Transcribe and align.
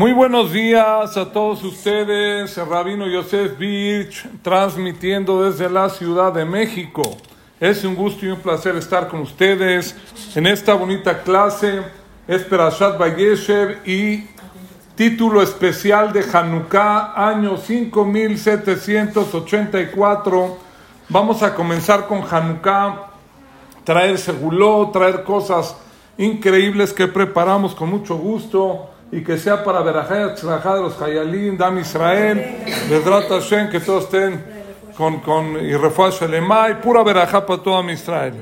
Muy 0.00 0.14
buenos 0.14 0.50
días 0.50 1.14
a 1.18 1.30
todos 1.30 1.62
ustedes, 1.62 2.56
Rabino 2.56 3.06
Yosef 3.06 3.58
Birch, 3.58 4.26
transmitiendo 4.40 5.42
desde 5.42 5.68
la 5.68 5.90
Ciudad 5.90 6.32
de 6.32 6.46
México. 6.46 7.02
Es 7.60 7.84
un 7.84 7.94
gusto 7.94 8.24
y 8.24 8.30
un 8.30 8.40
placer 8.40 8.76
estar 8.76 9.08
con 9.08 9.20
ustedes 9.20 9.94
en 10.34 10.46
esta 10.46 10.72
bonita 10.72 11.22
clase. 11.22 11.82
Es 12.26 12.44
Perashat 12.44 12.96
Bayeshev 12.96 13.86
y 13.86 14.26
título 14.94 15.42
especial 15.42 16.14
de 16.14 16.24
Hanukkah, 16.32 17.12
año 17.14 17.58
5784. 17.58 20.58
Vamos 21.10 21.42
a 21.42 21.54
comenzar 21.54 22.06
con 22.06 22.22
Hanukkah, 22.22 23.10
traer 23.84 24.16
seguló, 24.16 24.88
traer 24.94 25.24
cosas 25.24 25.76
increíbles 26.16 26.94
que 26.94 27.06
preparamos 27.06 27.74
con 27.74 27.90
mucho 27.90 28.16
gusto 28.16 28.88
y 29.12 29.22
que 29.22 29.38
sea 29.38 29.64
para 29.64 29.80
Berajá 29.80 30.28
de 30.28 30.80
los 30.80 31.00
Hayalim, 31.00 31.56
Dam 31.56 31.78
Israel, 31.78 32.64
Bedrat 32.88 33.28
Hashem, 33.28 33.68
que 33.68 33.80
todos 33.80 34.04
estén 34.04 34.44
con, 34.96 35.20
con 35.20 35.56
y 35.56 35.72
y 35.72 36.74
pura 36.82 37.02
Berajá 37.02 37.44
para 37.44 37.62
toda 37.62 37.92
Israel. 37.92 38.34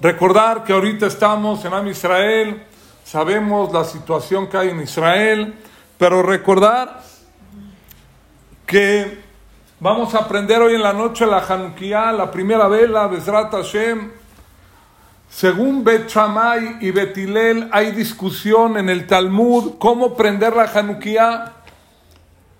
Recordar 0.00 0.62
que 0.62 0.72
ahorita 0.72 1.06
estamos 1.06 1.64
en 1.64 1.72
Am 1.72 1.86
Israel, 1.88 2.62
sabemos 3.02 3.72
la 3.72 3.84
situación 3.84 4.46
que 4.46 4.56
hay 4.56 4.68
en 4.68 4.80
Israel, 4.80 5.54
pero 5.96 6.22
recordar 6.22 7.00
que 8.66 9.20
vamos 9.80 10.14
a 10.14 10.18
aprender 10.18 10.60
hoy 10.60 10.74
en 10.74 10.82
la 10.82 10.92
noche 10.92 11.26
la 11.26 11.38
Hanukkah, 11.38 12.12
la 12.12 12.30
primera 12.30 12.68
vela, 12.68 13.06
Bezrat 13.08 13.50
Hashem, 13.50 14.17
según 15.30 15.84
Bet 15.84 16.08
Shammai 16.08 16.78
y 16.80 16.90
Betilel 16.90 17.68
hay 17.70 17.92
discusión 17.92 18.76
en 18.76 18.88
el 18.88 19.06
Talmud 19.06 19.74
cómo 19.78 20.16
prender 20.16 20.56
la 20.56 20.64
Hanukkah. 20.64 21.52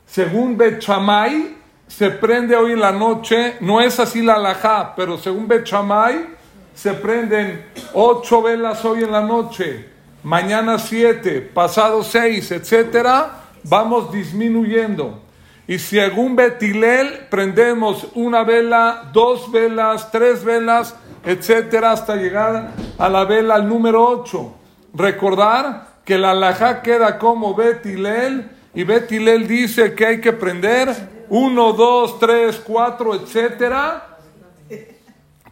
Según 0.06 0.56
Bet 0.56 0.80
Shammai 0.80 1.56
se 1.86 2.10
prende 2.10 2.54
hoy 2.54 2.72
en 2.72 2.80
la 2.80 2.92
noche, 2.92 3.56
no 3.60 3.80
es 3.80 3.98
así 3.98 4.22
la 4.22 4.34
alajá, 4.34 4.94
pero 4.94 5.18
según 5.18 5.48
Bet 5.48 5.64
Shammai 5.64 6.26
se 6.74 6.92
prenden 6.92 7.64
ocho 7.94 8.42
velas 8.42 8.84
hoy 8.84 9.02
en 9.02 9.10
la 9.10 9.22
noche, 9.22 9.88
mañana 10.22 10.78
siete, 10.78 11.40
pasado 11.40 12.04
seis, 12.04 12.52
etcétera, 12.52 13.44
vamos 13.64 14.12
disminuyendo. 14.12 15.22
Y 15.66 15.78
según 15.78 16.36
Betilel 16.36 17.26
prendemos 17.30 18.08
una 18.14 18.44
vela, 18.44 19.10
dos 19.12 19.50
velas, 19.50 20.10
tres 20.12 20.44
velas, 20.44 20.94
etcétera, 21.28 21.92
hasta 21.92 22.16
llegar 22.16 22.70
a 22.96 23.08
la 23.10 23.26
vela 23.26 23.58
número 23.58 24.02
8. 24.02 24.54
Recordar 24.94 25.88
que 26.02 26.16
la 26.16 26.30
alajá 26.30 26.80
queda 26.80 27.18
como 27.18 27.54
Betilel 27.54 28.50
y 28.72 28.82
Betilel 28.84 29.46
dice 29.46 29.94
que 29.94 30.06
hay 30.06 30.20
que 30.22 30.32
prender 30.32 30.88
1, 31.28 31.72
2, 31.74 32.18
3, 32.18 32.62
4, 32.64 33.14
etcétera, 33.16 34.16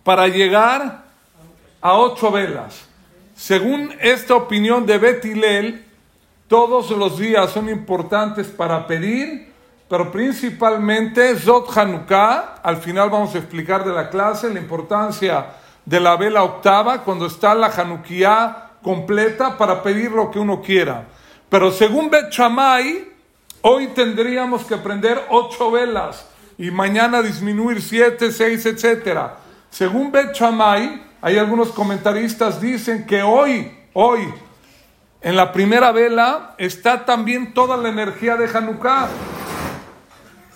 para 0.03 0.29
llegar 0.29 1.05
a 1.83 1.99
ocho 1.99 2.31
velas. 2.31 2.89
Según 3.35 3.93
esta 4.01 4.35
opinión 4.35 4.87
de 4.87 4.97
Betilel, 4.97 5.85
todos 6.49 6.91
los 6.91 7.19
días 7.19 7.51
son 7.51 7.69
importantes 7.69 8.47
para 8.47 8.87
pedir 8.87 9.55
pero 9.89 10.11
principalmente 10.11 11.37
Zot 11.37 11.77
Hanukkah, 11.77 12.57
al 12.63 12.79
final 12.79 13.09
vamos 13.09 13.35
a 13.35 13.39
explicar 13.39 13.85
de 13.85 13.93
la 13.93 14.11
clase 14.11 14.53
la 14.53 14.59
importancia 14.59 15.47
de 15.87 16.01
la 16.01 16.17
vela 16.17 16.42
octava 16.42 17.03
cuando 17.05 17.27
está 17.27 17.55
la 17.55 17.69
Hanukkah 17.69 18.81
completa 18.83 19.56
para 19.56 19.83
pedir 19.83 20.11
lo 20.11 20.31
que 20.31 20.39
uno 20.39 20.61
quiera. 20.61 21.06
Pero 21.48 21.70
según 21.70 22.11
Bet 22.11 22.31
Shammai, 22.31 23.09
hoy 23.62 23.87
tendríamos 23.89 24.64
que 24.64 24.77
prender 24.77 25.25
ocho 25.31 25.70
velas 25.70 26.27
y 26.59 26.70
mañana 26.70 27.23
disminuir 27.23 27.81
siete, 27.81 28.33
seis, 28.33 28.67
etcétera. 28.67 29.36
Según 29.70 30.11
Bet 30.11 30.35
Shammai, 30.35 31.02
hay 31.23 31.39
algunos 31.39 31.69
comentaristas 31.69 32.61
dicen 32.61 33.07
que 33.07 33.23
hoy, 33.23 33.73
hoy, 33.92 34.33
en 35.20 35.36
la 35.36 35.53
primera 35.53 35.92
vela 35.92 36.55
está 36.58 37.05
también 37.05 37.55
toda 37.55 37.77
la 37.77 37.89
energía 37.89 38.36
de 38.36 38.47
Hanukkah. 38.47 39.08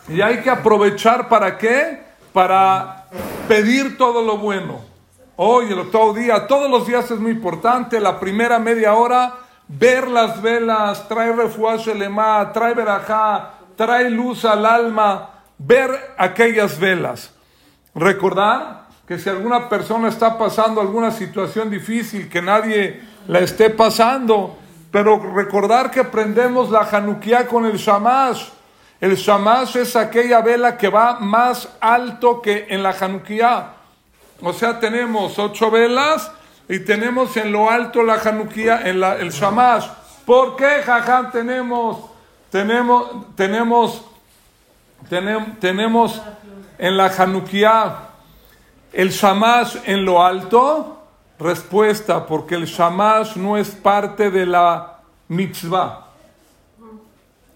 Y 0.08 0.20
hay 0.22 0.38
que 0.38 0.50
aprovechar 0.50 1.28
para 1.28 1.56
qué? 1.56 2.02
Para 2.32 3.06
pedir 3.46 3.96
todo 3.96 4.22
lo 4.22 4.38
bueno. 4.38 4.89
Hoy, 5.42 5.72
el 5.72 5.78
octavo 5.78 6.12
día, 6.12 6.46
todos 6.46 6.70
los 6.70 6.86
días 6.86 7.10
es 7.10 7.18
muy 7.18 7.30
importante. 7.30 7.98
La 7.98 8.20
primera 8.20 8.58
media 8.58 8.92
hora, 8.92 9.36
ver 9.68 10.06
las 10.06 10.42
velas, 10.42 11.08
trae 11.08 11.32
refuerzo 11.32 11.92
elema, 11.92 12.52
trae 12.52 12.74
verajá, 12.74 13.52
trae 13.74 14.10
luz 14.10 14.44
al 14.44 14.66
alma, 14.66 15.30
ver 15.56 16.12
aquellas 16.18 16.78
velas. 16.78 17.32
Recordar 17.94 18.88
que 19.08 19.18
si 19.18 19.30
alguna 19.30 19.70
persona 19.70 20.08
está 20.08 20.36
pasando 20.36 20.78
alguna 20.78 21.10
situación 21.10 21.70
difícil, 21.70 22.28
que 22.28 22.42
nadie 22.42 23.00
la 23.26 23.38
esté 23.38 23.70
pasando, 23.70 24.58
pero 24.90 25.16
recordar 25.34 25.90
que 25.90 26.04
prendemos 26.04 26.70
la 26.70 26.80
Hanukkah 26.80 27.46
con 27.46 27.64
el 27.64 27.78
Shamash 27.78 28.50
el 29.00 29.16
shamash 29.16 29.78
es 29.78 29.96
aquella 29.96 30.42
vela 30.42 30.76
que 30.76 30.90
va 30.90 31.18
más 31.20 31.66
alto 31.80 32.42
que 32.42 32.66
en 32.68 32.82
la 32.82 32.90
Hanukkah. 32.90 33.79
O 34.42 34.52
sea, 34.52 34.80
tenemos 34.80 35.38
ocho 35.38 35.70
velas 35.70 36.30
y 36.68 36.80
tenemos 36.80 37.36
en 37.36 37.52
lo 37.52 37.70
alto 37.70 38.02
la 38.02 38.14
Hanukkah, 38.14 38.88
en 38.88 39.00
la, 39.00 39.16
el 39.16 39.30
shamash. 39.30 39.86
¿Por 40.24 40.56
qué, 40.56 40.82
jajam, 40.84 41.30
tenemos, 41.30 41.98
tenemos, 42.50 43.34
tenemos, 43.36 44.04
tenemos, 45.08 45.58
tenemos 45.58 46.22
en 46.78 46.96
la 46.96 47.06
Hanukkah 47.06 48.08
el 48.92 49.10
shamash 49.10 49.76
en 49.84 50.04
lo 50.04 50.24
alto? 50.24 50.96
Respuesta, 51.38 52.26
porque 52.26 52.54
el 52.54 52.66
shamash 52.66 53.36
no 53.36 53.56
es 53.56 53.70
parte 53.70 54.30
de 54.30 54.46
la 54.46 54.98
mitzvah. 55.28 56.10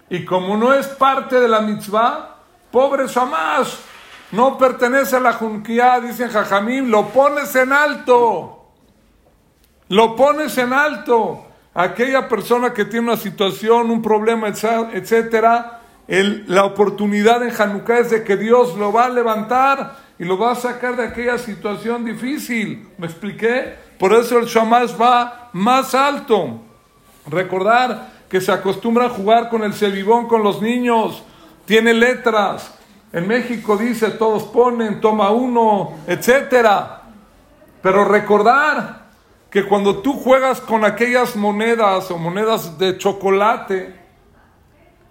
Y 0.09 0.23
como 0.23 0.55
no 0.57 0.73
es 0.73 0.87
parte 0.87 1.39
de 1.39 1.47
la 1.47 1.61
mitzvah, 1.61 2.35
pobre 2.71 3.07
Shamash, 3.07 3.75
no 4.35 4.57
pertenece 4.57 5.15
a 5.15 5.19
la 5.21 5.33
junquía, 5.33 5.99
dicen 6.01 6.29
Jajamim, 6.29 6.89
lo 6.89 7.07
pones 7.09 7.55
en 7.55 7.71
alto. 7.71 8.65
Lo 9.87 10.15
pones 10.15 10.57
en 10.57 10.73
alto. 10.73 11.45
Aquella 11.73 12.27
persona 12.27 12.73
que 12.73 12.85
tiene 12.85 13.07
una 13.07 13.17
situación, 13.17 13.89
un 13.89 14.01
problema, 14.01 14.47
etcétera, 14.47 15.81
la 16.07 16.65
oportunidad 16.65 17.43
en 17.43 17.53
Hanukkah 17.59 17.99
es 17.99 18.09
de 18.11 18.23
que 18.23 18.37
Dios 18.37 18.75
lo 18.77 18.91
va 18.91 19.05
a 19.05 19.09
levantar 19.09 19.95
y 20.19 20.25
lo 20.25 20.37
va 20.37 20.51
a 20.51 20.55
sacar 20.55 20.95
de 20.95 21.03
aquella 21.03 21.37
situación 21.37 22.05
difícil. 22.05 22.87
¿Me 22.97 23.07
expliqué? 23.07 23.75
Por 23.97 24.13
eso 24.13 24.37
el 24.37 24.45
Shamash 24.45 24.99
va 24.99 25.49
más 25.53 25.95
alto. 25.95 26.59
Recordar 27.27 28.11
que 28.29 28.41
se 28.41 28.51
acostumbra 28.51 29.05
a 29.05 29.09
jugar 29.09 29.49
con 29.49 29.63
el 29.63 29.73
cebibón 29.73 30.27
con 30.27 30.43
los 30.43 30.61
niños, 30.61 31.23
tiene 31.65 31.93
letras. 31.93 32.74
En 33.15 33.29
México 33.29 33.77
dice, 33.77 34.11
todos 34.11 34.43
ponen, 34.43 34.99
toma 34.99 35.31
uno, 35.31 35.93
etcétera. 36.05 37.03
Pero 37.81 38.03
recordar 38.03 39.05
que 39.49 39.65
cuando 39.65 39.99
tú 39.99 40.19
juegas 40.19 40.59
con 40.59 40.83
aquellas 40.83 41.37
monedas 41.37 42.11
o 42.11 42.17
monedas 42.17 42.77
de 42.77 42.97
chocolate, 42.97 43.95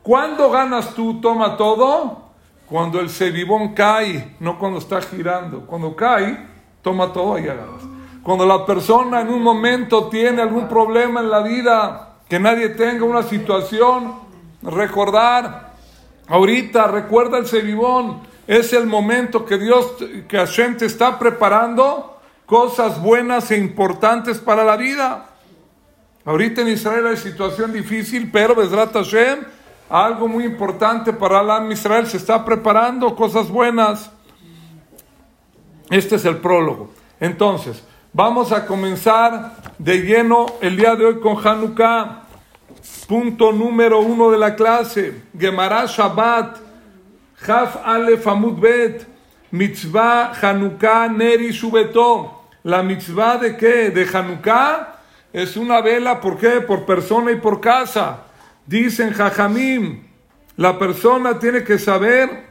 ¿cuándo 0.02 0.50
ganas 0.50 0.92
tú, 0.92 1.18
toma 1.18 1.56
todo? 1.56 2.24
Cuando 2.68 3.00
el 3.00 3.08
cebibón 3.08 3.72
cae, 3.72 4.36
no 4.38 4.58
cuando 4.58 4.80
está 4.80 5.00
girando. 5.00 5.64
Cuando 5.64 5.96
cae, 5.96 6.46
toma 6.82 7.10
todo 7.10 7.38
y 7.38 7.48
agarras. 7.48 7.84
Cuando 8.22 8.44
la 8.44 8.66
persona 8.66 9.22
en 9.22 9.30
un 9.30 9.42
momento 9.42 10.10
tiene 10.10 10.42
algún 10.42 10.68
problema 10.68 11.20
en 11.20 11.30
la 11.30 11.40
vida, 11.40 12.16
que 12.28 12.38
nadie 12.38 12.68
tenga 12.68 13.06
una 13.06 13.22
situación, 13.22 14.12
recordar, 14.60 15.63
ahorita 16.28 16.86
recuerda 16.86 17.38
el 17.38 17.46
Sebibón, 17.46 18.20
es 18.46 18.72
el 18.72 18.86
momento 18.86 19.44
que 19.44 19.58
Dios, 19.58 19.94
que 20.28 20.36
Hashem 20.36 20.76
te 20.76 20.86
está 20.86 21.18
preparando 21.18 22.18
cosas 22.46 23.00
buenas 23.00 23.50
e 23.50 23.56
importantes 23.56 24.38
para 24.38 24.64
la 24.64 24.76
vida. 24.76 25.30
Ahorita 26.24 26.62
en 26.62 26.68
Israel 26.68 27.06
hay 27.06 27.16
situación 27.16 27.72
difícil, 27.72 28.30
pero 28.30 28.54
Besrat 28.54 28.92
Hashem, 28.92 29.40
algo 29.88 30.28
muy 30.28 30.44
importante 30.44 31.12
para 31.12 31.42
la 31.42 31.72
Israel 31.72 32.06
se 32.06 32.16
está 32.16 32.44
preparando, 32.44 33.14
cosas 33.14 33.48
buenas. 33.48 34.10
Este 35.90 36.16
es 36.16 36.24
el 36.24 36.38
prólogo. 36.38 36.90
Entonces, 37.20 37.82
vamos 38.12 38.52
a 38.52 38.66
comenzar 38.66 39.56
de 39.78 39.98
lleno 39.98 40.46
el 40.60 40.76
día 40.76 40.96
de 40.96 41.06
hoy 41.06 41.20
con 41.20 41.36
Hanukkah. 41.46 42.23
Punto 43.06 43.52
número 43.52 44.00
uno 44.00 44.30
de 44.30 44.38
la 44.38 44.54
clase. 44.54 45.22
Gemara 45.38 45.86
Shabbat. 45.86 46.58
Haf 47.46 47.76
Alef 47.84 48.26
Amud 48.26 48.60
Bet. 48.60 49.06
Mitzvah 49.50 50.32
Hanukkah 50.34 51.08
Neri 51.08 51.52
Shubeto. 51.52 52.42
La 52.64 52.82
mitzvah 52.82 53.38
de 53.38 53.56
qué? 53.56 53.90
De 53.90 54.06
Hanukkah. 54.06 54.94
es 55.34 55.56
una 55.56 55.80
vela, 55.80 56.20
¿por 56.20 56.38
qué? 56.38 56.60
Por 56.60 56.86
persona 56.86 57.32
y 57.32 57.36
por 57.36 57.60
casa. 57.60 58.20
Dicen 58.66 59.12
Jajamim, 59.12 60.04
la 60.56 60.78
persona 60.78 61.40
tiene 61.40 61.64
que 61.64 61.76
saber 61.76 62.46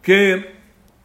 que 0.00 0.54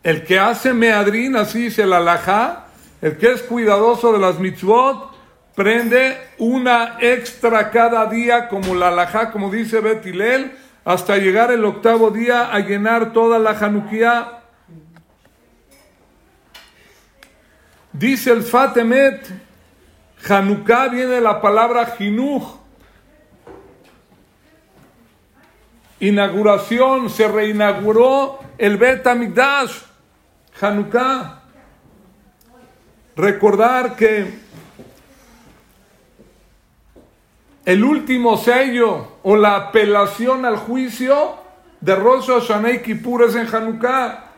el 0.04 0.24
que 0.24 0.38
hace 0.38 0.72
meadrín, 0.72 1.36
así 1.36 1.64
dice 1.64 1.82
el 1.82 1.94
alajá, 1.94 2.68
el 3.02 3.18
que 3.18 3.32
es 3.32 3.42
cuidadoso 3.42 4.14
de 4.14 4.20
las 4.20 4.40
mitzvot, 4.40 5.13
prende 5.56 6.18
una 6.38 6.98
extra 7.00 7.70
cada 7.70 8.06
día, 8.08 8.48
como 8.48 8.76
la 8.76 8.88
alajá, 8.88 9.32
como 9.32 9.52
dice 9.52 9.80
Betilel, 9.80 10.52
hasta 10.86 11.18
llegar 11.18 11.52
el 11.52 11.64
octavo 11.64 12.12
día 12.12 12.54
a 12.54 12.60
llenar 12.60 13.14
toda 13.14 13.40
la 13.40 13.52
Hanukkah. 13.52 14.40
Dice 17.94 18.32
el 18.32 18.44
Fatemet, 18.44 19.30
Hanukkah 20.28 20.88
viene 20.90 21.08
de 21.14 21.22
la 21.22 21.40
palabra 21.42 21.86
Jinuj. 21.98 22.60
Inauguración, 26.00 27.10
se 27.10 27.28
reinauguró 27.28 28.40
el 28.58 28.78
Bet 28.78 29.06
Amigdash, 29.06 29.84
Hanukkah. 30.60 31.44
Recordar 33.16 33.96
que 33.96 34.34
el 37.66 37.84
último 37.84 38.38
sello 38.38 39.08
o 39.24 39.36
la 39.36 39.56
apelación 39.56 40.46
al 40.46 40.58
juicio 40.58 41.36
de 41.80 41.96
Rosh 41.96 42.28
Hashanah 42.28 42.72
y 42.72 42.82
Kippur 42.82 43.24
es 43.24 43.36
en 43.36 43.48
Hanukkah. 43.48 44.32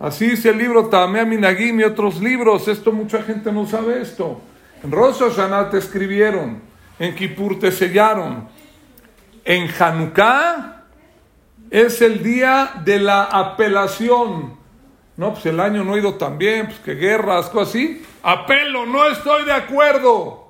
Así 0.00 0.30
dice 0.30 0.50
el 0.50 0.58
libro 0.58 0.86
Tamea 0.86 1.24
Minagim 1.24 1.80
y 1.80 1.84
otros 1.84 2.20
libros. 2.20 2.66
Esto 2.68 2.92
mucha 2.92 3.22
gente 3.22 3.52
no 3.52 3.66
sabe 3.66 4.02
esto. 4.02 4.40
En 4.82 4.90
Rosh 4.90 5.18
Hashanah 5.18 5.70
te 5.70 5.78
escribieron, 5.78 6.60
en 6.98 7.14
Kippur 7.14 7.58
te 7.58 7.70
sellaron. 7.70 8.48
En 9.44 9.68
Hanukkah 9.78 10.82
es 11.70 12.02
el 12.02 12.22
día 12.22 12.72
de 12.84 12.98
la 12.98 13.24
apelación. 13.24 14.56
No, 15.16 15.32
pues 15.32 15.46
el 15.46 15.60
año 15.60 15.84
no 15.84 15.94
ha 15.94 15.98
ido 15.98 16.14
tan 16.14 16.38
bien, 16.38 16.66
pues 16.66 16.80
que 16.80 16.94
guerras, 16.94 17.48
cosas 17.48 17.68
así. 17.68 18.04
Apelo, 18.22 18.84
no 18.84 19.06
estoy 19.06 19.44
de 19.44 19.52
acuerdo. 19.52 20.43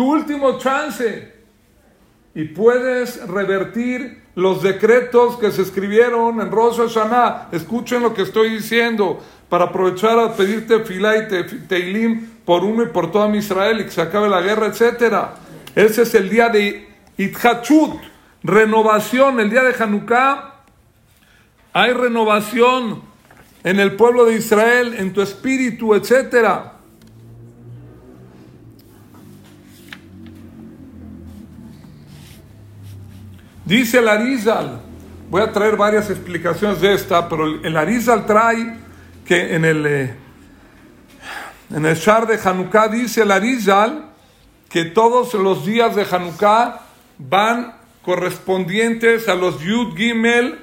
Tu 0.00 0.10
último 0.10 0.56
chance. 0.56 1.30
Y 2.34 2.44
puedes 2.44 3.22
revertir 3.28 4.22
los 4.34 4.62
decretos 4.62 5.36
que 5.36 5.52
se 5.52 5.60
escribieron 5.60 6.40
en 6.40 6.50
Rosh 6.50 6.78
Hashanah. 6.78 7.48
Escuchen 7.52 8.02
lo 8.02 8.14
que 8.14 8.22
estoy 8.22 8.48
diciendo 8.48 9.22
para 9.50 9.66
aprovechar 9.66 10.18
a 10.18 10.32
pedirte 10.32 10.80
filá 10.86 11.18
y 11.18 11.28
teilim 11.68 12.30
por 12.46 12.64
uno 12.64 12.84
y 12.84 12.86
por 12.86 13.12
toda 13.12 13.28
Israel 13.36 13.80
y 13.80 13.84
que 13.84 13.90
se 13.90 14.00
acabe 14.00 14.30
la 14.30 14.40
guerra, 14.40 14.68
etcétera. 14.68 15.34
Ese 15.74 16.00
es 16.00 16.14
el 16.14 16.30
día 16.30 16.48
de 16.48 16.88
Itchachut, 17.18 18.00
renovación, 18.42 19.38
el 19.38 19.50
día 19.50 19.64
de 19.64 19.74
Hanukkah. 19.78 20.62
Hay 21.74 21.92
renovación 21.92 23.02
en 23.64 23.78
el 23.78 23.96
pueblo 23.96 24.24
de 24.24 24.36
Israel, 24.36 24.94
en 24.96 25.12
tu 25.12 25.20
espíritu, 25.20 25.94
etcétera. 25.94 26.79
Dice 33.70 33.98
el 33.98 34.08
Arizal, 34.08 34.80
voy 35.30 35.42
a 35.42 35.52
traer 35.52 35.76
varias 35.76 36.10
explicaciones 36.10 36.80
de 36.80 36.92
esta, 36.92 37.28
pero 37.28 37.46
el 37.46 37.76
Arizal 37.76 38.26
trae 38.26 38.78
que 39.24 39.54
en 39.54 39.64
el, 39.64 39.86
eh, 39.86 40.14
en 41.72 41.86
el 41.86 41.94
Shar 41.94 42.26
de 42.26 42.36
Hanukkah 42.36 42.88
dice 42.88 43.22
el 43.22 43.30
Arizal 43.30 44.06
que 44.68 44.86
todos 44.86 45.34
los 45.34 45.64
días 45.64 45.94
de 45.94 46.02
Hanukkah 46.02 46.80
van 47.18 47.76
correspondientes 48.02 49.28
a 49.28 49.36
los 49.36 49.60
Yud 49.60 49.96
Gimel 49.96 50.58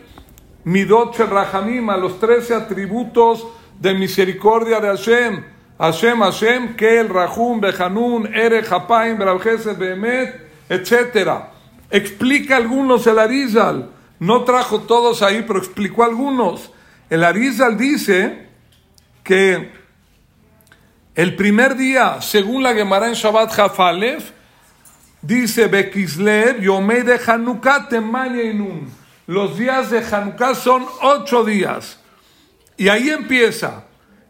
Midot 0.66 1.18
Rahamim, 1.18 1.90
a 1.90 1.96
los 1.96 2.20
trece 2.20 2.56
atributos 2.56 3.48
de 3.80 3.94
misericordia 3.94 4.82
de 4.82 4.88
Hashem. 4.90 5.46
Hashem, 5.80 6.20
Hashem, 6.20 6.76
Kel, 6.76 7.08
Rahum, 7.08 7.62
Behanun, 7.62 8.28
Ere, 8.36 8.64
Hapaim, 8.70 9.18
Brabjesed, 9.18 9.78
Behemet, 9.78 10.42
etc. 10.68 11.56
Explica 11.90 12.58
algunos 12.58 13.08
el 13.08 13.20
Arizal. 13.20 13.90
No 14.20 14.44
trajo 14.44 14.82
todos 14.82 15.22
ahí, 15.22 15.44
pero 15.48 15.60
explicó 15.60 16.04
algunos. 16.04 16.72
El 17.10 17.24
Arizal 17.24 17.78
dice 17.78 18.48
que 19.24 19.72
el 21.16 21.36
primer 21.36 21.76
día, 21.76 22.22
según 22.22 22.64
la 22.64 22.74
Gemara 22.74 23.08
en 23.08 23.14
Shabbat 23.14 23.52
Jafalef, 23.54 24.32
dice 25.22 25.68
Bekislev, 25.68 26.62
Yomei 26.62 27.04
de 27.04 27.20
Hanukkah 27.26 27.88
Temaneinun. 27.90 28.92
Los 29.28 29.58
días 29.58 29.90
de 29.90 30.00
Hanukkah 30.00 30.56
son 30.56 30.86
ocho 31.02 31.44
días. 31.44 32.00
Y 32.78 32.90
ahí 32.90 33.10
empieza. 33.10 33.86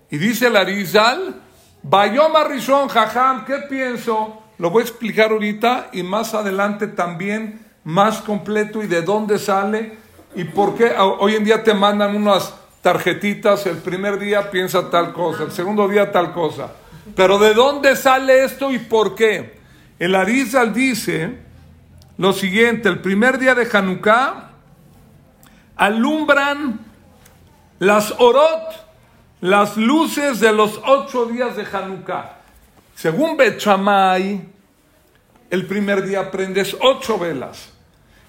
Y 0.10 0.18
dice 0.18 0.48
el 0.48 0.56
Arizal, 0.56 1.36
Bayoma 1.84 2.44
Rishon 2.46 2.88
Jajam, 2.88 3.46
¿qué 3.46 3.58
pienso? 3.70 4.42
Lo 4.58 4.72
voy 4.72 4.82
a 4.82 4.86
explicar 4.86 5.32
ahorita 5.32 5.90
y 5.94 6.04
más 6.04 6.34
adelante 6.34 6.88
también 6.88 7.66
más 7.84 8.22
completo 8.22 8.84
y 8.84 8.88
de 8.88 9.02
dónde 9.02 9.40
sale 9.40 9.98
y 10.36 10.44
por 10.44 10.76
qué 10.76 10.94
hoy 10.98 11.36
en 11.36 11.46
día 11.46 11.64
te 11.64 11.74
mandan 11.74 12.16
unas 12.16 12.54
tarjetitas, 12.82 13.66
el 13.66 13.78
primer 13.78 14.20
día 14.20 14.52
piensa 14.52 14.90
tal 14.90 15.14
cosa, 15.14 15.44
el 15.44 15.52
segundo 15.52 15.88
día 15.88 16.12
tal 16.12 16.34
cosa. 16.34 16.74
Pero 17.16 17.40
¿de 17.40 17.54
dónde 17.54 17.96
sale 17.96 18.44
esto 18.44 18.72
y 18.72 18.80
por 18.80 19.16
qué? 19.16 19.58
El 20.00 20.16
Arizal 20.16 20.74
dice 20.74 21.38
lo 22.18 22.34
siguiente, 22.34 22.90
el 22.90 23.00
primer 23.00 23.38
día 23.38 23.54
de 23.56 23.68
Hanukkah 23.72 24.50
alumbran 25.76 26.80
las 27.80 28.14
orot, 28.18 28.86
las 29.42 29.78
luces 29.78 30.40
de 30.40 30.52
los 30.52 30.82
ocho 30.86 31.28
días 31.28 31.56
de 31.56 31.66
Hanukkah. 31.72 32.37
Según 32.98 33.38
Bechamay, 33.38 34.42
el 35.52 35.68
primer 35.68 36.04
día 36.04 36.32
prendes 36.32 36.76
ocho 36.82 37.20
velas. 37.20 37.70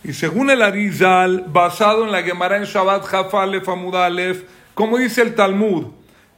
Y 0.05 0.13
según 0.13 0.51
el 0.51 0.61
Arizal, 0.61 1.47
basado 1.47 2.05
en 2.05 2.13
la 2.13 2.23
Gemara 2.23 2.59
en 2.59 2.65
Shabbat 2.65 3.03
Jafalef 3.03 3.67
Amudalef, 3.67 4.43
como 4.75 4.99
dice 4.99 5.23
el 5.23 5.35
Talmud, 5.35 5.87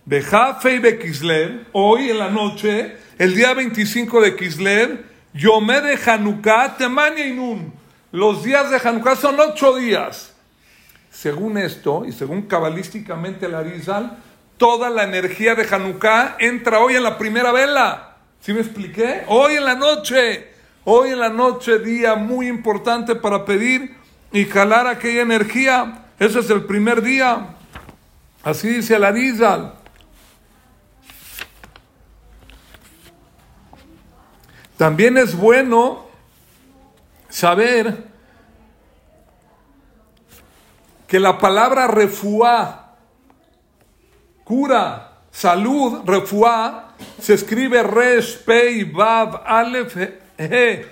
de 0.05 0.23
Jafe 0.23 0.75
y 0.75 0.79
de 0.79 0.97
Kislev, 1.01 1.67
hoy 1.73 2.11
en 2.11 2.19
la 2.19 2.31
noche, 2.31 2.99
el 3.19 3.35
día 3.35 3.53
25 3.53 4.21
de 4.21 4.37
Kislev, 4.37 5.05
Yomé 5.35 5.81
de 5.81 5.99
Hanukkah, 5.99 6.77
Temania 6.77 7.27
y 7.27 7.33
Nun. 7.33 7.73
Los 8.13 8.45
días 8.45 8.71
de 8.71 8.77
Hanukkah 8.77 9.17
son 9.17 9.41
ocho 9.41 9.75
días. 9.75 10.37
Según 11.11 11.59
esto, 11.59 12.05
y 12.07 12.13
según 12.13 12.43
cabalísticamente 12.43 13.47
el 13.47 13.57
Arizal, 13.57 14.19
toda 14.57 14.89
la 14.89 15.03
energía 15.03 15.57
de 15.57 15.67
Hanukkah 15.69 16.37
entra 16.39 16.79
hoy 16.79 16.95
en 16.95 17.03
la 17.03 17.19
primera 17.19 17.51
vela. 17.51 18.10
¿Sí 18.41 18.55
me 18.55 18.61
expliqué? 18.61 19.25
Hoy 19.29 19.55
en 19.55 19.65
la 19.65 19.75
noche. 19.75 20.49
Hoy 20.85 21.11
en 21.11 21.19
la 21.19 21.29
noche, 21.29 21.79
día 21.79 22.15
muy 22.15 22.49
importante 22.49 23.15
para 23.15 23.45
pedir 23.45 23.97
y 24.33 24.47
jalar 24.47 24.87
aquella 24.87 25.21
energía. 25.21 26.07
Ese 26.19 26.41
es 26.41 26.49
el 26.49 26.65
primer 26.65 27.03
día. 27.03 27.55
Así 28.43 28.69
dice 28.69 28.97
el 28.97 29.05
Arizal. 29.05 29.75
También 34.79 35.19
es 35.19 35.37
bueno 35.37 36.07
saber 37.29 38.05
que 41.07 41.21
la 41.21 41.37
palabra 41.37 41.87
refuá, 41.89 42.97
cura, 44.45 45.19
salud, 45.31 46.01
refuá, 46.07 46.90
se 47.21 47.35
escribe 47.35 47.83
resh, 47.83 48.39
pei, 48.45 48.85
vav, 48.85 49.43
alef, 49.45 49.97
he, 50.39 50.87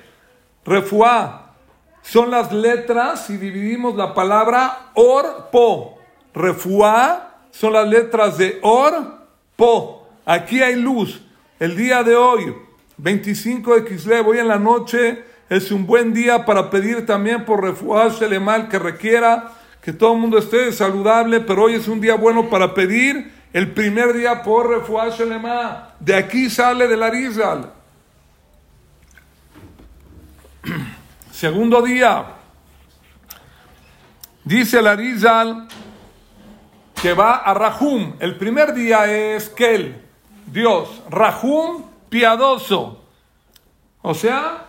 refuá. 0.65 1.55
Son 2.03 2.31
las 2.31 2.53
letras 2.53 3.29
y 3.29 3.37
dividimos 3.37 3.95
la 3.97 4.15
palabra 4.15 4.91
or, 4.95 5.49
po. 5.50 5.99
Refuá 6.33 7.29
son 7.59 7.73
las 7.73 7.88
letras 7.88 8.38
de 8.38 8.59
Or, 8.62 9.19
Po. 9.57 10.07
Aquí 10.25 10.62
hay 10.62 10.77
luz. 10.77 11.21
El 11.59 11.77
día 11.77 12.05
de 12.05 12.15
hoy, 12.15 12.55
25 12.99 13.75
de 13.75 13.85
Kislev, 13.85 14.29
hoy 14.29 14.38
en 14.38 14.47
la 14.47 14.61
noche, 14.61 15.25
es 15.50 15.73
un 15.73 15.85
buen 15.85 16.15
día 16.15 16.45
para 16.45 16.71
pedir 16.71 17.05
también 17.05 17.45
por 17.45 17.67
el 17.67 18.41
mal 18.41 18.69
que 18.69 18.79
requiera 18.79 19.55
que 19.83 19.93
todo 19.93 20.12
el 20.12 20.21
mundo 20.21 20.38
esté 20.38 20.71
saludable, 20.71 21.41
pero 21.41 21.65
hoy 21.65 21.75
es 21.75 21.88
un 21.88 22.00
día 22.00 22.15
bueno 22.15 22.49
para 22.49 22.75
pedir 22.75 23.33
el 23.52 23.73
primer 23.73 24.12
día 24.12 24.43
por 24.43 24.69
refuarse 24.69 25.25
mal. 25.26 25.95
De 26.00 26.14
aquí 26.14 26.50
sale 26.50 26.87
de 26.88 26.97
la 26.97 27.11
Rizal. 27.11 27.73
Segundo 31.31 31.83
día, 31.83 32.25
dice 34.45 34.83
la 34.83 34.97
Rizal, 34.97 35.69
que 37.00 37.14
va 37.14 37.37
a 37.37 37.55
Rahum. 37.55 38.14
El 38.19 38.37
primer 38.37 38.75
día 38.75 39.07
es 39.07 39.49
Kel, 39.49 40.02
Dios. 40.47 41.02
Rahum, 41.11 41.85
piadoso. 42.09 43.05
O 44.02 44.14
sea, 44.14 44.67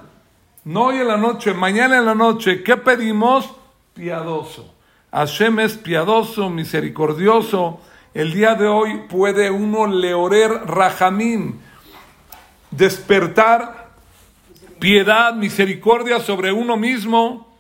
no 0.66 0.86
hoy 0.86 0.98
en 0.98 1.08
la 1.08 1.18
noche, 1.18 1.54
mañana 1.54 1.98
en 1.98 2.06
la 2.06 2.16
noche, 2.16 2.64
¿qué 2.64 2.78
pedimos? 2.78 3.50
Piadoso. 3.94 4.74
Hashem 5.12 5.60
es 5.60 5.78
piadoso, 5.78 6.50
misericordioso. 6.50 7.82
El 8.14 8.34
día 8.34 8.56
de 8.56 8.68
hoy 8.68 9.04
puede 9.08 9.52
uno 9.52 9.86
leorer 9.86 10.50
rajamín, 10.66 11.60
despertar 12.72 13.90
piedad, 14.80 15.36
misericordia 15.36 16.20
sobre 16.20 16.52
uno 16.52 16.76
mismo 16.76 17.56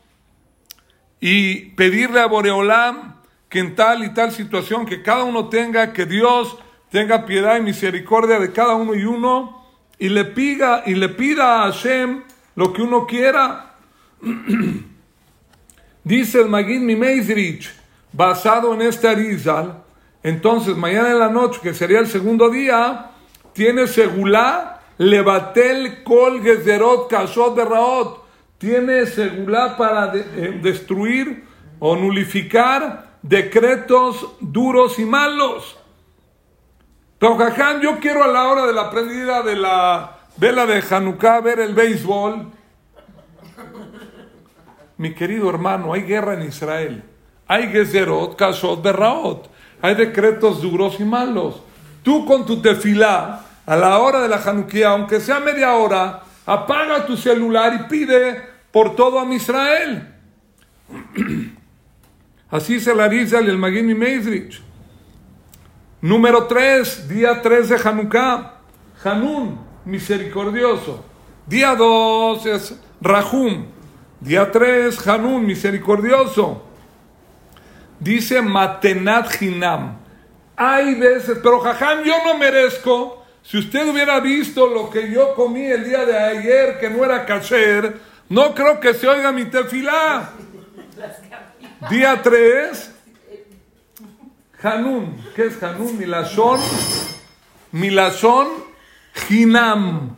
y 1.20 1.72
pedirle 1.76 2.20
a 2.20 2.26
Boreolam 2.26 3.16
que 3.48 3.60
en 3.60 3.76
tal 3.76 4.04
y 4.04 4.14
tal 4.14 4.32
situación 4.32 4.88
que 4.88 5.04
cada 5.04 5.24
uno 5.24 5.50
tenga, 5.50 5.94
que 5.94 6.08
Dios 6.08 6.58
tenga 6.90 7.28
piedad 7.28 7.58
y 7.58 7.62
misericordia 7.62 8.40
de 8.40 8.52
cada 8.52 8.74
uno 8.74 8.96
y 8.96 9.06
uno 9.06 9.68
y 10.00 10.10
le 10.10 10.26
pida, 10.26 10.82
y 10.86 10.96
le 10.96 11.10
pida 11.10 11.62
a 11.62 11.72
Hashem 11.72 12.24
lo 12.56 12.74
que 12.74 12.82
uno 12.82 13.06
quiera. 13.06 13.76
Dice 16.04 16.42
el 16.42 16.50
Magid 16.50 16.80
Mimeizrich, 16.80 17.72
basado 18.12 18.74
en 18.74 18.82
este 18.82 19.08
Arizal, 19.08 19.84
entonces 20.24 20.76
mañana 20.76 21.12
en 21.12 21.20
la 21.20 21.30
noche, 21.30 21.60
que 21.62 21.74
sería 21.74 22.00
el 22.00 22.08
segundo 22.08 22.50
día, 22.50 23.12
tiene 23.54 23.88
segulá, 23.88 24.82
levatel 24.98 26.04
kol 26.04 26.42
gezerot 26.42 27.10
kashot 27.10 27.56
de 27.56 27.66
raot, 27.66 28.26
tiene 28.58 29.06
segulá 29.06 29.78
para 29.78 30.14
eh, 30.14 30.60
destruir 30.62 31.46
o 31.80 31.96
nulificar 31.96 33.18
decretos 33.22 34.36
duros 34.40 35.00
y 35.00 35.06
malos. 35.06 35.78
Jajam, 37.22 37.82
yo 37.82 38.00
quiero 38.00 38.24
a 38.24 38.28
la 38.28 38.48
hora 38.48 38.66
de 38.66 38.74
la 38.74 38.90
prendida 38.90 39.42
de 39.44 39.56
la 39.56 40.20
vela 40.38 40.66
de 40.66 40.82
Hanukkah 40.90 41.42
ver 41.42 41.60
el 41.60 41.74
béisbol. 41.74 42.48
Mi 44.98 45.14
querido 45.14 45.50
hermano, 45.50 45.94
hay 45.94 46.04
guerra 46.04 46.34
en 46.34 46.44
Israel. 46.44 47.04
Hay 47.48 47.70
Gezerot, 47.70 48.36
Kashot, 48.38 48.82
Berraot. 48.82 49.50
Hay 49.82 49.96
decretos 49.96 50.62
duros 50.62 51.00
y 51.00 51.06
malos. 51.06 51.62
Tú 52.04 52.26
con 52.26 52.46
tu 52.46 52.62
tefilá, 52.62 53.46
a 53.66 53.76
la 53.76 54.00
hora 54.00 54.22
de 54.22 54.28
la 54.28 54.38
Hanukkah, 54.38 54.90
aunque 54.90 55.20
sea 55.20 55.40
media 55.40 55.76
hora, 55.76 56.24
apaga 56.46 57.06
tu 57.06 57.16
celular 57.16 57.74
y 57.74 57.90
pide 57.90 58.42
por 58.72 58.96
todo 58.96 59.20
a 59.20 59.34
Israel. 59.34 60.16
Así 62.50 62.80
se 62.80 62.96
la 62.96 63.08
dice 63.08 63.38
el 63.38 63.58
Magini 63.58 63.94
Meisrich. 63.94 64.62
Número 66.02 66.48
3, 66.48 67.08
día 67.10 67.42
3 67.42 67.70
de 67.70 67.76
Hanukkah, 67.76 68.54
Hanun, 69.04 69.60
misericordioso. 69.86 71.04
Día 71.46 71.76
2 71.76 72.46
es 72.48 72.80
Rahum. 73.02 73.66
Día 74.20 74.52
3, 74.52 75.08
Hanun, 75.08 75.46
misericordioso. 75.46 76.69
Dice 78.00 78.42
Matenat 78.42 79.42
Hinam. 79.42 79.98
Hay 80.56 80.96
veces, 80.96 81.40
pero 81.42 81.60
Jajam, 81.60 82.04
yo 82.04 82.16
no 82.26 82.38
merezco. 82.38 83.26
Si 83.44 83.58
usted 83.58 83.88
hubiera 83.88 84.20
visto 84.20 84.68
lo 84.68 84.90
que 84.90 85.12
yo 85.12 85.34
comí 85.34 85.66
el 85.66 85.86
día 85.86 86.06
de 86.06 86.18
ayer, 86.18 86.80
que 86.80 86.90
no 86.90 87.04
era 87.04 87.26
kasher, 87.26 88.00
no 88.30 88.54
creo 88.54 88.80
que 88.80 88.94
se 88.94 89.08
oiga 89.08 89.32
mi 89.32 89.46
tefilá. 89.46 90.30
Día 91.90 92.22
3, 92.22 92.92
Hanun, 94.62 95.16
¿qué 95.36 95.48
es 95.48 95.64
Hanun? 95.64 95.98
Milashon, 95.98 96.60
Milashon, 97.72 98.48
Hinam, 99.30 100.16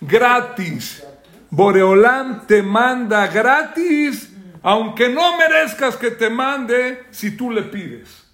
gratis. 0.00 1.04
Boreolam 1.50 2.46
te 2.46 2.62
manda 2.62 3.26
gratis, 3.28 4.30
aunque 4.68 5.08
no 5.08 5.36
merezcas 5.36 5.96
que 5.96 6.10
te 6.10 6.28
mande 6.28 7.04
si 7.12 7.36
tú 7.36 7.52
le 7.52 7.62
pides. 7.62 8.26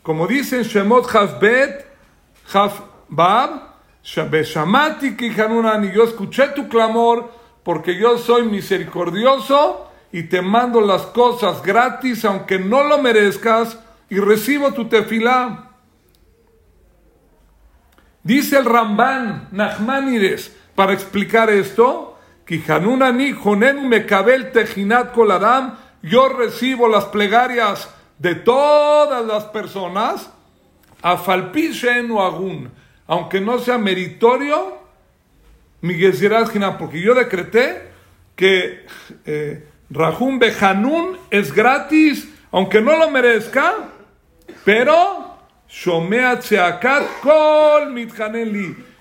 Como 0.00 0.28
dicen 0.28 0.62
Shemot 0.62 1.12
Havbet, 1.12 1.86
Havbab, 2.52 3.62
Shamati 4.04 5.16
Hanunani, 5.36 5.90
yo 5.92 6.04
escuché 6.04 6.54
tu 6.54 6.68
clamor 6.68 7.32
porque 7.64 7.98
yo 7.98 8.16
soy 8.16 8.44
misericordioso 8.44 9.90
y 10.12 10.22
te 10.28 10.40
mando 10.40 10.80
las 10.80 11.02
cosas 11.06 11.64
gratis 11.64 12.24
aunque 12.24 12.60
no 12.60 12.84
lo 12.84 12.98
merezcas 12.98 13.76
y 14.08 14.20
recibo 14.20 14.72
tu 14.72 14.88
tefilá. 14.88 15.72
Dice 18.22 18.56
el 18.56 18.66
Ramban 18.66 19.48
Nachmanides 19.50 20.56
para 20.76 20.92
explicar 20.92 21.50
esto, 21.50 22.09
yo 26.02 26.28
recibo 26.28 26.88
las 26.88 27.04
plegarias 27.06 27.88
de 28.18 28.34
todas 28.34 29.24
las 29.24 29.44
personas, 29.44 30.30
a 31.00 31.16
falpishen 31.16 32.10
o 32.10 32.22
agun, 32.22 32.70
aunque 33.06 33.40
no 33.40 33.58
sea 33.58 33.78
meritorio, 33.78 34.78
porque 36.76 37.00
yo 37.00 37.14
decreté 37.14 37.90
que 38.34 38.84
eh, 39.24 39.68
Rahum 39.88 40.38
Behanun 40.38 41.18
es 41.30 41.52
gratis, 41.52 42.28
aunque 42.50 42.80
no 42.80 42.96
lo 42.96 43.10
merezca, 43.10 43.74
pero 44.64 45.38
Kol 47.22 47.94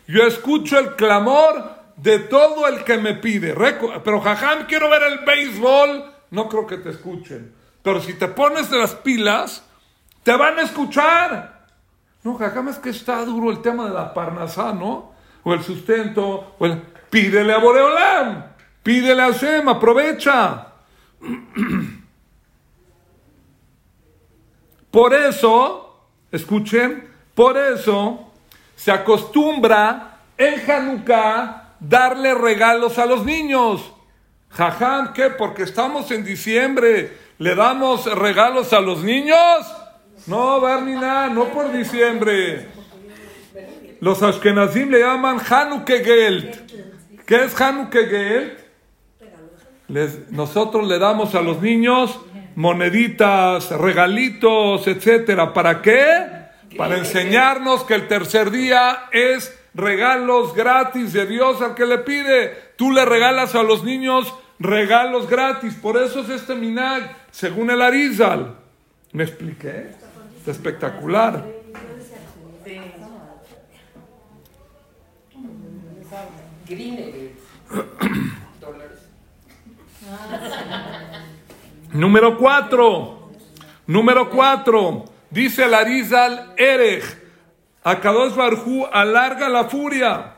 Yo 0.08 0.24
escucho 0.28 0.80
el 0.80 0.96
clamor 0.96 1.79
de 2.02 2.20
todo 2.20 2.68
el 2.68 2.84
que 2.84 2.98
me 2.98 3.16
pide. 3.16 3.56
Pero 4.04 4.22
Jajam, 4.22 4.66
quiero 4.68 4.90
ver 4.90 5.04
el 5.04 5.20
béisbol. 5.26 6.12
No 6.32 6.48
creo 6.48 6.66
que 6.66 6.78
te 6.78 6.90
escuchen. 6.90 7.54
Pero 7.82 8.02
si 8.02 8.14
te 8.14 8.28
pones 8.28 8.70
de 8.70 8.78
las 8.78 8.96
pilas, 8.96 9.64
te 10.24 10.36
van 10.36 10.60
a 10.60 10.62
escuchar. 10.62 11.68
No, 12.24 12.36
Jajam, 12.36 12.70
es 12.70 12.78
que 12.78 12.90
está 12.90 13.24
duro 13.26 13.50
el 13.52 13.62
tema 13.62 13.86
de 13.86 13.94
la 13.94 14.14
parnasá, 14.14 14.74
¿no? 14.74 15.14
O 15.44 15.54
el 15.54 15.64
sustento, 15.64 16.56
o 16.58 16.66
el... 16.66 16.82
Pídele 17.10 17.54
a 17.54 17.58
Boreolam, 17.58 18.46
pídele 18.84 19.24
a 19.24 19.32
Shem, 19.32 19.68
aprovecha. 19.68 20.68
Por 24.92 25.14
eso, 25.14 26.08
escuchen, 26.32 27.08
por 27.36 27.58
eso 27.58 28.32
se 28.76 28.92
acostumbra 28.92 30.18
en 30.36 30.60
Hanukkah 30.68 31.69
darle 31.80 32.34
regalos 32.34 32.98
a 32.98 33.06
los 33.06 33.26
niños. 33.26 33.94
Jajam, 34.50 35.14
¿qué? 35.14 35.30
Porque 35.30 35.64
estamos 35.64 36.12
en 36.12 36.24
diciembre, 36.24 37.18
¿le 37.38 37.56
damos 37.56 38.06
regalos 38.18 38.74
a 38.74 38.80
los 38.80 39.04
niños? 39.04 39.38
No, 40.28 40.60
Barmina, 40.60 41.30
no 41.30 41.46
por 41.46 41.72
diciembre. 41.72 42.68
Los 44.02 44.24
Ashkenazim 44.24 44.90
le 44.90 45.00
llaman 45.00 45.40
Hanukkah 45.40 46.04
Geld. 46.04 47.26
¿Qué 47.26 47.44
es 47.46 47.60
Hanukkah 47.60 48.06
Geld? 48.06 48.60
nosotros 50.30 50.88
le 50.88 51.00
damos 51.00 51.34
a 51.34 51.42
los 51.42 51.62
niños 51.64 52.20
moneditas, 52.56 53.72
regalitos, 53.72 54.88
etcétera. 54.88 55.54
¿Para 55.54 55.82
qué? 55.82 56.28
Para 56.78 56.98
enseñarnos 56.98 57.84
que 57.86 57.96
el 57.96 58.08
tercer 58.08 58.52
día 58.52 59.06
es 59.12 59.58
regalos 59.80 60.54
gratis 60.54 61.14
de 61.14 61.26
Dios 61.26 61.62
al 61.62 61.76
que 61.76 61.86
le 61.86 62.00
pide. 62.00 62.74
Tú 62.76 62.92
le 62.92 63.06
regalas 63.06 63.56
a 63.56 63.64
los 63.64 63.84
niños 63.84 64.34
regalos 64.60 65.30
gratis. 65.30 65.76
Por 65.76 65.98
eso 65.98 66.22
es 66.22 66.30
este 66.30 66.56
minag, 66.56 67.16
según 67.32 67.72
el 67.72 67.82
Arizal. 67.82 68.56
¿Me 69.12 69.24
expliqué? 69.24 69.92
Está 70.38 70.52
espectacular. 70.52 71.46
Número 81.94 82.38
cuatro. 82.38 83.32
Número 83.88 84.30
cuatro. 84.30 85.06
Dice 85.32 85.66
el 85.66 85.74
Arizal 85.74 86.54
Erech. 86.58 87.29
Akadosh 87.84 88.36
Barjú 88.36 88.86
alarga 88.92 89.50
la 89.50 89.66
furia. 89.66 90.36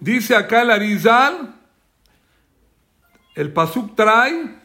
Dice 0.00 0.36
acá 0.36 0.62
el 0.62 0.70
Arizal. 0.70 1.54
El 3.34 3.52
Pasuk 3.52 3.94
trae. 3.96 4.62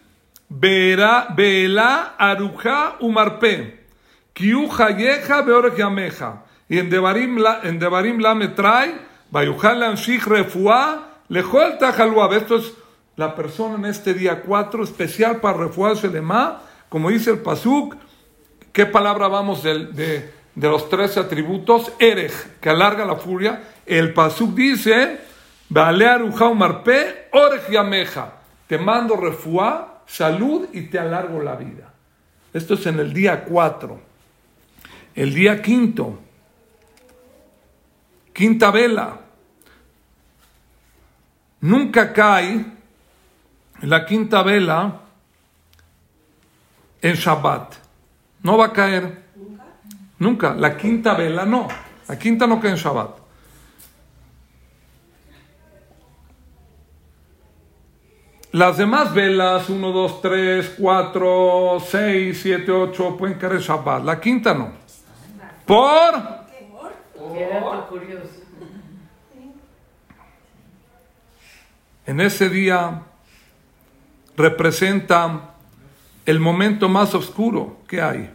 Beela 0.50 2.16
Aruja 2.18 2.98
Umarpe. 3.00 3.86
Kiuja 4.34 4.90
Yeja 4.92 5.42
Beorech 5.42 5.78
Yameja. 5.78 6.44
Y 6.68 6.78
en 6.78 6.90
Devarim, 6.90 7.38
en 7.64 7.80
Devarim 7.80 8.20
Lame 8.20 8.50
trae. 8.50 9.00
Bayujal 9.32 9.84
Anshich 9.84 10.26
Refuá. 10.26 11.22
Lejol 11.30 11.78
Tajalua. 11.78 12.36
Esto 12.36 12.58
es 12.58 12.74
la 13.20 13.36
persona 13.36 13.76
en 13.76 13.84
este 13.84 14.14
día 14.14 14.42
4, 14.42 14.82
especial 14.82 15.42
para 15.42 15.58
refuarse 15.58 16.08
de 16.08 16.22
Ma, 16.22 16.62
como 16.88 17.10
dice 17.10 17.32
el 17.32 17.40
Pasuk, 17.40 17.98
¿qué 18.72 18.86
palabra 18.86 19.28
vamos 19.28 19.62
de, 19.62 19.88
de, 19.88 20.34
los 20.56 20.90
tres 20.90 21.18
atributos? 21.18 21.92
Erej, 22.00 22.34
que 22.60 22.70
alarga 22.70 23.06
la 23.06 23.16
furia. 23.16 23.64
el 23.86 24.14
Pasuk 24.14 24.54
dice, 24.54 25.20
marpe 25.70 27.30
meja. 27.84 28.34
Te 28.68 28.78
mando 28.78 29.16
refuá, 29.16 30.04
salud 30.06 30.68
y 30.74 30.84
te 30.84 31.00
alargo 31.00 31.42
la 31.42 31.56
vida. 31.56 31.94
Esto 32.54 32.76
es 32.76 32.86
en 32.86 33.00
el 33.00 33.14
día 33.14 33.44
4. 33.44 34.00
El 35.16 35.34
día 35.34 35.62
quinto, 35.62 36.20
quinta 38.34 38.72
vela, 38.72 39.20
nunca 41.62 42.14
cae 42.14 42.66
la 43.82 44.06
quinta 44.06 44.44
vela 44.44 45.02
en 47.02 47.16
Shabbat. 47.16 47.76
No 48.44 48.58
va 48.58 48.68
a 48.68 48.74
caer. 48.74 49.29
¿Nunca? 50.20 50.54
La 50.54 50.76
quinta 50.78 51.14
vela 51.14 51.46
no. 51.46 51.68
La 52.08 52.20
quinta 52.20 52.46
no 52.46 52.60
cae 52.60 52.72
en 52.72 52.78
Shabbat. 52.78 53.18
Las 58.52 58.78
demás 58.78 59.14
velas, 59.14 59.70
1, 59.70 59.92
2, 59.92 60.22
3, 60.22 60.76
4, 60.80 61.84
6, 61.86 62.40
7, 62.42 62.72
8, 62.72 63.16
pueden 63.18 63.38
caer 63.38 63.54
en 63.54 63.60
Shabbat. 63.60 64.04
La 64.04 64.20
quinta 64.20 64.54
no. 64.54 64.72
¿Por? 65.66 66.14
¿Por? 66.14 66.92
En 72.08 72.20
ese 72.20 72.50
día 72.50 73.04
representa 74.36 75.52
el 76.26 76.40
momento 76.40 76.90
más 76.90 77.14
oscuro 77.14 77.78
que 77.88 78.02
hay. 78.02 78.34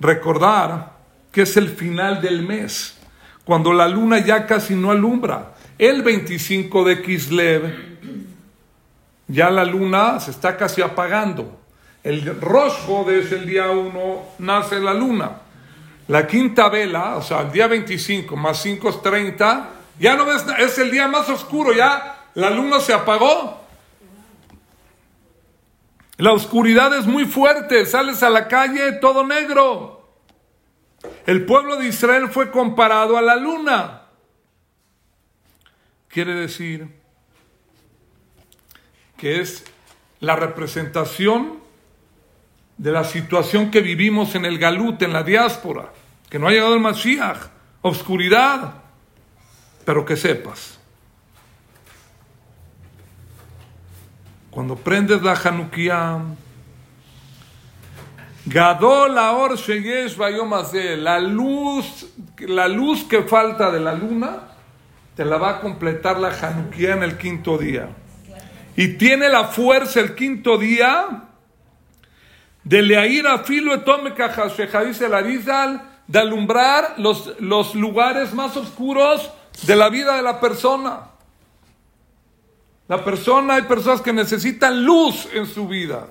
Recordar 0.00 0.95
que 1.36 1.42
es 1.42 1.54
el 1.58 1.68
final 1.68 2.22
del 2.22 2.46
mes, 2.46 2.96
cuando 3.44 3.70
la 3.74 3.86
luna 3.86 4.20
ya 4.20 4.46
casi 4.46 4.74
no 4.74 4.90
alumbra. 4.90 5.52
El 5.76 6.02
25 6.02 6.82
de 6.82 7.02
Kislev, 7.02 7.74
ya 9.28 9.50
la 9.50 9.66
luna 9.66 10.18
se 10.18 10.30
está 10.30 10.56
casi 10.56 10.80
apagando. 10.80 11.60
El 12.02 12.40
rosco 12.40 13.10
es 13.10 13.32
el 13.32 13.44
día 13.44 13.68
1, 13.68 14.22
nace 14.38 14.80
la 14.80 14.94
luna. 14.94 15.42
La 16.08 16.26
quinta 16.26 16.70
vela, 16.70 17.16
o 17.16 17.22
sea, 17.22 17.42
el 17.42 17.52
día 17.52 17.66
25 17.66 18.34
más 18.34 18.62
5 18.62 18.88
es 18.88 19.02
30, 19.02 19.68
ya 19.98 20.16
no 20.16 20.24
ves, 20.24 20.42
es 20.58 20.78
el 20.78 20.90
día 20.90 21.06
más 21.06 21.28
oscuro, 21.28 21.74
ya 21.74 22.28
la 22.32 22.48
luna 22.48 22.80
se 22.80 22.94
apagó. 22.94 23.60
La 26.16 26.32
oscuridad 26.32 26.96
es 26.96 27.04
muy 27.04 27.26
fuerte, 27.26 27.84
sales 27.84 28.22
a 28.22 28.30
la 28.30 28.48
calle 28.48 28.92
todo 28.92 29.22
negro. 29.22 29.95
El 31.26 31.44
pueblo 31.44 31.76
de 31.76 31.88
Israel 31.88 32.28
fue 32.30 32.50
comparado 32.52 33.16
a 33.16 33.22
la 33.22 33.36
luna. 33.36 34.02
Quiere 36.08 36.34
decir 36.34 36.88
que 39.16 39.40
es 39.40 39.64
la 40.20 40.36
representación 40.36 41.58
de 42.78 42.92
la 42.92 43.04
situación 43.04 43.70
que 43.70 43.80
vivimos 43.80 44.34
en 44.34 44.44
el 44.44 44.58
Galut, 44.58 45.02
en 45.02 45.12
la 45.12 45.24
diáspora, 45.24 45.92
que 46.30 46.38
no 46.38 46.46
ha 46.46 46.52
llegado 46.52 46.74
el 46.74 46.80
Mashiach, 46.80 47.48
oscuridad, 47.82 48.82
pero 49.84 50.04
que 50.04 50.16
sepas, 50.16 50.78
Cuando 54.56 54.74
prendes 54.74 55.20
la 55.20 55.34
Hanukkah, 55.34 56.22
Gadol 58.46 59.18
Aor 59.18 59.58
Sheyesh 59.58 60.16
la 60.96 61.18
luz, 61.18 62.06
la 62.38 62.68
luz 62.68 63.02
que 63.04 63.22
falta 63.22 63.72
de 63.72 63.80
la 63.80 63.92
luna, 63.92 64.38
te 65.16 65.24
la 65.24 65.36
va 65.36 65.50
a 65.50 65.60
completar 65.60 66.20
la 66.20 66.28
Hanukkah 66.28 66.92
en 66.92 67.02
el 67.02 67.18
quinto 67.18 67.58
día. 67.58 67.88
Y 68.76 68.98
tiene 68.98 69.28
la 69.28 69.44
fuerza 69.44 69.98
el 69.98 70.14
quinto 70.14 70.58
día 70.58 71.24
de 72.62 72.82
leair 72.82 73.26
a 73.26 73.38
filo 73.38 73.74
dice 74.84 75.08
la 75.08 75.22
de 76.06 76.18
alumbrar 76.20 76.94
los, 76.98 77.40
los 77.40 77.74
lugares 77.74 78.32
más 78.32 78.56
oscuros 78.56 79.28
de 79.66 79.74
la 79.74 79.88
vida 79.88 80.16
de 80.16 80.22
la 80.22 80.38
persona. 80.38 81.10
La 82.86 83.02
persona, 83.04 83.54
hay 83.54 83.62
personas 83.62 84.00
que 84.00 84.12
necesitan 84.12 84.84
luz 84.84 85.28
en 85.34 85.46
su 85.46 85.66
vida. 85.66 86.06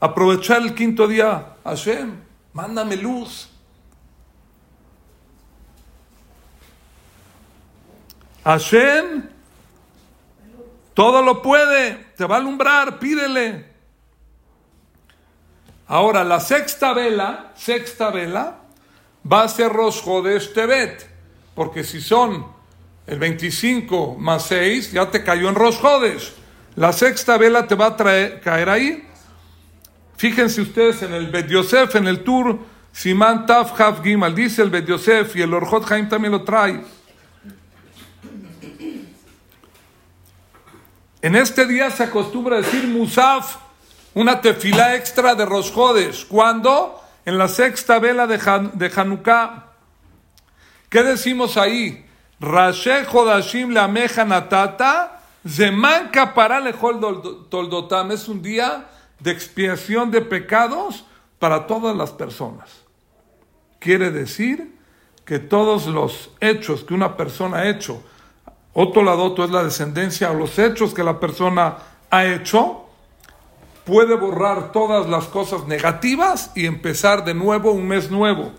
Aprovechar 0.00 0.62
el 0.62 0.74
quinto 0.74 1.08
día, 1.08 1.56
Hashem, 1.64 2.14
mándame 2.52 2.96
luz. 2.96 3.48
Hashem, 8.44 9.28
todo 10.94 11.22
lo 11.22 11.42
puede, 11.42 12.06
te 12.16 12.24
va 12.24 12.36
a 12.36 12.38
alumbrar, 12.38 12.98
pídele. 12.98 13.66
Ahora, 15.86 16.22
la 16.22 16.38
sexta 16.38 16.92
vela, 16.92 17.52
sexta 17.56 18.10
vela, 18.10 18.58
va 19.30 19.42
a 19.42 19.48
ser 19.48 19.72
Rosjo 19.72 20.22
de 20.22 20.38
Tebet, 20.40 21.08
porque 21.54 21.82
si 21.82 22.00
son 22.00 22.46
el 23.06 23.18
25 23.18 24.16
más 24.18 24.44
6 24.44 24.92
ya 24.92 25.10
te 25.10 25.24
cayó 25.24 25.48
en 25.48 25.54
Rosjodes. 25.54 26.34
La 26.76 26.92
sexta 26.92 27.38
vela 27.38 27.66
te 27.66 27.74
va 27.74 27.86
a 27.86 27.96
traer, 27.96 28.40
caer 28.40 28.68
ahí. 28.68 29.07
Fíjense 30.18 30.60
ustedes 30.60 31.00
en 31.02 31.14
el 31.14 31.28
Bet 31.28 31.46
Yosef, 31.46 31.94
en 31.94 32.08
el 32.08 32.24
tour 32.24 32.58
Siman 32.92 33.46
Taf 33.46 33.80
Haf 33.80 34.02
Gimal, 34.02 34.34
dice 34.34 34.62
el 34.62 34.68
Bet 34.68 34.84
Yosef 34.84 35.36
y 35.36 35.42
el 35.42 35.54
Orjot 35.54 35.88
Haim 35.92 36.08
también 36.08 36.32
lo 36.32 36.42
trae. 36.42 36.82
En 41.22 41.36
este 41.36 41.66
día 41.66 41.88
se 41.92 42.02
acostumbra 42.02 42.56
decir 42.56 42.88
Musaf, 42.88 43.58
una 44.14 44.40
tefila 44.40 44.96
extra 44.96 45.36
de 45.36 45.46
Rosjodes. 45.46 46.24
¿Cuándo? 46.24 47.00
En 47.24 47.38
la 47.38 47.46
sexta 47.46 48.00
vela 48.00 48.26
de, 48.26 48.38
de 48.74 48.92
Hanukkah. 48.96 49.66
¿Qué 50.88 51.04
decimos 51.04 51.56
ahí? 51.56 52.04
Rashe 52.40 53.04
Jodashim 53.04 53.70
la 53.70 53.86
natata, 53.86 55.20
Zeman 55.46 56.10
para 56.34 56.60
toldotam. 56.72 58.10
Es 58.10 58.26
un 58.26 58.42
día 58.42 58.88
de 59.20 59.30
expiación 59.30 60.10
de 60.10 60.20
pecados 60.20 61.04
para 61.38 61.66
todas 61.66 61.96
las 61.96 62.10
personas. 62.10 62.68
Quiere 63.78 64.10
decir 64.10 64.76
que 65.24 65.38
todos 65.38 65.86
los 65.86 66.30
hechos 66.40 66.84
que 66.84 66.94
una 66.94 67.16
persona 67.16 67.58
ha 67.58 67.68
hecho, 67.68 68.02
otro 68.72 69.02
ladoto 69.02 69.44
es 69.44 69.50
la 69.50 69.64
descendencia, 69.64 70.30
o 70.30 70.34
los 70.34 70.58
hechos 70.58 70.94
que 70.94 71.04
la 71.04 71.20
persona 71.20 71.76
ha 72.10 72.24
hecho, 72.24 72.84
puede 73.84 74.14
borrar 74.14 74.72
todas 74.72 75.08
las 75.08 75.24
cosas 75.26 75.66
negativas 75.66 76.52
y 76.54 76.66
empezar 76.66 77.24
de 77.24 77.34
nuevo 77.34 77.72
un 77.72 77.88
mes 77.88 78.10
nuevo. 78.10 78.52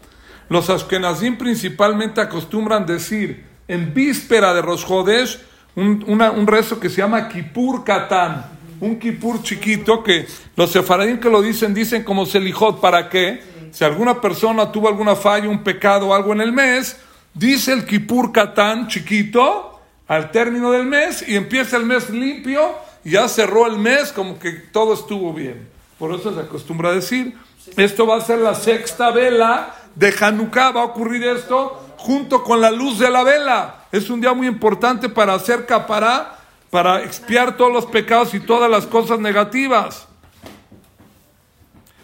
Los 0.50 0.70
Ashkenazim 0.70 1.38
principalmente 1.38 2.20
acostumbran 2.20 2.86
decir, 2.86 3.46
en 3.68 3.94
víspera 3.94 4.54
de 4.54 4.62
Rosjodes 4.62 5.40
un, 5.76 6.04
un 6.08 6.48
rezo 6.48 6.80
que 6.80 6.90
se 6.90 6.98
llama 6.98 7.30
Kipur 7.30 7.84
Katán, 7.84 8.59
un 8.82 9.00
Kipur 9.00 9.42
chiquito 9.44 10.04
que 10.04 10.28
los 10.56 10.72
sefaradín 10.72 11.20
que 11.20 11.30
lo 11.30 11.42
dicen, 11.42 11.74
dicen 11.74 12.04
como 12.04 12.26
Selijot, 12.26 12.80
¿para 12.80 13.10
qué? 13.10 13.42
Si 13.72 13.84
alguna 13.84 14.20
persona 14.20 14.72
tuvo 14.72 14.88
alguna 14.88 15.16
falla, 15.16 15.50
un 15.50 15.64
pecado 15.64 16.08
o 16.08 16.14
algo 16.14 16.34
en 16.34 16.42
el 16.42 16.52
mes, 16.52 16.98
dice 17.34 17.74
el 17.74 17.86
Kipur 17.86 18.32
Katán 18.32 18.88
chiquito 18.88 19.80
al 20.08 20.32
término 20.32 20.72
del 20.72 20.86
mes 20.86 21.24
y 21.28 21.36
empieza 21.36 21.78
el 21.78 21.86
mes 21.86 22.10
limpio 22.10 22.74
y 23.04 23.12
ya 23.12 23.28
cerró 23.28 23.68
el 23.68 23.78
mes 23.78 24.12
como 24.12 24.40
que 24.40 24.52
todo 24.52 24.94
estuvo 24.94 25.34
bien. 25.34 25.68
Por 26.00 26.14
eso 26.14 26.34
se 26.34 26.40
acostumbra 26.40 26.90
a 26.90 26.94
decir, 26.94 27.36
esto 27.78 28.08
va 28.08 28.18
a 28.18 28.22
ser 28.22 28.40
la 28.40 28.56
sexta 28.56 29.12
vela 29.12 29.76
de 29.96 30.14
Hanukkah, 30.20 30.72
va 30.72 30.82
a 30.82 30.86
ocurrir 30.86 31.24
esto 31.26 31.94
junto 31.98 32.44
con 32.44 32.62
la 32.62 32.72
luz 32.72 32.98
de 33.00 33.10
la 33.10 33.24
vela. 33.24 33.86
Es 33.92 34.10
un 34.10 34.22
día 34.22 34.34
muy 34.34 34.48
importante 34.48 35.10
para 35.10 35.34
hacer 35.34 35.66
capará, 35.66 36.39
para 36.70 37.04
expiar 37.04 37.58
todos 37.58 37.72
los 37.72 37.86
pecados 37.86 38.34
y 38.34 38.40
todas 38.40 38.70
las 38.70 38.86
cosas 38.86 39.20
negativas, 39.20 40.08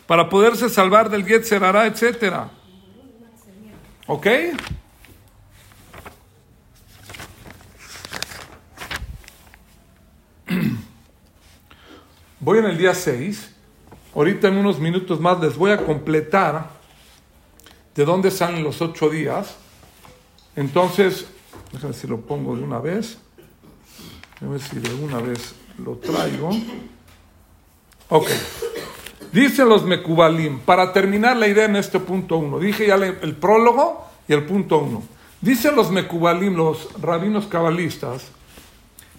para 0.08 0.30
poderse 0.30 0.70
salvar 0.70 1.10
del 1.10 1.26
Yetzerará, 1.26 1.86
etc. 1.88 2.48
¿Ok? 4.08 4.28
Voy 12.40 12.60
en 12.60 12.66
el 12.66 12.78
día 12.78 12.94
6. 12.94 13.52
Ahorita 14.14 14.48
en 14.48 14.58
unos 14.58 14.80
minutos 14.80 15.20
más 15.20 15.40
les 15.42 15.58
voy 15.58 15.72
a 15.72 15.78
completar 15.84 16.70
de 17.96 18.06
dónde 18.06 18.32
salen 18.32 18.64
los 18.64 18.82
ocho 18.82 19.10
días 19.10 19.58
entonces, 20.56 21.28
déjame 21.74 21.94
si 21.94 22.08
lo 22.08 22.22
pongo 22.22 22.56
de 22.56 22.64
una 22.64 22.80
vez. 22.80 23.18
A 24.46 24.48
ver 24.48 24.62
si 24.62 24.78
de 24.78 24.94
una 24.94 25.20
vez 25.20 25.56
lo 25.84 25.96
traigo. 25.96 26.52
Ok. 28.10 28.28
Dicen 29.32 29.68
los 29.68 29.84
Mekubalim, 29.84 30.60
para 30.60 30.94
terminar 30.94 31.36
la 31.36 31.48
idea 31.48 31.66
en 31.66 31.76
este 31.76 32.00
punto 32.00 32.38
uno, 32.38 32.60
dije 32.60 32.88
ya 32.88 32.96
el 32.96 33.36
prólogo 33.36 34.06
y 34.28 34.34
el 34.34 34.46
punto 34.46 34.78
uno. 34.78 35.04
Dicen 35.42 35.76
los 35.76 35.90
Mekubalim, 35.90 36.56
los 36.56 36.90
rabinos 37.02 37.48
cabalistas, 37.48 38.28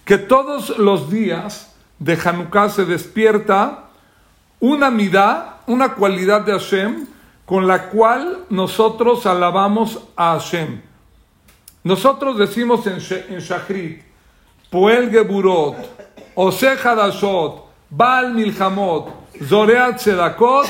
que 0.05 0.17
todos 0.17 0.77
los 0.77 1.11
días 1.11 1.75
de 1.99 2.17
Hanukkah 2.23 2.69
se 2.69 2.85
despierta 2.85 3.89
una 4.61 4.89
midá, 4.89 5.61
una 5.67 5.93
cualidad 5.95 6.41
de 6.41 6.53
Hashem, 6.53 7.05
con 7.45 7.67
la 7.67 7.89
cual 7.89 8.45
nosotros 8.49 9.25
alabamos 9.25 9.99
a 10.15 10.39
Hashem. 10.39 10.81
Nosotros 11.83 12.37
decimos 12.37 12.87
en, 12.87 12.99
en 13.33 13.39
Shachrit, 13.39 14.06
Poel 14.71 15.09
Geburot, 15.09 15.75
Ose 16.35 16.75
Hadashot, 16.75 17.63
Baal 17.89 18.33
Milhamot, 18.33 19.11
Zoreat 19.41 19.99
Sedakot, 19.99 20.67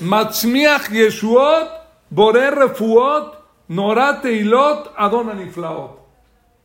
Matzmiach 0.00 0.88
Yeshuot, 0.90 1.68
Borer 2.10 2.54
Refuot, 2.54 3.34
Norate 3.68 4.32
Ilot, 4.32 4.92
Niflaot. 5.36 5.98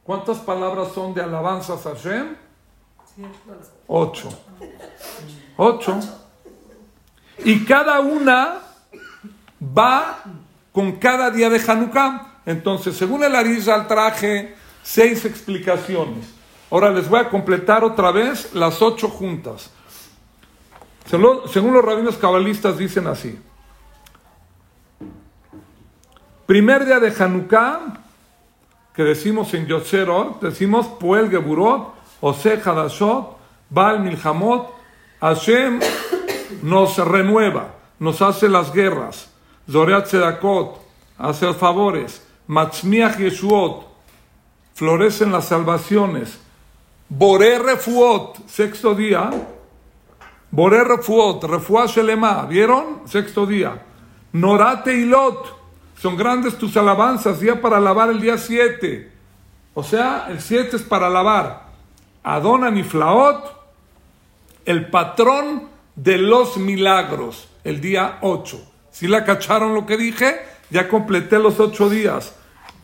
¿Cuántas 0.04 0.38
palabras 0.38 0.90
son 0.94 1.14
de 1.14 1.22
alabanzas 1.22 1.86
a 1.86 1.96
Hashem? 1.96 2.36
Ocho. 3.88 4.30
Ocho. 5.58 6.00
Y 7.44 7.66
cada 7.66 8.00
una 8.00 8.60
va 9.62 10.24
con 10.72 10.94
cada 10.94 11.32
día 11.32 11.50
de 11.50 11.60
Hanukkah. 11.60 12.42
Entonces, 12.46 12.96
según 12.96 13.24
el 13.24 13.36
Arizal 13.36 13.88
traje 13.88 14.56
seis 14.84 15.26
explicaciones. 15.26 16.36
Ahora 16.72 16.90
les 16.92 17.08
voy 17.08 17.20
a 17.20 17.30
completar 17.30 17.84
otra 17.84 18.12
vez 18.12 18.54
las 18.54 18.82
ocho 18.82 19.10
juntas. 19.10 19.72
Según 21.06 21.74
los 21.74 21.86
rabinos 21.86 22.18
cabalistas 22.18 22.78
dicen 22.78 23.08
así. 23.08 23.40
Primer 26.46 26.86
día 26.86 27.00
de 27.00 27.14
Hanukkah, 27.18 28.02
que 28.94 29.04
decimos 29.04 29.54
en 29.54 29.66
Yotzerot, 29.68 30.42
decimos 30.42 30.88
Puel 31.00 31.30
Geburot, 31.30 31.94
Ose 32.22 32.62
Hadashot, 32.64 33.38
Baal 33.70 34.00
Milhamot, 34.00 34.70
Hashem 35.22 35.80
nos 36.62 36.98
renueva, 36.98 37.76
nos 38.00 38.22
hace 38.22 38.48
las 38.48 38.72
guerras, 38.72 39.30
Zoreat 39.70 40.08
Sedakot, 40.08 40.80
hace 41.18 41.54
favores, 41.54 42.26
Matzmiach 42.48 43.18
Yeshuot, 43.18 43.86
florecen 44.76 45.32
las 45.32 45.46
salvaciones, 45.46 46.40
Boré 47.18 47.60
Refuot, 47.60 48.46
sexto 48.46 48.94
día, 48.94 49.30
Boré 50.52 50.84
Refuot, 50.84 51.46
Refuah 51.46 51.86
Shelema, 51.86 52.46
¿vieron? 52.46 53.08
Sexto 53.08 53.46
día, 53.46 53.82
Norate 54.34 54.94
Ilot, 54.94 55.48
son 55.98 56.18
grandes 56.18 56.58
tus 56.58 56.76
alabanzas, 56.76 57.40
día 57.40 57.62
para 57.62 57.78
alabar 57.78 58.10
el 58.10 58.20
día 58.20 58.38
7. 58.38 59.10
O 59.76 59.82
sea, 59.82 60.28
el 60.28 60.42
7 60.42 60.76
es 60.76 60.82
para 60.84 61.08
alabar. 61.08 61.68
Adona 62.22 62.70
Niflaot, 62.70 63.64
el 64.66 64.90
patrón 64.90 65.70
de 65.96 66.18
los 66.18 66.58
milagros, 66.58 67.48
el 67.64 67.80
día 67.80 68.18
8. 68.24 68.60
Si 68.92 69.08
la 69.08 69.24
cacharon 69.24 69.74
lo 69.74 69.86
que 69.86 69.96
dije, 69.96 70.42
ya 70.70 70.90
completé 70.90 71.40
los 71.40 71.62
8 71.62 71.90
días. 71.90 72.36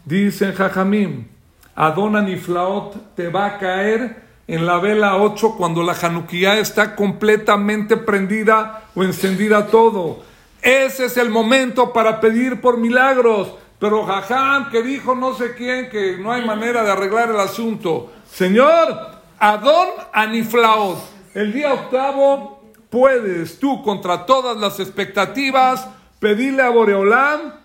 Dicen 0.05 0.53
Jajamim, 0.53 1.27
Adona 1.75 2.21
Niflaot 2.21 3.15
te 3.15 3.29
va 3.29 3.45
a 3.45 3.57
caer 3.57 4.23
en 4.47 4.65
la 4.65 4.79
vela 4.79 5.17
8 5.17 5.55
cuando 5.57 5.83
la 5.83 5.93
Januquía 5.93 6.59
está 6.59 6.95
completamente 6.95 7.97
prendida 7.97 8.83
o 8.95 9.03
encendida 9.03 9.67
todo. 9.67 10.23
Ese 10.61 11.05
es 11.05 11.17
el 11.17 11.29
momento 11.29 11.93
para 11.93 12.19
pedir 12.19 12.59
por 12.59 12.77
milagros. 12.77 13.53
Pero 13.79 14.05
Jajam 14.05 14.69
que 14.69 14.83
dijo 14.83 15.15
no 15.15 15.33
sé 15.33 15.55
quién 15.55 15.89
que 15.89 16.17
no 16.17 16.31
hay 16.31 16.45
manera 16.45 16.83
de 16.83 16.91
arreglar 16.91 17.29
el 17.29 17.39
asunto. 17.39 18.11
Señor, 18.29 18.95
Adón 19.39 19.87
Aniflaot, 20.13 20.99
el 21.33 21.51
día 21.51 21.73
octavo 21.73 22.61
puedes 22.89 23.59
tú 23.59 23.81
contra 23.81 24.25
todas 24.25 24.57
las 24.57 24.79
expectativas 24.79 25.87
pedirle 26.19 26.61
a 26.61 26.69
Boreolán 26.69 27.60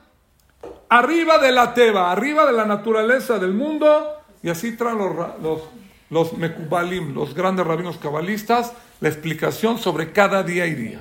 arriba 0.88 1.38
de 1.38 1.52
la 1.52 1.74
teba, 1.74 2.12
arriba 2.12 2.46
de 2.46 2.52
la 2.52 2.64
naturaleza 2.64 3.38
del 3.38 3.52
mundo 3.52 4.06
y 4.42 4.48
así 4.48 4.76
traen 4.76 4.98
los, 4.98 5.12
los, 5.42 5.62
los 6.10 6.32
Mekubalim, 6.34 7.14
los 7.14 7.34
grandes 7.34 7.66
rabinos 7.66 7.98
cabalistas, 7.98 8.72
la 9.00 9.08
explicación 9.08 9.78
sobre 9.78 10.12
cada 10.12 10.42
día 10.42 10.66
y 10.66 10.74
día. 10.74 11.00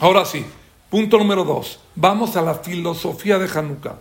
Ahora 0.00 0.24
sí, 0.24 0.44
punto 0.90 1.18
número 1.18 1.44
dos. 1.44 1.80
Vamos 1.94 2.36
a 2.36 2.42
la 2.42 2.54
filosofía 2.54 3.38
de 3.38 3.48
Hanukkah. 3.48 3.98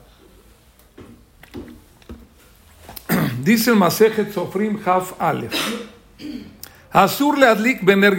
Dice 3.43 3.71
el 3.71 3.75
Masejet 3.75 4.33
Sofrim 4.33 4.79
Haf 4.85 5.13
Aleph. 5.19 5.53
Azur 6.91 7.37
le 7.37 7.47
adlik 7.47 7.83
bener. 7.83 8.17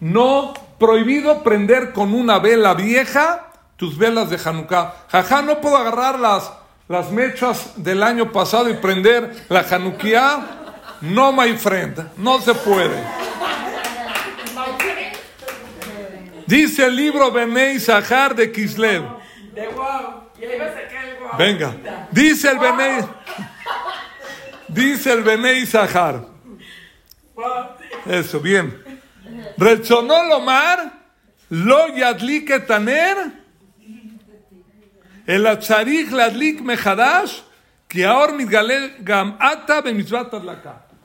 No 0.00 0.52
prohibido 0.78 1.42
prender 1.42 1.92
con 1.92 2.12
una 2.12 2.38
vela 2.38 2.74
vieja 2.74 3.51
tus 3.82 3.98
velas 3.98 4.30
de 4.30 4.38
Hanukkah. 4.38 4.94
Jajá, 5.10 5.42
no 5.42 5.60
puedo 5.60 5.76
agarrar 5.76 6.16
las, 6.16 6.52
las 6.86 7.10
mechas 7.10 7.72
del 7.74 8.04
año 8.04 8.30
pasado 8.30 8.70
y 8.70 8.74
prender 8.74 9.34
la 9.48 9.66
Hanukkah. 9.68 11.00
No, 11.00 11.32
my 11.32 11.56
friend, 11.56 11.98
no 12.16 12.40
se 12.40 12.54
puede. 12.54 13.02
Dice 16.46 16.86
el 16.86 16.94
libro 16.94 17.32
Benei 17.32 17.80
Sahar 17.80 18.36
de 18.36 18.52
Kislev. 18.52 19.02
Venga. 21.36 21.74
Dice 22.12 22.50
el 22.52 22.58
Benei. 22.60 23.04
Dice 24.68 25.12
el 25.12 25.22
Benei 25.24 25.66
Sahar. 25.66 26.24
Eso, 28.06 28.38
bien. 28.38 28.80
Rechonó 29.56 30.22
Lomar, 30.28 30.92
lo 31.50 31.88
taner, 32.68 33.41
el 35.26 35.46
atzarich 35.46 36.10
ladlik 36.10 36.60
mejadash, 36.60 37.40
que 37.88 38.04
ahora 38.04 38.34
gam 39.00 39.36
ata 39.38 39.82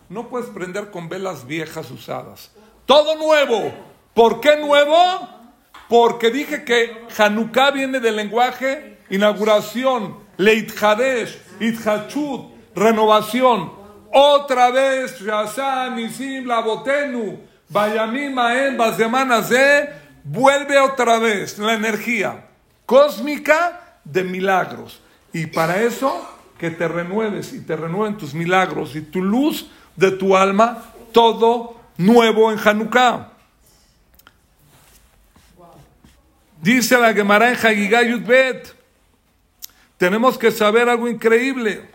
No 0.10 0.30
puedes 0.30 0.49
prender 0.49 0.89
con 0.89 1.10
velas 1.10 1.45
viejas 1.45 1.91
usadas. 1.91 2.51
Todo 2.86 3.15
nuevo. 3.15 3.73
¿Por 4.13 4.39
qué 4.39 4.56
nuevo? 4.58 4.95
Porque 5.89 6.32
dije 6.32 6.63
que 6.63 7.06
Hanukkah 7.17 7.71
viene 7.71 7.99
del 7.99 8.15
lenguaje 8.15 8.97
inauguración, 9.10 10.17
leithadesh, 10.38 11.39
ithachut, 11.60 12.51
renovación. 12.75 13.71
Otra 14.12 14.71
vez, 14.71 15.19
Shazan, 15.19 15.95
Nisim, 15.95 16.45
Labotenu, 16.45 17.39
Bayamim, 17.69 18.34
Maen, 18.34 18.77
semanas 18.95 19.49
de, 19.49 19.89
vuelve 20.23 20.80
otra 20.80 21.19
vez 21.19 21.58
la 21.60 21.73
energía 21.73 22.45
cósmica 22.86 23.87
de 24.12 24.24
milagros. 24.24 25.00
Y 25.34 25.48
para 25.48 25.82
eso, 25.82 26.28
que 26.58 26.72
te 26.72 26.88
renueves 26.88 27.54
y 27.54 27.62
te 27.62 27.76
renueven 27.76 28.17
tus 28.17 28.34
milagros 28.34 28.96
y 28.96 29.02
tu 29.02 29.22
luz 29.22 29.67
de 29.96 30.12
tu 30.12 30.36
alma, 30.36 30.93
todo 31.12 31.80
nuevo 31.98 32.52
en 32.52 32.60
Hanukkah. 32.60 33.32
Dice 36.62 36.98
la 36.98 37.13
Gemara 37.13 37.50
en 37.50 37.56
Hagigah 37.56 38.02
Bet, 38.17 38.76
tenemos 39.98 40.38
que 40.38 40.52
saber 40.52 40.89
algo 40.89 41.08
increíble. 41.08 41.89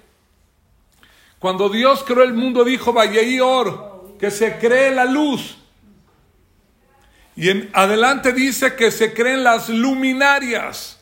Cuando 1.39 1.69
Dios 1.69 2.05
creó 2.05 2.23
el 2.23 2.35
mundo 2.35 2.63
dijo, 2.63 2.95
Or, 3.43 4.17
que 4.19 4.31
se 4.31 4.59
cree 4.59 4.93
la 4.93 5.05
luz. 5.05 5.59
Y 7.35 7.49
en 7.49 7.71
adelante 7.73 8.33
dice 8.33 8.77
que 8.77 8.91
se 8.91 9.13
creen 9.13 9.43
las 9.43 9.69
luminarias. 9.69 11.01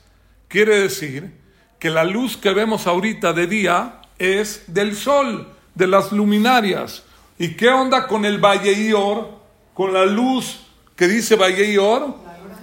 Quiere 0.51 0.81
decir 0.81 1.31
que 1.79 1.91
la 1.91 2.03
luz 2.03 2.37
que 2.37 2.53
vemos 2.53 2.89
ahorita 2.89 3.33
de 3.33 3.47
día 3.47 4.03
es 4.19 4.65
del 4.67 4.97
sol, 4.97 5.49
de 5.77 5.87
las 5.87 6.11
luminarias. 6.11 7.05
¿Y 7.39 7.55
qué 7.55 7.69
onda 7.69 8.09
con 8.09 8.25
el 8.25 8.45
Or? 8.97 9.29
Con 9.75 9.93
la 9.93 10.05
luz 10.07 10.67
que 10.97 11.07
dice 11.07 11.39
Or? 11.79 12.17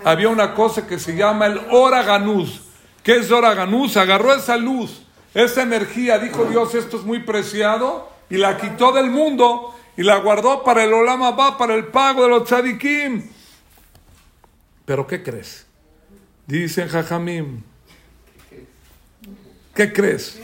había 0.03 0.27
una 0.27 0.53
cosa 0.53 0.85
que 0.85 0.99
se 0.99 1.15
llama 1.15 1.45
el 1.45 1.61
Oraganús. 1.71 2.59
¿Qué 3.03 3.15
es 3.15 3.31
Oraganús? 3.31 3.95
Agarró 3.95 4.33
esa 4.33 4.57
luz, 4.57 5.03
esa 5.33 5.61
energía, 5.61 6.19
dijo 6.19 6.43
Dios, 6.43 6.75
esto 6.75 6.97
es 6.97 7.03
muy 7.03 7.19
preciado, 7.19 8.09
y 8.29 8.35
la 8.35 8.57
quitó 8.57 8.91
del 8.91 9.09
mundo 9.09 9.73
y 9.95 10.03
la 10.03 10.17
guardó 10.17 10.61
para 10.61 10.83
el 10.83 10.93
Olama 10.93 11.57
para 11.57 11.73
el 11.73 11.85
pago 11.85 12.23
de 12.23 12.29
los 12.31 12.43
tzadikim. 12.43 13.29
Pero 14.83 15.07
¿qué 15.07 15.23
crees? 15.23 15.65
Dicen 16.45 16.89
Jajamim. 16.89 17.63
¿Qué 19.77 19.93
crees? 19.93 20.37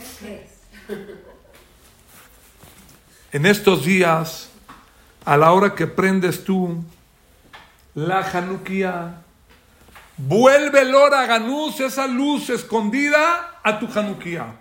En 3.32 3.44
estos 3.44 3.84
días, 3.84 4.48
a 5.26 5.36
la 5.36 5.52
hora 5.52 5.74
que 5.74 5.86
prendes 5.86 6.44
tú 6.44 6.82
la 7.94 8.22
Januquía, 8.22 9.16
Vuelve 10.16 10.82
el 10.82 10.94
hora 10.94 11.26
ganús, 11.26 11.80
esa 11.80 12.06
luz 12.06 12.48
escondida, 12.48 13.58
a 13.62 13.78
tu 13.80 13.88
Hanukkah. 13.92 14.54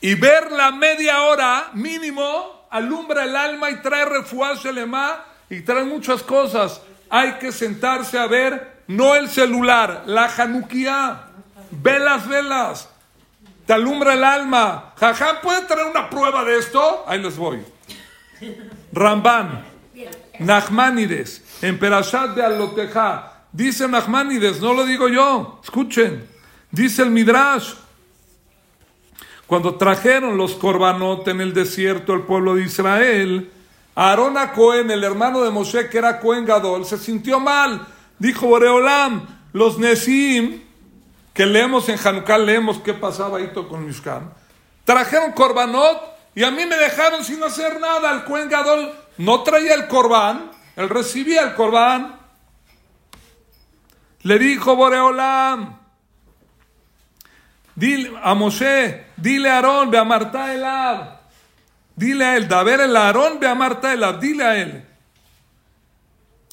Y 0.00 0.14
ver 0.16 0.50
la 0.50 0.72
media 0.72 1.22
hora 1.22 1.70
mínimo 1.74 2.66
alumbra 2.68 3.22
el 3.22 3.36
alma 3.36 3.70
y 3.70 3.76
trae 3.76 4.04
refuerzo 4.04 4.68
elema 4.68 5.24
y 5.48 5.60
trae 5.60 5.84
muchas 5.84 6.24
cosas. 6.24 6.80
Hay 7.08 7.34
que 7.34 7.52
sentarse 7.52 8.18
a 8.18 8.26
ver, 8.26 8.82
no 8.88 9.14
el 9.14 9.28
celular, 9.28 10.02
la 10.06 10.24
Hanukkah. 10.26 11.28
Ve 11.70 12.00
las 12.00 12.26
velas, 12.26 12.88
te 13.66 13.72
alumbra 13.72 14.14
el 14.14 14.24
alma. 14.24 14.94
Jajam, 14.96 15.36
¿puede 15.42 15.62
traer 15.62 15.86
una 15.86 16.08
prueba 16.08 16.44
de 16.44 16.58
esto? 16.58 17.04
Ahí 17.06 17.20
les 17.20 17.36
voy. 17.36 17.60
Ramban, 18.92 19.64
Nachmanides, 20.38 21.60
en 21.62 21.78
Perashat 21.78 22.34
de 22.34 22.44
Aloteja, 22.44 23.32
Dice 23.52 23.86
Nachmanides, 23.86 24.60
no 24.62 24.72
lo 24.72 24.86
digo 24.86 25.08
yo, 25.08 25.60
escuchen. 25.62 26.26
Dice 26.70 27.02
el 27.02 27.10
Midrash, 27.10 27.74
cuando 29.46 29.74
trajeron 29.74 30.38
los 30.38 30.54
corbanot 30.54 31.28
en 31.28 31.42
el 31.42 31.52
desierto 31.52 32.14
el 32.14 32.22
pueblo 32.22 32.54
de 32.54 32.62
Israel, 32.62 33.50
Aarón 33.94 34.38
a 34.38 34.52
Cohen, 34.52 34.90
el 34.90 35.04
hermano 35.04 35.42
de 35.42 35.50
Moshe, 35.50 35.90
que 35.90 35.98
era 35.98 36.18
Cohen 36.18 36.46
Gadol, 36.46 36.86
se 36.86 36.96
sintió 36.96 37.38
mal. 37.38 37.86
Dijo 38.18 38.46
Boreolam, 38.46 39.26
los 39.52 39.78
Nesim, 39.78 40.61
que 41.32 41.46
leemos 41.46 41.88
en 41.88 41.98
Hanukkah, 41.98 42.38
leemos 42.38 42.78
qué 42.80 42.94
pasaba 42.94 43.38
ahí 43.38 43.50
con 43.52 43.86
Mishkan, 43.86 44.32
trajeron 44.84 45.32
corbanot 45.32 46.12
y 46.34 46.44
a 46.44 46.50
mí 46.50 46.66
me 46.66 46.76
dejaron 46.76 47.24
sin 47.24 47.42
hacer 47.42 47.80
nada. 47.80 48.12
El 48.12 48.24
Cohen 48.24 48.48
Gadol 48.48 48.92
no 49.18 49.42
traía 49.42 49.74
el 49.74 49.88
corbán, 49.88 50.50
él 50.76 50.88
recibía 50.88 51.42
el 51.42 51.54
corbán. 51.54 52.20
Le 54.22 54.38
dijo 54.38 54.76
Boreolam, 54.76 55.78
dile 57.74 58.12
a 58.22 58.34
Moshe, 58.34 59.06
dile 59.16 59.50
a 59.50 59.56
Aarón, 59.56 59.90
ve 59.90 59.98
a 59.98 60.04
Marta 60.04 60.54
Elab, 60.54 61.20
dile 61.96 62.24
a 62.24 62.36
él, 62.36 62.46
ver 62.46 62.80
el 62.80 62.96
Aarón, 62.96 63.40
ve 63.40 63.48
a 63.48 63.54
Marta 63.54 63.92
Elab, 63.92 64.20
dile 64.20 64.44
a 64.44 64.56
él. 64.56 64.86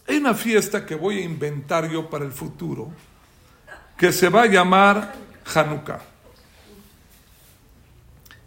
Hay 0.08 0.18
una 0.18 0.34
fiesta 0.34 0.86
que 0.86 0.96
voy 0.96 1.20
a 1.20 1.22
inventar 1.22 1.88
yo 1.88 2.10
para 2.10 2.26
el 2.26 2.32
futuro, 2.32 2.92
que 4.00 4.14
se 4.14 4.30
va 4.30 4.44
a 4.44 4.46
llamar 4.48 5.14
Hanukkah. 5.54 6.00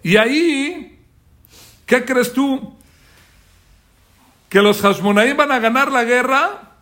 Y 0.03 0.17
ahí, 0.17 0.99
¿qué 1.85 2.07
crees 2.07 2.33
tú? 2.33 2.75
¿Que 4.49 4.62
los 4.62 4.81
Hashmonaim 4.81 5.37
van 5.37 5.53
a 5.53 5.59
ganar 5.59 5.93
la 5.93 6.05
guerra? 6.05 6.73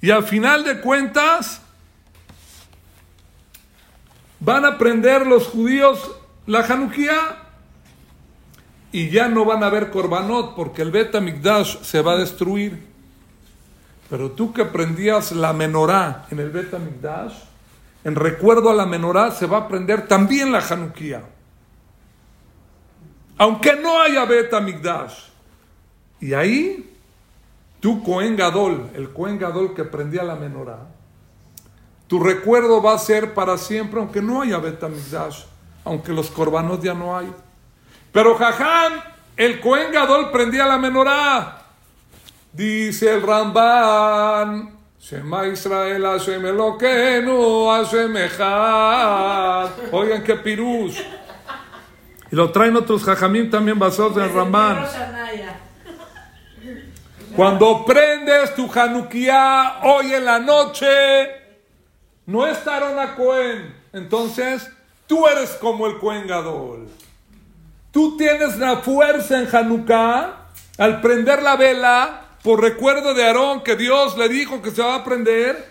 Y 0.00 0.10
al 0.10 0.24
final 0.24 0.64
de 0.64 0.80
cuentas, 0.80 1.62
van 4.40 4.64
a 4.64 4.70
aprender 4.70 5.24
los 5.24 5.46
judíos 5.46 6.16
la 6.46 6.60
Hanukkah 6.60 7.44
y 8.90 9.10
ya 9.10 9.28
no 9.28 9.44
van 9.44 9.62
a 9.62 9.70
ver 9.70 9.90
Korbanot 9.90 10.56
porque 10.56 10.82
el 10.82 10.90
Bet 10.90 11.14
Mikdash 11.20 11.80
se 11.82 12.02
va 12.02 12.14
a 12.14 12.16
destruir. 12.16 12.95
Pero 14.08 14.30
tú 14.32 14.52
que 14.52 14.62
aprendías 14.62 15.32
la 15.32 15.52
menorá 15.52 16.26
en 16.30 16.38
el 16.38 16.50
Bet 16.50 16.72
Mikdash, 16.78 17.34
en 18.04 18.14
recuerdo 18.14 18.70
a 18.70 18.74
la 18.74 18.86
menorá 18.86 19.30
se 19.32 19.46
va 19.46 19.58
a 19.58 19.60
aprender 19.62 20.06
también 20.06 20.52
la 20.52 20.58
Hanukkah. 20.58 21.22
Aunque 23.38 23.76
no 23.76 24.00
haya 24.00 24.24
Bet 24.24 24.52
Mikdash. 24.60 25.26
Y 26.20 26.32
ahí 26.32 26.96
Tú, 27.80 28.02
Cohen 28.02 28.36
Gadol, 28.36 28.90
el 28.94 29.12
Cohen 29.12 29.38
Gadol 29.38 29.74
que 29.74 29.84
prendía 29.84 30.22
la 30.22 30.34
menorá, 30.34 30.78
tu 32.08 32.18
recuerdo 32.18 32.82
va 32.82 32.94
a 32.94 32.98
ser 32.98 33.34
para 33.34 33.58
siempre, 33.58 34.00
aunque 34.00 34.22
no 34.22 34.42
haya 34.42 34.58
Betamigdash, 34.58 35.44
aunque 35.84 36.12
los 36.12 36.30
corbanos 36.30 36.82
ya 36.82 36.94
no 36.94 37.16
hay. 37.16 37.32
Pero 38.12 38.36
Jajam, 38.36 38.94
el 39.36 39.60
Cohen 39.60 39.92
Gadol 39.92 40.30
prendía 40.30 40.66
la 40.66 40.78
menorá. 40.78 41.55
Dice 42.56 43.12
el 43.12 43.20
Ramban, 43.20 44.78
Shema 44.98 45.46
Israel, 45.46 46.02
Hashem 46.04 46.46
Eloquenu, 46.46 47.68
Hashem 47.68 48.16
Echad. 48.16 49.68
Oigan 49.92 50.24
qué 50.24 50.36
pirús. 50.36 50.96
Y 52.32 52.34
lo 52.34 52.50
traen 52.52 52.74
otros 52.76 53.04
Jajamim 53.04 53.50
también 53.50 53.78
basados 53.78 54.16
en 54.16 54.22
el 54.22 54.32
Ramban. 54.32 54.86
Cuando 57.36 57.84
prendes 57.84 58.54
tu 58.54 58.72
Hanukkah 58.72 59.80
hoy 59.82 60.14
en 60.14 60.24
la 60.24 60.38
noche, 60.38 60.86
no 62.24 62.46
es 62.46 62.64
Tarona 62.64 63.14
Cohen. 63.16 63.76
Entonces, 63.92 64.66
tú 65.06 65.26
eres 65.26 65.50
como 65.60 65.86
el 65.86 65.98
Cohen 65.98 66.26
Gadol. 66.26 66.88
Tú 67.90 68.16
tienes 68.16 68.56
la 68.56 68.78
fuerza 68.78 69.42
en 69.42 69.54
Hanukkah 69.54 70.46
al 70.78 71.02
prender 71.02 71.42
la 71.42 71.56
vela 71.56 72.22
por 72.46 72.60
recuerdo 72.60 73.12
de 73.12 73.24
Aarón 73.24 73.64
que 73.64 73.74
Dios 73.74 74.16
le 74.16 74.28
dijo 74.28 74.62
que 74.62 74.70
se 74.70 74.80
va 74.80 74.94
a 74.94 75.04
prender. 75.04 75.68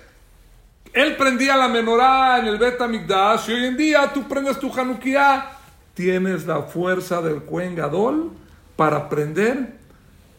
Él 0.92 1.16
prendía 1.16 1.56
la 1.56 1.70
menorá 1.70 2.38
en 2.38 2.48
el 2.48 2.58
Bet 2.58 2.78
y 2.78 3.52
hoy 3.54 3.66
en 3.66 3.78
día 3.78 4.12
tú 4.14 4.28
prendes 4.28 4.60
tu 4.60 4.70
Hanukkah. 4.78 5.58
Tienes 5.94 6.46
la 6.46 6.64
fuerza 6.64 7.22
del 7.22 7.46
Cohen 7.46 7.76
Gadol 7.76 8.34
para 8.76 9.08
prender 9.08 9.78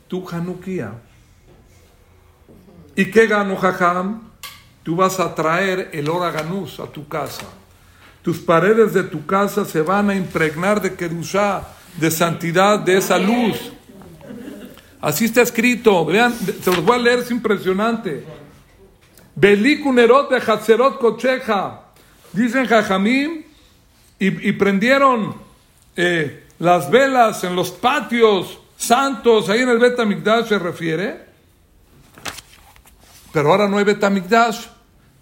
tu 0.08 0.28
Hanukkah. 0.28 0.92
¿Y 2.94 3.10
qué 3.10 3.26
gano, 3.26 3.56
Jajam? 3.56 4.28
Tú 4.82 4.94
vas 4.94 5.18
a 5.18 5.34
traer 5.34 5.88
el 5.94 6.06
Oraganús 6.06 6.80
a 6.80 6.84
tu 6.84 7.08
casa. 7.08 7.46
Tus 8.20 8.40
paredes 8.40 8.92
de 8.92 9.04
tu 9.04 9.24
casa 9.24 9.64
se 9.64 9.80
van 9.80 10.10
a 10.10 10.14
impregnar 10.14 10.82
de 10.82 10.96
Kedushá, 10.96 11.62
de 11.96 12.10
santidad, 12.10 12.78
de 12.78 12.98
esa 12.98 13.16
luz. 13.16 13.72
Así 15.00 15.26
está 15.26 15.42
escrito. 15.42 16.04
Vean, 16.04 16.34
se 16.34 16.70
los 16.70 16.84
voy 16.84 16.96
a 16.96 17.02
leer, 17.02 17.18
es 17.20 17.30
impresionante. 17.30 18.24
Belikunerot 19.34 20.30
de 20.30 20.36
Hatzerot 20.36 20.98
Kocheja. 20.98 21.82
Dicen 22.32 22.66
Jajamim 22.66 23.44
y, 24.18 24.52
prendieron 24.52 25.34
eh, 25.94 26.46
las 26.58 26.90
velas 26.90 27.44
en 27.44 27.54
los 27.54 27.70
patios 27.70 28.58
santos, 28.76 29.48
ahí 29.48 29.60
en 29.60 29.68
el 29.70 29.78
Bet 29.78 29.96
se 30.46 30.58
refiere. 30.58 31.26
Pero 33.32 33.50
ahora 33.50 33.68
no 33.68 33.78
hay 33.78 33.84
Betamigdash. 33.84 34.66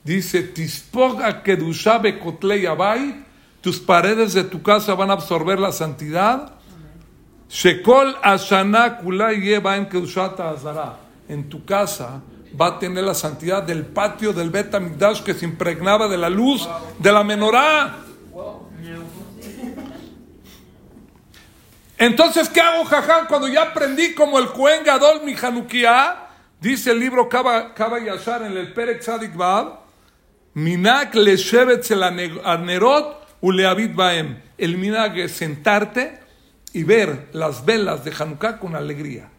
Dice, 0.05 0.43
Tispoga 0.43 1.43
Kedusha 1.43 1.99
Bekotlei 1.99 2.67
Abai, 2.67 3.25
tus 3.61 3.81
paredes 3.81 4.35
de 4.35 4.45
tu 4.45 4.63
casa 4.63 4.95
van 4.95 5.11
a 5.11 5.15
absorber 5.15 5.59
la 5.59 5.73
santidad. 5.73 6.53
Shekol 7.55 8.17
Yeba 9.41 9.77
en 9.77 9.87
Azara. 9.87 10.99
En 11.29 11.49
tu 11.49 11.65
casa 11.65 12.21
va 12.61 12.67
a 12.67 12.79
tener 12.81 13.05
la 13.05 13.15
santidad 13.15 13.63
del 13.63 13.87
patio 13.87 14.33
del 14.33 14.51
Betamigdash 14.51 15.23
que 15.23 15.35
se 15.35 15.45
impregnaba 15.45 16.09
de 16.09 16.19
la 16.19 16.29
luz 16.29 16.69
de 16.99 17.13
la 17.13 17.23
menorá. 17.23 17.95
Entonces, 21.97 22.49
¿qué 22.49 22.61
hago, 22.61 22.85
jaján, 22.87 23.27
cuando 23.29 23.47
ya 23.47 23.63
aprendí 23.63 24.15
como 24.15 24.41
el 24.41 24.49
Cuen 24.49 24.83
Gadol 24.83 25.23
mi 25.25 25.35
Hanukkah? 25.41 26.29
Dice 26.61 26.91
el 26.91 26.99
libro 26.99 27.29
Kaba, 27.29 27.73
Yashar 28.05 28.43
en 28.43 28.57
el 28.57 28.73
Perek 28.73 29.01
Tzadik 29.01 29.37
Bab, 29.37 29.79
Minak 30.55 31.15
le 31.15 31.37
anerot 32.45 33.27
uleavit 33.41 33.95
baem. 33.95 34.41
El 34.59 34.77
minak 34.77 35.17
es 35.17 35.33
sentarte 35.33 36.24
y 36.75 36.83
ver 36.83 37.29
las 37.33 37.65
velas 37.65 38.05
de 38.05 38.13
Hanukkah 38.13 38.59
con 38.59 38.75
alegría. 38.75 39.31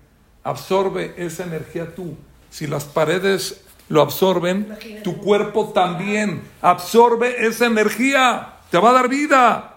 Absorbe 0.43 1.13
esa 1.17 1.43
energía 1.43 1.93
tú. 1.93 2.15
Si 2.49 2.65
las 2.65 2.85
paredes 2.85 3.61
lo 3.89 4.01
absorben, 4.01 4.75
tu 5.03 5.17
cuerpo 5.17 5.71
también 5.73 6.41
absorbe 6.61 7.45
esa 7.45 7.65
energía. 7.65 8.53
Te 8.71 8.77
va 8.77 8.91
a 8.91 8.93
dar 8.93 9.09
vida. 9.09 9.71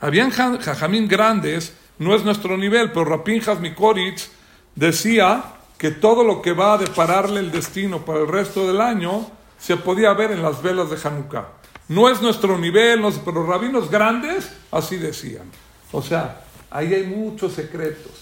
Habían 0.00 0.30
jajamín 0.30 1.06
grandes, 1.06 1.74
no 1.98 2.14
es 2.14 2.24
nuestro 2.24 2.58
nivel, 2.58 2.90
pero 2.90 3.04
Rapin 3.04 3.40
Mikoritz 3.60 4.30
decía 4.74 5.44
que 5.78 5.92
todo 5.92 6.24
lo 6.24 6.42
que 6.42 6.52
va 6.52 6.74
a 6.74 6.78
depararle 6.78 7.38
el 7.38 7.52
destino 7.52 8.04
para 8.04 8.18
el 8.20 8.28
resto 8.28 8.66
del 8.66 8.80
año 8.80 9.30
se 9.58 9.76
podía 9.76 10.12
ver 10.12 10.32
en 10.32 10.42
las 10.42 10.62
velas 10.62 10.90
de 10.90 10.98
Hanukkah. 11.02 11.48
No 11.88 12.08
es 12.08 12.22
nuestro 12.22 12.58
nivel, 12.58 13.02
pero 13.24 13.46
rabinos 13.46 13.90
grandes 13.90 14.50
así 14.70 14.96
decían. 14.96 15.50
O 15.92 16.02
sea, 16.02 16.44
ahí 16.70 16.94
hay 16.94 17.04
muchos 17.04 17.52
secretos. 17.52 18.12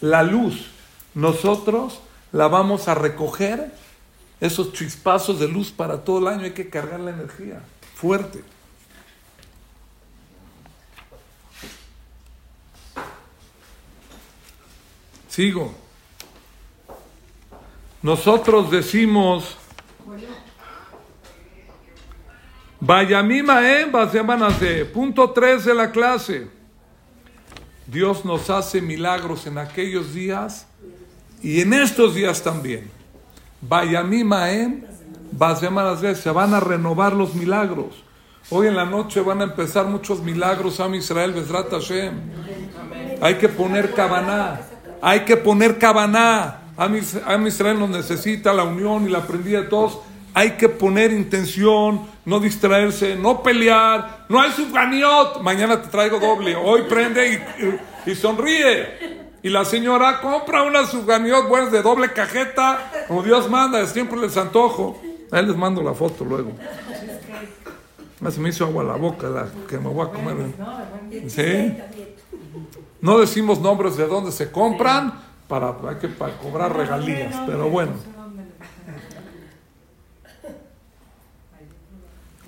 La 0.00 0.22
luz, 0.22 0.66
nosotros 1.14 2.00
la 2.32 2.48
vamos 2.48 2.88
a 2.88 2.94
recoger, 2.94 3.72
esos 4.40 4.72
chispazos 4.72 5.38
de 5.38 5.48
luz 5.48 5.70
para 5.70 6.02
todo 6.02 6.18
el 6.18 6.28
año, 6.28 6.44
hay 6.44 6.52
que 6.52 6.70
cargar 6.70 7.00
la 7.00 7.10
energía 7.10 7.60
fuerte. 7.94 8.42
Sigo. 15.28 15.72
Nosotros 18.02 18.70
decimos, 18.70 19.56
Vayamima 22.80 23.60
en 23.78 23.92
de 23.92 24.84
punto 24.86 25.30
3 25.30 25.66
de 25.66 25.74
la 25.74 25.90
clase. 25.90 26.48
Dios 27.86 28.24
nos 28.24 28.48
hace 28.48 28.80
milagros 28.80 29.46
en 29.46 29.58
aquellos 29.58 30.14
días 30.14 30.66
y 31.42 31.60
en 31.60 31.74
estos 31.74 32.14
días 32.14 32.42
también. 32.42 32.90
Vayamima 33.60 34.50
en 34.50 34.86
de 35.30 36.14
se 36.14 36.30
van 36.30 36.54
a 36.54 36.60
renovar 36.60 37.12
los 37.12 37.34
milagros. 37.34 38.02
Hoy 38.48 38.66
en 38.66 38.76
la 38.76 38.86
noche 38.86 39.20
van 39.20 39.42
a 39.42 39.44
empezar 39.44 39.86
muchos 39.86 40.22
milagros 40.22 40.80
a 40.80 40.88
Israel, 40.88 41.32
Besrat 41.32 41.70
Hashem. 41.70 42.14
Hay 43.20 43.34
que 43.34 43.48
poner 43.48 43.92
cabaná, 43.92 44.62
hay 45.02 45.20
que 45.20 45.36
poner 45.36 45.78
cabaná. 45.78 46.62
A 46.78 47.36
Israel 47.46 47.78
nos 47.78 47.90
necesita 47.90 48.54
la 48.54 48.64
unión 48.64 49.06
y 49.06 49.10
la 49.10 49.26
prendida 49.26 49.60
de 49.60 49.68
todos. 49.68 49.98
Hay 50.32 50.52
que 50.52 50.68
poner 50.68 51.12
intención, 51.12 52.00
no 52.24 52.40
distraerse, 52.40 53.16
no 53.16 53.42
pelear. 53.42 54.26
No 54.28 54.40
hay 54.40 54.50
subganiot. 54.52 55.42
Mañana 55.42 55.80
te 55.80 55.88
traigo 55.88 56.18
doble. 56.18 56.54
Hoy 56.56 56.82
prende 56.82 57.42
y, 58.06 58.14
sonríe. 58.14 59.20
Y 59.42 59.48
la 59.48 59.64
señora 59.64 60.20
compra 60.20 60.62
una 60.62 60.86
subganiot 60.86 61.48
buenas 61.48 61.72
de 61.72 61.82
doble 61.82 62.12
cajeta, 62.12 62.90
como 63.08 63.22
Dios 63.22 63.48
manda, 63.48 63.86
siempre 63.86 64.18
les 64.18 64.36
antojo. 64.36 65.00
Ahí 65.30 65.46
les 65.46 65.56
mando 65.56 65.82
la 65.82 65.94
foto 65.94 66.24
luego. 66.24 66.52
Se 68.30 68.38
me 68.38 68.50
hizo 68.50 68.66
agua 68.66 68.84
la 68.84 68.96
boca 68.96 69.28
la 69.28 69.46
que 69.66 69.78
me 69.78 69.88
voy 69.88 70.06
a 70.06 70.10
comer. 70.10 70.36
¿Sí? 71.28 71.74
No 73.00 73.18
decimos 73.18 73.60
nombres 73.60 73.96
de 73.96 74.06
dónde 74.06 74.30
se 74.30 74.50
compran 74.50 75.14
para, 75.48 75.98
que, 75.98 76.08
para 76.08 76.36
cobrar 76.36 76.76
regalías, 76.76 77.34
pero 77.46 77.70
bueno. 77.70 77.92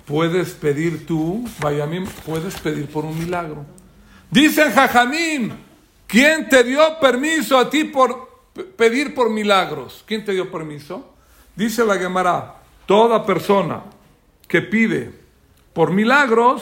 Puedes 0.05 0.51
pedir 0.51 1.05
tú, 1.05 1.45
vaya 1.59 1.87
puedes 2.25 2.59
pedir 2.59 2.87
por 2.87 3.05
un 3.05 3.17
milagro. 3.17 3.65
Dicen 4.29 4.71
Jajamín, 4.71 5.53
¿quién 6.07 6.49
te 6.49 6.63
dio 6.63 6.99
permiso 6.99 7.57
a 7.57 7.69
ti 7.69 7.85
por 7.85 8.51
pedir 8.75 9.13
por 9.15 9.29
milagros? 9.29 10.03
¿Quién 10.05 10.25
te 10.25 10.33
dio 10.33 10.51
permiso? 10.51 11.13
Dice 11.55 11.85
la 11.85 11.97
Gemara, 11.97 12.55
toda 12.85 13.25
persona 13.25 13.83
que 14.47 14.61
pide 14.61 15.11
por 15.73 15.91
milagros, 15.91 16.61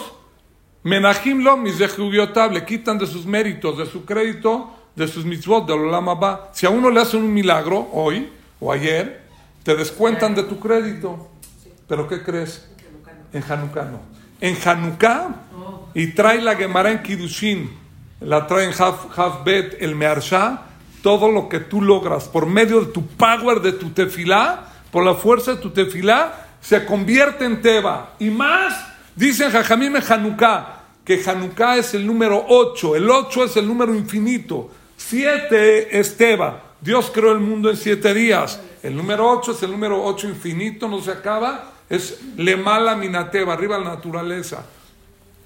Menahim 0.83 1.43
lo 1.43 1.57
mis 1.57 1.77
le 1.77 2.65
quitan 2.65 2.97
de 2.97 3.05
sus 3.05 3.25
méritos, 3.25 3.77
de 3.77 3.85
su 3.85 4.03
crédito, 4.03 4.71
de 4.95 5.07
sus 5.07 5.25
mitzvot, 5.25 5.67
de 5.67 5.73
Olama 5.73 6.15
ba. 6.15 6.49
Si 6.53 6.65
a 6.65 6.69
uno 6.69 6.89
le 6.89 7.01
hacen 7.01 7.21
un 7.21 7.33
milagro 7.33 7.87
hoy 7.93 8.29
o 8.59 8.71
ayer, 8.71 9.21
te 9.63 9.75
descuentan 9.75 10.33
de 10.33 10.43
tu 10.43 10.59
crédito. 10.59 11.29
¿Pero 11.87 12.07
qué 12.07 12.23
crees? 12.23 12.70
En 13.33 13.43
Hanukkah 13.43 13.85
no. 13.85 13.99
En 14.39 14.57
Hanukkah, 14.63 15.29
y 15.93 16.07
trae 16.07 16.41
la 16.41 16.55
Gemara 16.55 16.91
en 16.91 17.03
Kiddushin, 17.03 17.69
la 18.21 18.47
trae 18.47 18.65
en 18.65 18.73
Haf, 18.73 19.43
Bet, 19.43 19.77
el 19.81 19.95
Mearsha, 19.95 20.63
todo 21.03 21.31
lo 21.31 21.49
que 21.49 21.59
tú 21.59 21.81
logras 21.81 22.27
por 22.27 22.45
medio 22.45 22.81
de 22.81 22.91
tu 22.91 23.05
power, 23.07 23.61
de 23.61 23.73
tu 23.73 23.89
tefilá, 23.91 24.65
por 24.91 25.03
la 25.03 25.15
fuerza 25.15 25.55
de 25.55 25.57
tu 25.57 25.69
tefilá, 25.69 26.47
se 26.61 26.85
convierte 26.85 27.45
en 27.45 27.61
Teba. 27.61 28.13
Y 28.19 28.29
más 28.29 28.91
Dicen 29.15 29.51
Jajamim 29.51 29.95
en 29.95 30.03
Hanukkah 30.07 30.77
que 31.03 31.21
Hanukkah 31.25 31.77
es 31.77 31.93
el 31.93 32.07
número 32.07 32.45
8, 32.47 32.95
el 32.95 33.09
8 33.09 33.43
es 33.45 33.57
el 33.57 33.67
número 33.67 33.93
infinito, 33.93 34.69
7 34.95 35.99
es 35.99 36.15
Teba. 36.15 36.61
Dios 36.79 37.11
creó 37.13 37.31
el 37.31 37.39
mundo 37.39 37.69
en 37.69 37.77
7 37.77 38.13
días. 38.13 38.59
El 38.81 38.95
número 38.95 39.29
8 39.29 39.51
es 39.51 39.63
el 39.63 39.71
número 39.71 40.03
8 40.03 40.29
infinito, 40.29 40.87
no 40.87 41.01
se 41.01 41.11
acaba, 41.11 41.70
es 41.91 42.19
le 42.37 42.55
mala 42.55 42.95
minateba, 42.95 43.53
arriba 43.53 43.77
la 43.77 43.91
naturaleza. 43.95 44.65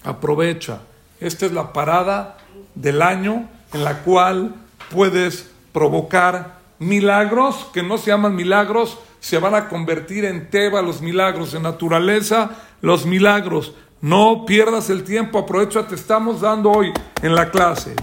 Aprovecha. 0.04 0.82
Esta 1.20 1.48
es 1.48 1.52
la 1.52 1.74
parada 1.74 2.38
del 2.76 3.02
año 3.02 3.50
en 3.74 3.84
la 3.84 4.04
cual 4.04 4.54
puedes 4.92 5.50
provocar 5.74 6.60
milagros 6.78 7.68
que 7.74 7.82
no 7.82 7.98
se 7.98 8.12
llaman 8.12 8.36
milagros, 8.36 9.00
se 9.20 9.40
van 9.40 9.56
a 9.56 9.68
convertir 9.68 10.24
en 10.24 10.52
teba 10.52 10.84
los 10.84 11.02
milagros, 11.02 11.56
en 11.56 11.64
naturaleza 11.64 12.52
los 12.82 13.08
milagros. 13.08 13.74
No 14.02 14.46
pierdas 14.46 14.92
el 14.92 15.04
tiempo, 15.04 15.40
aprovecha, 15.40 15.88
te 15.88 15.96
estamos 15.96 16.42
dando 16.42 16.70
hoy 16.72 16.94
en 17.24 17.34
la 17.34 17.50
clase 17.50 17.96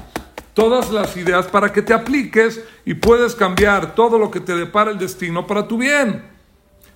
todas 0.55 0.91
las 0.91 1.17
ideas 1.17 1.47
para 1.47 1.73
que 1.73 1.81
te 1.81 1.95
apliques 1.95 2.63
y 2.85 2.95
puedes 2.95 3.35
cambiar 3.35 3.95
todo 3.95 4.19
lo 4.19 4.31
que 4.31 4.41
te 4.41 4.55
depara 4.55 4.91
el 4.91 4.99
destino 4.99 5.47
para 5.47 5.67
tu 5.67 5.79
bien. 5.79 6.32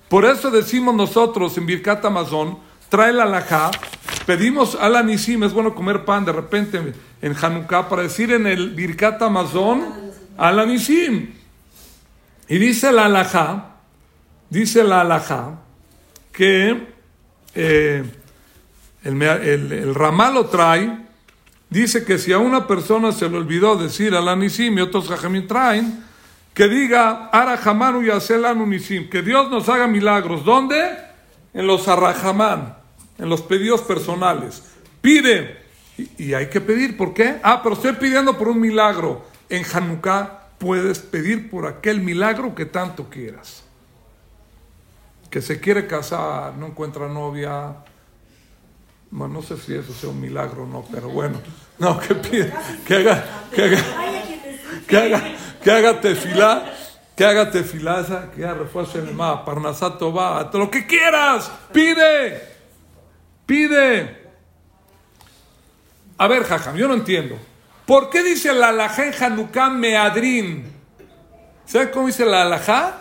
Por 0.09 0.25
eso 0.25 0.51
decimos 0.51 0.95
nosotros 0.95 1.57
en 1.59 1.67
Birkat 1.67 2.05
Amazon, 2.05 2.59
trae 2.89 3.13
la 3.13 3.25
alajá, 3.25 3.71
pedimos 4.25 4.77
al 4.77 4.97
Anisim, 4.97 5.43
es 5.45 5.53
bueno 5.53 5.75
comer 5.75 6.05
pan 6.05 6.25
de 6.25 6.33
repente 6.33 6.95
en 7.23 7.37
Hanukkah, 7.41 7.89
para 7.89 8.03
decir 8.03 8.33
en 8.33 8.47
el 8.47 8.71
Birkat 8.71 9.21
Amazon, 9.23 9.85
al 10.37 10.59
Anisim. 10.61 11.35
Y 12.49 12.59
dice 12.59 12.93
la 12.93 13.07
alajá, 13.07 13.77
Dice 14.49 14.85
la 14.85 15.01
alajá 15.01 15.59
que 16.33 16.87
eh, 17.55 18.05
el, 19.03 19.95
Ramá 19.95 20.31
lo 20.31 20.47
trae, 20.47 20.99
dice 21.69 22.05
que 22.05 22.19
si 22.19 22.33
a 22.33 22.39
una 22.39 22.67
persona 22.67 23.13
se 23.13 23.29
le 23.29 23.39
olvidó 23.39 23.77
decir 23.77 24.15
al 24.15 24.29
Anisim 24.29 24.79
y 24.79 24.83
otros 24.83 25.09
Jajamín 25.09 25.49
traen, 25.49 26.05
que 26.57 26.69
diga 26.69 27.29
Ara 27.31 27.61
Hamanu 27.63 28.03
y 28.03 28.67
Nisim, 28.67 29.11
que 29.11 29.21
Dios 29.21 29.51
nos 29.51 29.69
haga 29.69 29.87
milagros. 29.87 30.43
¿Dónde? 30.43 30.97
En 31.53 31.67
los 31.67 31.87
Arrajamán, 31.87 32.79
en 33.19 33.29
los 33.29 33.43
pedidos 33.43 33.83
personales. 33.83 34.63
Pide, 35.03 35.59
y, 35.99 36.25
y, 36.25 36.35
hay 36.35 36.47
que 36.47 36.63
pedir, 36.63 36.97
¿por 36.97 37.13
qué? 37.13 37.37
Ah, 37.43 37.61
pero 37.63 37.75
estoy 37.75 37.93
pidiendo 37.93 38.39
por 38.39 38.49
un 38.49 38.59
milagro. 38.59 39.27
En 39.51 39.65
Hanukkah 39.71 40.49
puedes 40.57 41.01
pedir 41.01 41.51
por 41.51 41.67
aquel 41.67 42.01
milagro 42.01 42.55
que 42.55 42.65
tanto 42.65 43.11
quieras 43.11 43.63
que 45.31 45.43
se 45.43 45.61
quiere 45.61 45.87
casar, 45.87 46.55
no 46.55 46.69
encuentra 46.69 47.09
novia. 47.09 47.77
Bueno, 49.11 49.35
no 49.35 49.43
sé 49.43 49.59
si 49.59 49.75
eso 49.75 49.93
sea 49.93 50.09
un 50.09 50.19
milagro 50.19 50.63
o 50.63 50.67
no, 50.67 50.83
pero 50.91 51.11
bueno. 51.11 51.39
No, 51.79 51.99
que 52.01 52.15
pide, 52.15 52.51
que 52.87 52.95
haga, 52.95 53.45
que 53.55 53.65
haga, 53.65 53.79
que 54.87 54.97
haga, 54.97 54.97
que 54.97 54.97
haga 54.97 55.37
tefilá, 56.01 56.73
que 57.17 57.25
haga 57.25 57.51
tefilaza, 57.51 58.31
que 58.31 58.45
haga 58.45 58.55
refuerzo 58.55 58.99
en 58.99 59.09
el 59.09 59.15
mapa, 59.15 59.45
parnasato 59.45 60.13
va, 60.13 60.49
lo 60.53 60.71
que 60.71 60.87
quieras, 60.87 61.51
pide, 61.73 62.43
pide. 63.47 64.27
A 66.19 66.29
ver, 66.29 66.45
Jajam, 66.45 66.77
yo 66.77 66.89
no 66.89 66.95
entiendo. 66.95 67.39
¿Por 67.85 68.11
qué 68.11 68.23
dice 68.23 68.53
la 68.53 68.69
alajá 68.69 69.07
en 69.07 69.15
Hanukkah 69.23 69.71
meadrin? 69.71 70.73
¿Sabes 71.65 71.89
cómo 71.89 72.07
dice 72.07 72.25
la 72.25 72.43
alajá? 72.43 72.99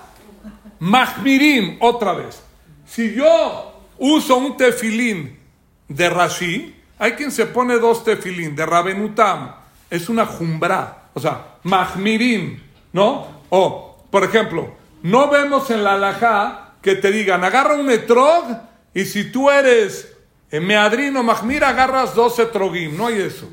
Mahmirim, 0.80 1.78
otra 1.80 2.13
vez. 2.13 2.41
Si 2.86 3.13
yo 3.13 3.82
uso 3.97 4.38
un 4.38 4.58
tefilín 4.58 5.39
de 5.88 6.10
Rashi, 6.10 6.75
hay 6.97 7.13
quien 7.13 7.32
se 7.32 7.45
pone 7.45 7.80
dos 7.80 8.04
tefilín 8.04 8.56
de 8.56 8.65
Rabenutam, 8.65 9.56
es 9.89 10.10
una 10.10 10.25
jumbra, 10.25 11.04
o 11.15 11.19
sea, 11.19 11.56
Mahmirim, 11.63 12.60
¿no? 12.93 13.28
O, 13.49 14.06
por 14.12 14.23
ejemplo, 14.23 14.75
no 15.01 15.30
vemos 15.30 15.71
en 15.71 15.84
la 15.84 15.93
alajá 15.93 16.73
que 16.82 16.95
te 16.95 17.12
digan, 17.12 17.43
agarra 17.43 17.75
un 17.75 17.89
etrog 17.89 18.45
y 18.93 19.06
si 19.06 19.32
tú 19.32 19.49
eres 19.49 20.13
meadrino 20.51 21.23
mahmir, 21.23 21.63
agarras 21.63 22.13
dos 22.15 22.38
etrogim, 22.38 22.95
no 22.95 23.08
hay 23.08 23.21
eso. 23.21 23.49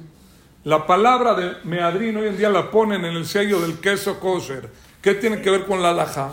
La 0.64 0.86
palabra 0.86 1.34
de 1.34 1.52
meadrino 1.64 2.20
hoy 2.20 2.28
en 2.28 2.36
día 2.36 2.50
la 2.50 2.70
ponen 2.70 3.04
en 3.04 3.16
el 3.16 3.26
sello 3.26 3.60
del 3.60 3.78
queso 3.78 4.20
kosher. 4.20 4.68
¿Qué 5.00 5.14
tiene 5.14 5.40
que 5.40 5.50
ver 5.50 5.66
con 5.66 5.82
la 5.82 5.90
alajá? 5.90 6.32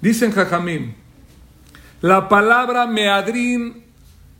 Dicen 0.00 0.32
Jajamim, 0.32 0.94
la 2.00 2.28
palabra 2.28 2.86
meadrin 2.86 3.84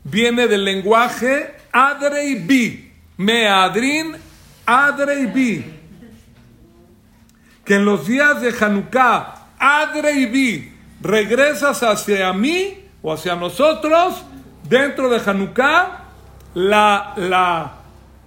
viene 0.03 0.47
del 0.47 0.65
lenguaje 0.65 1.55
adreibi. 1.71 2.91
Meadrin 3.17 4.15
adreibi. 4.69 5.65
Que 7.65 7.75
en 7.75 7.85
los 7.85 8.07
días 8.07 8.41
de 8.41 8.53
Hanukkah, 8.59 9.47
adreibi, 9.57 10.71
regresas 11.01 11.81
hacia 11.83 12.33
mí 12.33 12.85
o 13.01 13.13
hacia 13.13 13.35
nosotros, 13.35 14.23
dentro 14.67 15.09
de 15.09 15.21
Hanukkah, 15.25 16.05
la, 16.53 17.13
la, 17.15 17.73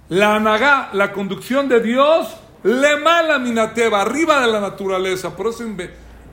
la 0.09 0.35
anagá, 0.35 0.89
la 0.93 1.11
conducción 1.11 1.67
de 1.67 1.81
Dios, 1.81 2.27
le 2.63 2.97
mala 2.97 3.39
minateba, 3.39 4.01
arriba 4.01 4.41
de 4.41 4.51
la 4.51 4.61
naturaleza. 4.61 5.35
Por 5.35 5.47
eso 5.47 5.63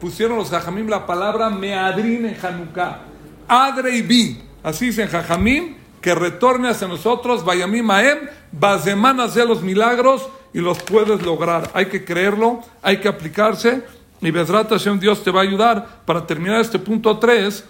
pusieron 0.01 0.39
los 0.39 0.51
jajamim 0.51 0.89
la 0.89 1.07
palabra 1.07 1.51
meadrin 1.51 2.27
en 2.27 2.37
Hanukkah. 2.41 3.01
Adre 3.49 3.97
y 3.97 4.03
bi. 4.03 4.43
Así 4.63 4.87
dicen 4.87 5.09
jajamim, 5.09 5.77
que 6.01 6.15
retorne 6.15 6.69
hacia 6.69 6.89
nosotros, 6.89 7.45
vayamim 7.45 7.85
maem, 7.85 8.29
bazemanas 8.53 9.35
de 9.35 9.45
los 9.45 9.63
milagros 9.63 10.29
y 10.53 10.61
los 10.61 10.83
puedes 10.83 11.23
lograr. 11.23 11.71
Hay 11.75 11.87
que 11.87 12.05
creerlo, 12.05 12.61
hay 12.83 12.99
que 12.99 13.09
aplicarse 13.09 13.83
y 14.21 14.31
Bezrat 14.31 14.71
Hashem 14.71 14.99
Dios 15.01 15.23
te 15.23 15.31
va 15.31 15.41
a 15.41 15.45
ayudar. 15.45 15.87
Para 16.05 16.27
terminar 16.27 16.61
este 16.61 16.79
punto 16.79 17.19
3, 17.19 17.65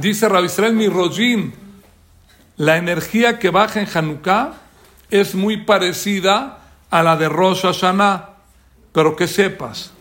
dice 0.00 0.28
Ravisrael 0.28 0.74
Mirojin, 0.74 1.52
la 2.56 2.76
energía 2.76 3.38
que 3.38 3.50
baja 3.50 3.80
en 3.80 3.88
Hanukkah 3.92 4.54
es 5.10 5.34
muy 5.34 5.58
parecida 5.58 6.58
a 6.90 7.02
la 7.02 7.16
de 7.16 7.28
Rosh 7.28 7.62
Hashanah, 7.62 8.30
pero 8.92 9.16
que 9.16 9.26
sepas, 9.26 9.92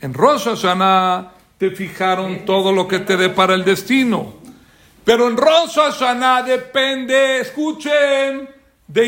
en 0.00 0.14
Rosh 0.14 0.44
Hashanah 0.44 1.32
te 1.58 1.70
fijaron 1.70 2.44
todo 2.44 2.72
lo 2.72 2.86
que 2.86 2.98
te 2.98 3.16
depara 3.16 3.54
el 3.54 3.64
destino. 3.64 4.34
Pero 5.06 5.28
en 5.28 5.36
Rosh 5.36 5.76
Hashanah 5.76 6.42
depende, 6.42 7.38
escuchen, 7.38 8.48
de 8.88 9.06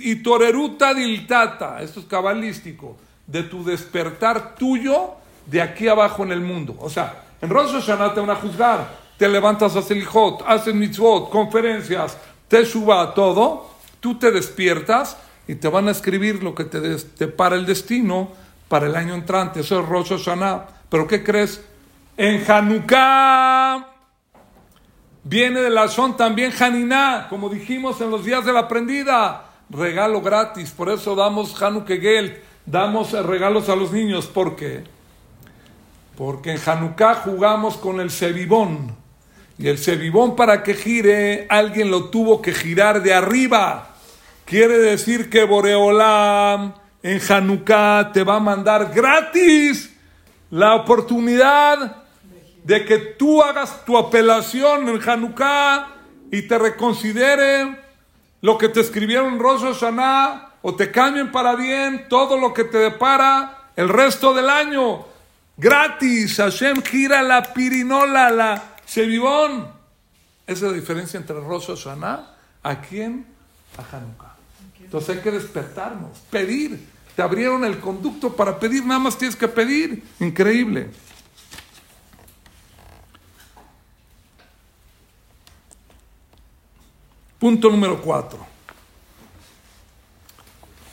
Itoreruta 0.00 0.92
Diltata, 0.92 1.80
esto 1.80 2.00
es 2.00 2.06
cabalístico, 2.06 2.96
de 3.24 3.44
tu 3.44 3.62
despertar 3.62 4.56
tuyo 4.56 5.12
de 5.46 5.62
aquí 5.62 5.86
abajo 5.86 6.24
en 6.24 6.32
el 6.32 6.40
mundo. 6.40 6.74
O 6.80 6.90
sea, 6.90 7.26
en 7.40 7.48
Rosh 7.48 7.74
Hashanah 7.74 8.12
te 8.12 8.18
van 8.18 8.30
a 8.30 8.34
juzgar, 8.34 8.88
te 9.16 9.28
levantas 9.28 9.76
a 9.76 9.82
Selijot, 9.82 10.42
haces 10.48 10.74
mitzvot, 10.74 11.30
conferencias, 11.30 12.18
te 12.48 12.66
suba 12.66 13.14
todo, 13.14 13.70
tú 14.00 14.18
te 14.18 14.32
despiertas 14.32 15.16
y 15.46 15.54
te 15.54 15.68
van 15.68 15.86
a 15.86 15.92
escribir 15.92 16.42
lo 16.42 16.56
que 16.56 16.64
te, 16.64 17.28
para 17.28 17.54
el 17.54 17.66
destino 17.66 18.32
para 18.66 18.86
el 18.86 18.96
año 18.96 19.14
entrante. 19.14 19.60
Eso 19.60 19.78
es 19.78 19.88
Rosh 19.88 20.08
Hashanah. 20.08 20.66
Pero 20.88 21.06
¿qué 21.06 21.22
crees? 21.22 21.60
En 22.16 22.42
Hanukkah 22.50 23.93
viene 25.24 25.60
de 25.60 25.70
la 25.70 25.88
son 25.88 26.16
también 26.16 26.52
Haniná, 26.58 27.26
como 27.28 27.48
dijimos 27.48 28.00
en 28.00 28.10
los 28.10 28.24
días 28.24 28.44
de 28.44 28.52
la 28.52 28.68
prendida. 28.68 29.46
Regalo 29.70 30.20
gratis, 30.20 30.70
por 30.70 30.90
eso 30.90 31.16
damos 31.16 31.60
Hanukkah 31.60 31.96
Geld, 31.96 32.34
damos 32.66 33.12
regalos 33.12 33.68
a 33.68 33.76
los 33.76 33.90
niños. 33.92 34.26
¿Por 34.26 34.54
qué? 34.54 34.84
Porque 36.16 36.52
en 36.52 36.60
Hanukkah 36.64 37.16
jugamos 37.16 37.76
con 37.76 38.00
el 38.00 38.10
cebibón. 38.10 38.94
Y 39.58 39.68
el 39.68 39.78
cebibón 39.78 40.36
para 40.36 40.62
que 40.62 40.74
gire, 40.74 41.46
alguien 41.48 41.90
lo 41.90 42.10
tuvo 42.10 42.42
que 42.42 42.52
girar 42.52 43.02
de 43.02 43.14
arriba. 43.14 43.90
Quiere 44.44 44.78
decir 44.78 45.30
que 45.30 45.44
Boreolam 45.44 46.74
en 47.02 47.20
Hanukkah 47.26 48.12
te 48.12 48.22
va 48.22 48.36
a 48.36 48.40
mandar 48.40 48.92
gratis 48.92 49.90
la 50.50 50.74
oportunidad 50.74 52.03
de 52.64 52.84
que 52.84 52.98
tú 52.98 53.42
hagas 53.42 53.84
tu 53.84 53.96
apelación 53.96 54.88
en 54.88 55.08
Hanukkah 55.08 55.88
y 56.30 56.42
te 56.42 56.58
reconsidere 56.58 57.78
lo 58.40 58.58
que 58.58 58.68
te 58.68 58.80
escribieron 58.80 59.34
en 59.34 59.38
Rosh 59.38 59.62
Hashanah 59.62 60.54
o 60.62 60.74
te 60.74 60.90
cambien 60.90 61.30
para 61.30 61.54
bien 61.54 62.06
todo 62.08 62.38
lo 62.38 62.52
que 62.52 62.64
te 62.64 62.78
depara 62.78 63.70
el 63.76 63.88
resto 63.88 64.32
del 64.32 64.48
año. 64.48 65.04
Gratis, 65.56 66.38
Hashem 66.38 66.82
gira 66.82 67.22
la 67.22 67.42
pirinola, 67.52 68.30
la 68.30 68.76
sevivón. 68.86 69.68
Esa 70.46 70.66
es 70.66 70.72
la 70.72 70.72
diferencia 70.72 71.20
entre 71.20 71.38
Rosh 71.38 71.66
Hashanah, 71.66 72.34
¿a 72.62 72.80
quién? 72.80 73.26
A 73.76 73.96
Hanukkah. 73.96 74.34
Entonces 74.80 75.16
hay 75.16 75.22
que 75.22 75.30
despertarnos, 75.30 76.18
pedir. 76.30 76.88
Te 77.14 77.22
abrieron 77.22 77.64
el 77.64 77.78
conducto 77.78 78.34
para 78.34 78.58
pedir, 78.58 78.84
nada 78.86 79.00
más 79.00 79.18
tienes 79.18 79.36
que 79.36 79.48
pedir. 79.48 80.02
Increíble. 80.18 80.90
Punto 87.44 87.68
número 87.68 88.00
cuatro. 88.00 88.38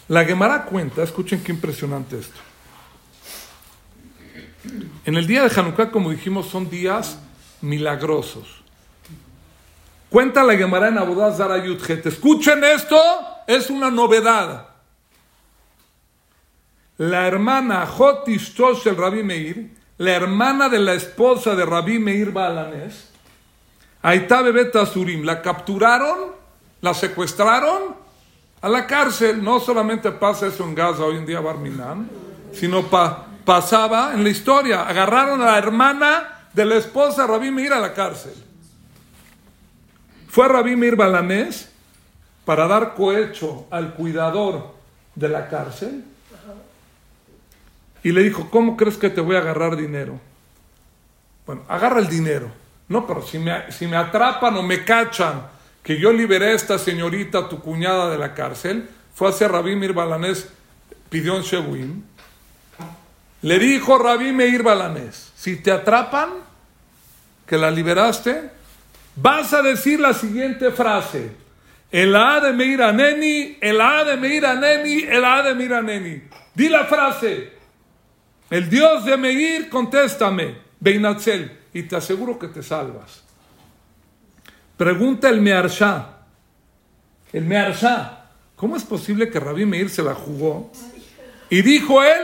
La 0.10 0.26
Gemara 0.26 0.66
cuenta, 0.66 1.02
escuchen 1.02 1.42
qué 1.42 1.54
impresionante 1.54 2.20
esto. 2.20 2.42
En 5.06 5.16
el 5.16 5.26
día 5.26 5.48
de 5.48 5.62
Hanukkah, 5.62 5.90
como 5.92 6.10
dijimos, 6.10 6.48
son 6.48 6.70
días 6.70 7.20
milagrosos. 7.62 8.64
Cuenta 10.10 10.44
la 10.44 10.58
Gemara 10.58 10.90
en 10.90 10.98
Abodaz 10.98 11.38
Zara 11.38 11.56
Escuchen 11.56 12.66
esto, 12.66 13.02
es 13.48 13.70
una 13.70 13.90
novedad 13.90 14.68
la 16.98 17.28
hermana 17.28 17.88
Jotis 17.88 18.54
el 18.88 18.98
Rabí 18.98 19.24
Meir, 19.24 19.72
la 20.00 20.12
hermana 20.12 20.68
de 20.68 20.80
la 20.80 20.96
esposa 20.96 21.56
de 21.56 21.66
Rabí 21.66 21.98
Meir 21.98 22.34
Balanés, 22.34 23.10
Aitabe 24.02 24.52
Beta 24.52 24.86
Surim, 24.86 25.24
la 25.24 25.42
capturaron, 25.42 26.41
la 26.82 26.94
secuestraron 26.94 27.96
a 28.62 28.70
la 28.70 28.86
cárcel. 28.86 29.44
No 29.44 29.60
solamente 29.60 30.12
pasa 30.12 30.48
eso 30.48 30.64
en 30.64 30.76
Gaza 30.76 31.04
hoy 31.04 31.18
en 31.18 31.26
día, 31.26 31.40
Barminan, 31.40 32.10
sino 32.54 32.84
pasaba 33.46 34.14
en 34.14 34.24
la 34.24 34.30
historia. 34.30 34.88
Agarraron 34.88 35.42
a 35.42 35.46
la 35.46 35.58
hermana 35.58 36.48
de 36.54 36.66
la 36.66 36.76
esposa 36.76 37.28
Rabí 37.28 37.52
Meir 37.52 37.74
a 37.74 37.80
la 37.80 37.94
cárcel. 37.94 38.34
Fue 40.28 40.48
Rabí 40.48 40.76
Meir 40.76 40.96
Balanés 40.96 41.70
para 42.46 42.68
dar 42.68 42.96
cohecho 42.96 43.68
al 43.70 43.94
cuidador 43.94 44.74
de 45.16 45.30
la 45.30 45.48
cárcel 45.48 46.06
y 48.04 48.12
le 48.12 48.24
dijo, 48.24 48.50
¿cómo 48.50 48.76
crees 48.78 48.98
que 48.98 49.10
te 49.10 49.22
voy 49.22 49.36
a 49.36 49.40
agarrar 49.40 49.76
dinero? 49.76 50.20
Bueno, 51.46 51.64
agarra 51.68 52.00
el 52.00 52.08
dinero. 52.08 52.50
No, 52.88 53.06
pero 53.06 53.22
si 53.22 53.38
me, 53.38 53.72
si 53.72 53.88
me 53.88 53.96
atrapan 53.96 54.58
o 54.58 54.64
me 54.64 54.84
cachan 54.84 55.44
que 55.84 56.00
yo 56.00 56.14
liberé 56.14 56.52
a 56.52 56.56
esta 56.56 56.78
señorita, 56.78 57.50
tu 57.50 57.60
cuñada, 57.60 58.10
de 58.10 58.18
la 58.18 58.34
cárcel, 58.34 58.90
fue 59.14 59.30
hacia 59.30 59.48
Rabí 59.48 59.76
Mir 59.76 59.94
Balanés, 59.94 60.48
pidió 61.10 61.36
en 61.36 61.44
Shewin. 61.44 62.06
Le 63.42 63.58
dijo 63.58 63.98
Rabí 63.98 64.32
Meir 64.32 64.62
Balanés, 64.62 65.32
si 65.36 65.58
te 65.58 65.72
atrapan, 65.72 66.30
que 67.48 67.58
la 67.58 67.72
liberaste, 67.72 68.50
vas 69.16 69.54
a 69.54 69.62
decir 69.62 70.00
la 70.00 70.14
siguiente 70.14 70.72
frase. 70.72 71.32
El 71.92 72.16
A 72.16 72.40
de 72.40 72.54
Meir 72.54 72.82
Aneni, 72.82 73.58
el 73.60 73.82
A 73.82 74.06
de 74.06 74.16
Meir 74.16 74.46
Aneni, 74.46 75.02
el 75.02 75.26
A 75.26 75.44
de 75.44 75.56
Meir 75.56 75.74
Aneni. 75.74 76.22
Di 76.56 76.70
la 76.70 76.86
frase. 76.86 77.52
El 78.50 78.70
Dios 78.70 79.04
de 79.04 79.18
Meir, 79.18 79.70
contéstame, 79.70 80.56
Beinatzel, 80.80 81.60
y 81.74 81.84
te 81.84 81.96
aseguro 81.96 82.40
que 82.40 82.48
te 82.48 82.64
salvas. 82.64 83.21
Pregunta 84.82 85.30
el 85.30 85.42
Mearsha. 85.42 86.08
El 87.32 87.46
Mearsha, 87.46 88.26
¿cómo 88.56 88.76
es 88.76 88.84
posible 88.84 89.30
que 89.30 89.40
Rabí 89.40 89.64
Meir 89.64 89.92
se 89.92 90.02
la 90.02 90.16
jugó? 90.16 90.72
Y 91.52 91.62
dijo 91.62 92.02
él 92.02 92.24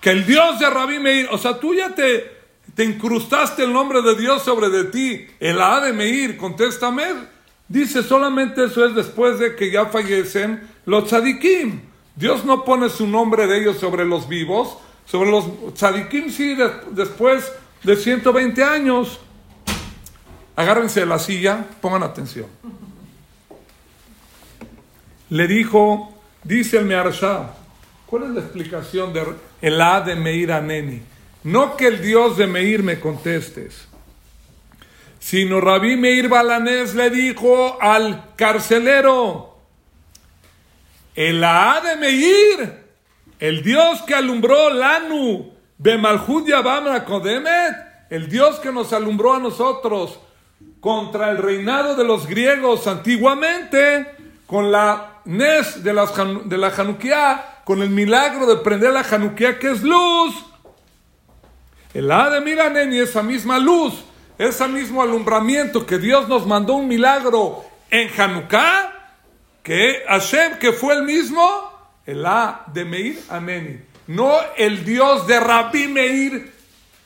que 0.00 0.10
el 0.10 0.24
Dios 0.24 0.60
de 0.60 0.70
Rabí 0.70 1.00
Meir, 1.00 1.26
o 1.32 1.36
sea, 1.36 1.58
tú 1.58 1.74
ya 1.74 1.96
te, 1.96 2.30
te 2.76 2.84
incrustaste 2.84 3.64
el 3.64 3.72
nombre 3.72 4.02
de 4.02 4.14
Dios 4.14 4.44
sobre 4.44 4.68
de 4.68 4.84
ti, 4.84 5.26
el 5.40 5.60
A 5.60 5.80
de 5.80 5.92
Meir, 5.92 6.36
contéstame. 6.36 7.06
Dice 7.66 8.04
solamente 8.04 8.66
eso 8.66 8.86
es 8.86 8.94
después 8.94 9.40
de 9.40 9.56
que 9.56 9.72
ya 9.72 9.86
fallecen 9.86 10.62
los 10.86 11.06
tzadikim. 11.06 11.80
Dios 12.14 12.44
no 12.44 12.64
pone 12.64 12.88
su 12.88 13.04
nombre 13.08 13.48
de 13.48 13.58
ellos 13.58 13.78
sobre 13.78 14.04
los 14.04 14.28
vivos, 14.28 14.78
sobre 15.06 15.32
los 15.32 15.74
tzadikim, 15.74 16.30
sí, 16.30 16.56
después 16.92 17.52
de 17.82 17.96
120 17.96 18.62
años. 18.62 19.18
Agárrense 20.58 20.98
de 20.98 21.06
la 21.06 21.20
silla, 21.20 21.64
pongan 21.80 22.02
atención. 22.02 22.46
Le 25.30 25.46
dijo, 25.46 26.12
dice 26.42 26.78
el 26.78 26.84
Mearsha, 26.84 27.50
¿cuál 28.06 28.24
es 28.24 28.30
la 28.30 28.40
explicación 28.40 29.12
de 29.12 29.24
el 29.62 29.80
A 29.80 30.00
de 30.00 30.16
Meir 30.16 30.50
Aneni? 30.50 31.00
No 31.44 31.76
que 31.76 31.86
el 31.86 32.02
Dios 32.02 32.36
de 32.36 32.48
Meir 32.48 32.82
me 32.82 32.98
contestes, 32.98 33.86
sino 35.20 35.60
Rabí 35.60 35.96
Meir 35.96 36.28
Balanés 36.28 36.92
le 36.96 37.10
dijo 37.10 37.80
al 37.80 38.34
carcelero, 38.34 39.60
el 41.14 41.44
A 41.44 41.80
de 41.84 41.94
Meir 41.94 42.88
el 43.38 43.62
Dios 43.62 44.02
que 44.02 44.16
alumbró 44.16 44.70
Lanu, 44.70 45.52
Bemalhud 45.78 46.48
Yabamra 46.48 47.04
Kodemet, 47.04 47.76
el 48.10 48.28
Dios 48.28 48.58
que 48.58 48.72
nos 48.72 48.92
alumbró 48.92 49.34
a 49.34 49.38
nosotros 49.38 50.18
contra 50.80 51.30
el 51.30 51.38
reinado 51.38 51.94
de 51.94 52.04
los 52.04 52.26
griegos 52.26 52.86
antiguamente, 52.86 54.06
con 54.46 54.70
la 54.70 55.20
Nes 55.24 55.82
de, 55.82 55.92
de 55.92 56.58
la 56.58 56.68
Hanukkah, 56.68 57.62
con 57.64 57.82
el 57.82 57.90
milagro 57.90 58.46
de 58.46 58.56
prender 58.56 58.92
la 58.92 59.00
Hanukkah 59.00 59.58
que 59.58 59.72
es 59.72 59.82
luz. 59.82 60.34
El 61.92 62.10
A 62.10 62.30
de 62.30 62.40
Miraneni, 62.40 62.98
esa 62.98 63.22
misma 63.22 63.58
luz, 63.58 64.04
ese 64.38 64.68
mismo 64.68 65.02
alumbramiento 65.02 65.84
que 65.84 65.98
Dios 65.98 66.28
nos 66.28 66.46
mandó 66.46 66.74
un 66.74 66.88
milagro 66.88 67.64
en 67.90 68.08
Hanukkah, 68.16 68.94
que 69.62 70.04
Hashem, 70.08 70.58
que 70.58 70.72
fue 70.72 70.94
el 70.94 71.02
mismo, 71.02 71.46
el 72.06 72.24
A 72.24 72.62
de 72.72 72.84
Meir 72.84 73.20
Aneni. 73.28 73.80
No 74.06 74.34
el 74.56 74.84
Dios 74.84 75.26
de 75.26 75.38
Rabbi 75.38 75.88
Meir 75.88 76.54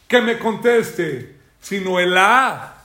que 0.06 0.20
me 0.20 0.38
conteste, 0.38 1.36
sino 1.60 1.98
el 1.98 2.16
A 2.16 2.81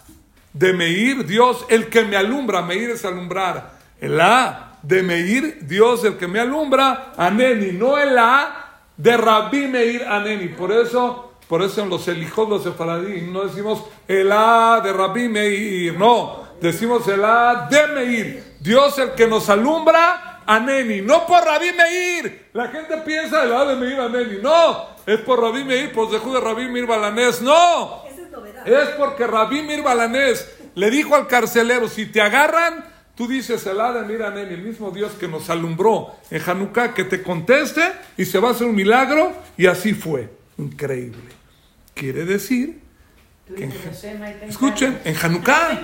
de 0.58 0.74
Meir, 0.74 1.26
Dios, 1.26 1.66
el 1.70 1.88
que 1.88 2.04
me 2.04 2.18
alumbra. 2.18 2.62
Meir 2.62 2.90
es 2.90 3.06
alumbrar. 3.06 3.78
El 4.00 4.20
A 4.20 4.68
de 4.82 5.04
Meir, 5.04 5.60
Dios 5.62 6.04
el 6.04 6.18
que 6.18 6.28
me 6.28 6.40
alumbra, 6.40 7.14
Aneni, 7.18 7.72
no 7.72 7.98
el 7.98 8.18
A 8.18 8.80
de 8.96 9.18
Rabbi 9.18 9.68
Meir 9.68 10.04
Aneni. 10.04 10.50
Por 10.50 10.72
eso, 10.72 11.34
por 11.48 11.62
eso 11.62 11.82
en 11.82 11.90
los 11.90 12.08
elijos, 12.08 12.48
los 12.48 12.64
sefaradín, 12.64 13.34
no 13.34 13.46
decimos 13.46 13.84
el 14.08 14.32
A 14.32 14.82
de 14.84 14.94
Rabbi 14.94 15.28
Meir, 15.28 15.98
no, 15.98 16.48
decimos 16.62 17.08
el 17.08 17.24
A 17.26 17.68
de 17.70 17.88
Meir. 17.88 18.44
Dios 18.60 18.98
el 19.00 19.12
que 19.12 19.28
nos 19.28 19.50
alumbra, 19.50 20.44
Aneni, 20.46 21.02
no 21.02 21.26
por 21.26 21.44
Rabbi 21.44 21.72
Meir. 21.74 22.50
La 22.54 22.68
gente 22.70 22.98
piensa 22.98 23.44
el 23.44 23.54
A 23.54 23.66
de 23.66 23.76
Meir 23.76 24.00
Aneni, 24.00 24.38
no, 24.42 24.88
es 25.06 25.20
por 25.22 25.42
Rabbi 25.42 25.64
Meir, 25.64 25.92
por 25.92 26.10
dejó 26.10 26.34
de 26.34 26.40
Rabbi 26.40 26.70
Meir 26.70 26.86
Balanés, 26.86 27.42
no. 27.42 28.07
Es 28.68 28.90
porque 28.98 29.26
Rabbi 29.26 29.62
Mir 29.62 29.82
Balanés 29.82 30.48
le 30.76 30.92
dijo 30.92 31.16
al 31.16 31.28
carcelero, 31.28 31.88
si 31.88 32.06
te 32.06 32.22
agarran, 32.22 32.86
tú 33.16 33.28
dices, 33.28 33.66
el 33.66 33.78
de 33.78 34.04
mira, 34.06 34.28
el 34.28 34.62
mismo 34.62 34.92
Dios 34.92 35.14
que 35.14 35.28
nos 35.28 35.50
alumbró 35.50 36.16
en 36.30 36.42
Hanukkah, 36.46 36.94
que 36.94 37.06
te 37.06 37.24
conteste 37.24 37.82
y 38.18 38.26
se 38.26 38.40
va 38.40 38.50
a 38.50 38.52
hacer 38.52 38.68
un 38.68 38.76
milagro, 38.76 39.34
y 39.58 39.66
así 39.66 39.94
fue. 39.94 40.30
Increíble. 40.58 41.32
Quiere 41.94 42.26
decir 42.26 42.80
que 43.56 43.70
escuchen, 44.48 45.00
en 45.04 45.16
Hanukkah, 45.16 45.80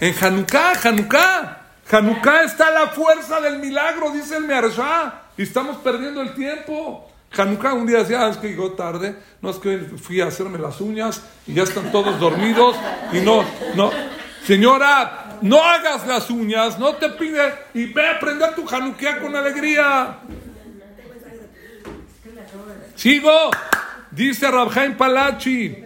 en 0.00 0.14
Hanukkah, 0.20 0.72
Hanukkah, 0.82 1.60
Hanukkah 1.90 2.42
está 2.42 2.70
la 2.70 2.88
fuerza 2.88 3.40
del 3.40 3.60
milagro, 3.60 4.10
dice 4.10 4.36
el 4.36 4.44
Mearsha, 4.44 5.22
y 5.36 5.44
estamos 5.44 5.76
perdiendo 5.78 6.20
el 6.20 6.34
tiempo. 6.34 7.13
Hanukkah 7.36 7.74
un 7.74 7.86
día 7.86 7.98
decía, 7.98 8.26
ah, 8.26 8.30
es 8.30 8.36
que 8.36 8.48
llegó 8.48 8.72
tarde, 8.72 9.16
no 9.40 9.50
es 9.50 9.56
que 9.56 9.78
fui 9.78 10.20
a 10.20 10.26
hacerme 10.26 10.58
las 10.58 10.80
uñas 10.80 11.22
y 11.46 11.54
ya 11.54 11.62
están 11.62 11.90
todos 11.92 12.18
dormidos 12.18 12.76
y 13.12 13.20
no, 13.20 13.44
no, 13.74 13.90
Señora, 14.46 15.38
no 15.40 15.62
hagas 15.62 16.06
las 16.06 16.28
uñas, 16.28 16.78
no 16.78 16.94
te 16.96 17.08
pide 17.10 17.40
y 17.72 17.86
ve 17.86 18.06
a 18.06 18.16
aprender 18.16 18.54
tu 18.54 18.68
Hanukkah 18.68 19.20
con 19.20 19.34
alegría. 19.34 20.18
Sigo, 22.94 23.50
dice 24.10 24.50
Rabjaim 24.50 24.96
Palachi. 24.98 25.76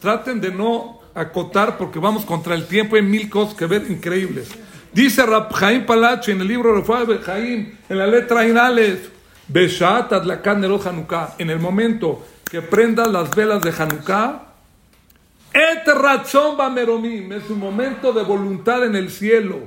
Traten 0.00 0.40
de 0.40 0.50
no 0.50 1.00
acotar 1.14 1.78
porque 1.78 1.98
vamos 1.98 2.26
contra 2.26 2.54
el 2.54 2.66
tiempo. 2.66 2.96
Hay 2.96 3.02
mil 3.02 3.30
cosas 3.30 3.54
que 3.54 3.64
ver 3.64 3.90
increíbles. 3.90 4.50
Dice 4.92 5.24
Rabjaim 5.24 5.84
Palachi 5.84 6.32
en 6.32 6.40
el 6.40 6.48
libro 6.48 6.80
de 6.80 7.18
Jaim, 7.18 7.76
en 7.88 7.98
la 7.98 8.06
letra 8.06 8.46
Inales, 8.46 9.10
Beshat 9.46 10.12
Adlakan 10.12 10.64
Hanukkah. 10.64 11.34
En 11.38 11.50
el 11.50 11.58
momento 11.58 12.26
que 12.50 12.62
prendas 12.62 13.08
las 13.08 13.30
velas 13.30 13.60
de 13.62 13.70
Hanukkah, 13.70 14.48
Et 15.52 15.86
razón 15.86 16.56
meromim, 16.74 17.32
es 17.32 17.48
un 17.48 17.58
momento 17.58 18.12
de 18.12 18.22
voluntad 18.22 18.84
en 18.84 18.94
el 18.94 19.10
cielo. 19.10 19.60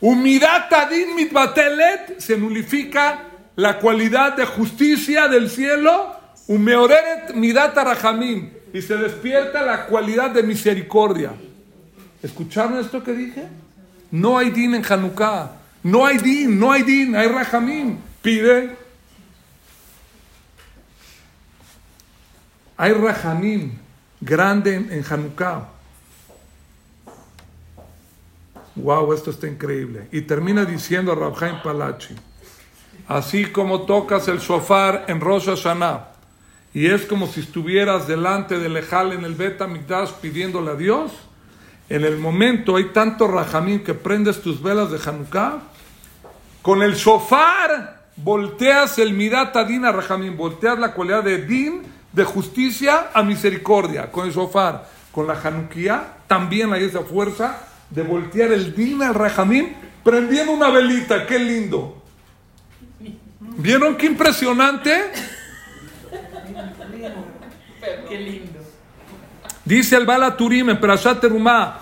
Humidat 0.00 0.72
adin 0.72 1.16
mitbatelet, 1.16 2.20
se 2.20 2.36
nulifica 2.36 3.24
la 3.56 3.78
cualidad 3.78 4.36
de 4.36 4.44
justicia 4.44 5.26
del 5.26 5.48
cielo. 5.48 6.14
Umeoreret 6.48 7.34
midat 7.34 7.74
rahamim, 7.74 8.50
y 8.72 8.82
se 8.82 8.96
despierta 8.96 9.62
la 9.62 9.86
cualidad 9.86 10.30
de 10.30 10.42
misericordia. 10.42 11.32
¿Escucharon 12.22 12.78
esto 12.78 13.02
que 13.02 13.12
dije? 13.12 13.48
No 14.16 14.38
hay 14.38 14.50
din 14.50 14.74
en 14.74 14.82
Hanukkah. 14.82 15.50
No 15.82 16.06
hay 16.06 16.16
din, 16.16 16.58
no 16.58 16.72
hay 16.72 16.82
din, 16.82 17.14
hay 17.14 17.28
rahamim. 17.28 17.98
Pide. 18.22 18.74
Hay 22.78 22.92
rahamim 22.92 23.72
grande 24.20 24.74
en, 24.74 25.04
Hanukkah. 25.04 25.68
Wow, 28.74 29.12
esto 29.12 29.30
está 29.30 29.46
increíble. 29.48 30.08
Y 30.10 30.22
termina 30.22 30.64
diciendo 30.64 31.12
a 31.12 31.14
Rabjaim 31.14 31.62
Palachi, 31.62 32.14
así 33.08 33.46
como 33.46 33.82
tocas 33.82 34.28
el 34.28 34.38
shofar 34.38 35.04
en 35.08 35.20
Rosh 35.20 35.46
Hashanah, 35.46 36.08
y 36.74 36.86
es 36.86 37.04
como 37.06 37.26
si 37.26 37.40
estuvieras 37.40 38.06
delante 38.08 38.58
del 38.58 38.76
Ejal 38.76 39.12
en 39.12 39.24
el 39.24 39.34
Bet 39.34 39.60
Mikdash 39.66 40.12
pidiéndole 40.20 40.70
a 40.72 40.74
Dios, 40.74 41.12
en 41.88 42.04
el 42.04 42.18
momento 42.18 42.76
hay 42.76 42.86
tanto 42.86 43.28
rajamín 43.28 43.84
que 43.84 43.94
prendes 43.94 44.42
tus 44.42 44.62
velas 44.62 44.90
de 44.90 44.98
Hanukkah, 45.04 45.60
con 46.62 46.82
el 46.82 46.94
shofar 46.94 47.96
volteas 48.16 48.98
el 48.98 49.12
mirat 49.12 49.54
adin 49.56 49.84
a 49.84 49.92
rajamín, 49.92 50.36
volteas 50.36 50.78
la 50.78 50.92
cualidad 50.92 51.22
de 51.22 51.44
din 51.44 51.82
de 52.12 52.24
justicia 52.24 53.10
a 53.12 53.22
misericordia, 53.22 54.10
con 54.10 54.26
el 54.26 54.32
sofar, 54.32 54.88
con 55.12 55.26
la 55.26 55.34
Hanukkah, 55.34 56.24
también 56.26 56.72
hay 56.72 56.84
esa 56.84 57.02
fuerza 57.02 57.58
de 57.90 58.02
voltear 58.02 58.52
el 58.52 58.74
din 58.74 59.02
al 59.02 59.14
rajamín, 59.14 59.76
prendiendo 60.02 60.52
una 60.52 60.70
velita, 60.70 61.26
qué 61.26 61.38
lindo. 61.38 62.02
¿Vieron 63.58 63.96
qué 63.96 64.06
impresionante? 64.06 65.10
Qué 68.08 68.18
lindo. 68.18 68.55
Dice 69.66 69.96
el 69.96 70.06
Bala 70.06 70.36
Turim 70.36 70.70
en 70.70 70.80
Perashat 70.80 71.20
Terumá 71.20 71.80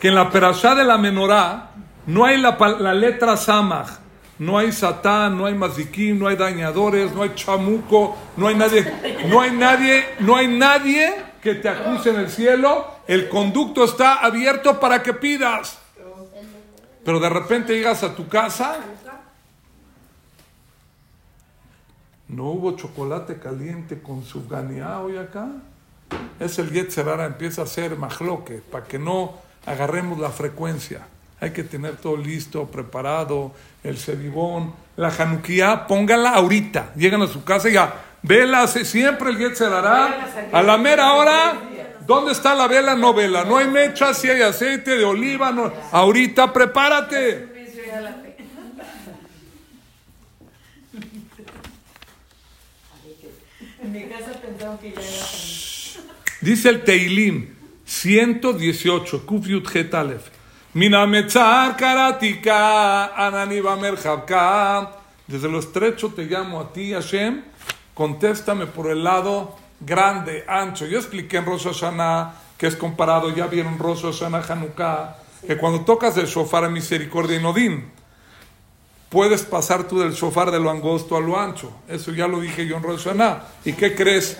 que 0.00 0.08
en 0.08 0.14
la 0.14 0.30
Perashat 0.30 0.78
de 0.78 0.84
la 0.84 0.96
Menorá 0.96 1.72
no 2.06 2.24
hay 2.24 2.40
la, 2.40 2.56
la 2.78 2.94
letra 2.94 3.36
Samach 3.36 4.04
no 4.38 4.58
hay 4.58 4.72
satán, 4.72 5.38
no 5.38 5.46
hay 5.46 5.54
maziquín, 5.54 6.18
no 6.18 6.26
hay 6.26 6.36
dañadores, 6.36 7.14
no 7.14 7.22
hay 7.22 7.34
chamuco, 7.34 8.16
no 8.36 8.48
hay 8.48 8.56
nadie, 8.56 8.84
no 9.28 9.40
hay 9.40 9.52
nadie, 9.52 10.04
no 10.20 10.36
hay 10.36 10.48
nadie 10.48 11.14
que 11.40 11.54
te 11.54 11.68
acuse 11.68 12.10
en 12.10 12.16
el 12.16 12.30
cielo. 12.30 12.86
El 13.06 13.28
conducto 13.28 13.84
está 13.84 14.16
abierto 14.16 14.80
para 14.80 15.02
que 15.02 15.14
pidas. 15.14 15.78
Pero 17.04 17.20
de 17.20 17.28
repente 17.28 17.74
llegas 17.74 18.02
a 18.02 18.14
tu 18.14 18.28
casa, 18.28 18.78
no 22.28 22.44
hubo 22.44 22.72
chocolate 22.72 23.38
caliente 23.38 24.02
con 24.02 24.24
su 24.24 24.42
hoy 24.50 25.18
acá. 25.18 25.48
Es 26.40 26.58
el 26.58 26.70
Yetzerara, 26.70 27.26
empieza 27.26 27.62
a 27.62 27.66
ser 27.66 27.96
majloque, 27.96 28.60
para 28.70 28.84
que 28.84 28.98
no 28.98 29.34
agarremos 29.66 30.18
la 30.18 30.30
frecuencia. 30.30 31.06
Hay 31.40 31.52
que 31.52 31.64
tener 31.64 31.96
todo 31.96 32.16
listo, 32.16 32.66
preparado, 32.66 33.52
el 33.82 33.98
cebibón, 33.98 34.74
la 34.96 35.10
januquía, 35.10 35.86
póngala 35.86 36.30
ahorita. 36.30 36.92
Llegan 36.96 37.22
a 37.22 37.26
su 37.26 37.44
casa 37.44 37.68
y 37.68 37.74
ya, 37.74 37.94
vela, 38.22 38.66
siempre 38.66 39.30
el 39.30 39.54
dará. 39.58 40.48
A 40.52 40.62
la 40.62 40.78
mera 40.78 41.12
hora, 41.14 41.60
¿dónde 42.06 42.32
está 42.32 42.54
la 42.54 42.66
vela? 42.66 42.94
No 42.94 43.12
vela. 43.12 43.44
No 43.44 43.58
hay 43.58 43.68
mecha, 43.68 44.14
si 44.14 44.28
hay 44.28 44.42
aceite 44.42 44.96
de 44.96 45.04
oliva. 45.04 45.52
No. 45.52 45.72
Ahorita, 45.92 46.52
prepárate. 46.52 47.52
Dice 56.44 56.68
el 56.68 56.84
Teilim 56.84 57.54
118, 57.86 59.24
Kufiut 59.24 59.66
Getalef. 59.66 60.28
Minametzar 60.74 61.74
karatika, 61.74 63.16
ananiba. 63.16 63.78
Desde 65.26 65.48
lo 65.48 65.58
estrecho 65.58 66.10
te 66.10 66.24
llamo 66.24 66.60
a 66.60 66.70
ti, 66.70 66.92
Hashem. 66.92 67.42
Contéstame 67.94 68.66
por 68.66 68.90
el 68.90 69.02
lado 69.02 69.56
grande, 69.80 70.44
ancho. 70.46 70.84
Yo 70.84 70.98
expliqué 70.98 71.38
en 71.38 71.46
Rosh 71.46 71.64
Hashanah 71.64 72.34
que 72.58 72.66
es 72.66 72.76
comparado, 72.76 73.34
ya 73.34 73.46
vieron 73.46 73.78
Rosh 73.78 74.02
Hashanah 74.02 74.44
Hanukkah, 74.46 75.16
que 75.46 75.56
cuando 75.56 75.80
tocas 75.86 76.14
el 76.18 76.26
shofar 76.26 76.64
a 76.64 76.68
misericordia 76.68 77.38
y 77.38 77.42
nodín, 77.42 77.90
puedes 79.08 79.44
pasar 79.44 79.84
tú 79.88 79.98
del 79.98 80.12
shofar 80.12 80.50
de 80.50 80.60
lo 80.60 80.70
angosto 80.70 81.16
a 81.16 81.20
lo 81.20 81.40
ancho. 81.40 81.72
Eso 81.88 82.12
ya 82.12 82.28
lo 82.28 82.38
dije 82.40 82.66
yo 82.66 82.76
en 82.76 82.82
Rosh 82.82 83.04
Hashanah. 83.04 83.44
¿Y 83.64 83.72
qué 83.72 83.94
crees? 83.94 84.36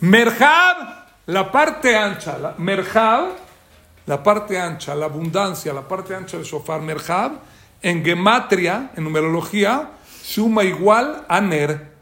Merjab, 0.00 1.01
la 1.32 1.50
parte 1.50 1.96
ancha. 1.96 2.38
La, 2.38 2.54
merjab 2.58 3.30
la 4.06 4.22
parte 4.22 4.58
ancha, 4.58 4.94
la 4.94 5.06
abundancia, 5.06 5.72
la 5.72 5.86
parte 5.86 6.14
ancha 6.14 6.36
del 6.36 6.44
shofar 6.44 6.80
merjab, 6.80 7.32
en 7.80 8.04
gematria, 8.04 8.90
en 8.96 9.04
numerología, 9.04 9.90
suma 10.22 10.64
igual 10.64 11.24
a 11.28 11.40
ner. 11.40 11.92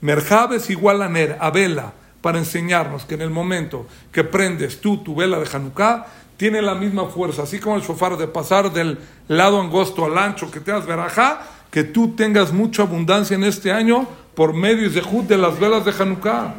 Merjab 0.00 0.52
es 0.52 0.70
igual 0.70 1.02
a 1.02 1.08
ner, 1.08 1.36
a 1.40 1.50
vela, 1.50 1.92
para 2.20 2.38
enseñarnos 2.38 3.04
que 3.04 3.14
en 3.14 3.22
el 3.22 3.30
momento 3.30 3.86
que 4.12 4.22
prendes 4.24 4.80
tú 4.80 4.98
tu 5.02 5.14
vela 5.16 5.38
de 5.38 5.48
Hanukkah, 5.52 6.06
tiene 6.36 6.62
la 6.62 6.76
misma 6.76 7.06
fuerza, 7.06 7.42
así 7.42 7.58
como 7.58 7.74
el 7.74 7.82
shofar 7.82 8.16
de 8.16 8.28
pasar 8.28 8.72
del 8.72 8.98
lado 9.26 9.60
angosto 9.60 10.04
al 10.04 10.16
ancho, 10.16 10.50
que 10.52 10.60
tengas 10.60 10.86
verajá, 10.86 11.42
que 11.72 11.82
tú 11.82 12.14
tengas 12.14 12.52
mucha 12.52 12.82
abundancia 12.82 13.34
en 13.34 13.42
este 13.42 13.72
año 13.72 14.06
por 14.36 14.54
medio 14.54 14.88
de 14.88 15.36
las 15.36 15.58
velas 15.58 15.84
de 15.84 15.90
Hanukkah. 15.90 16.54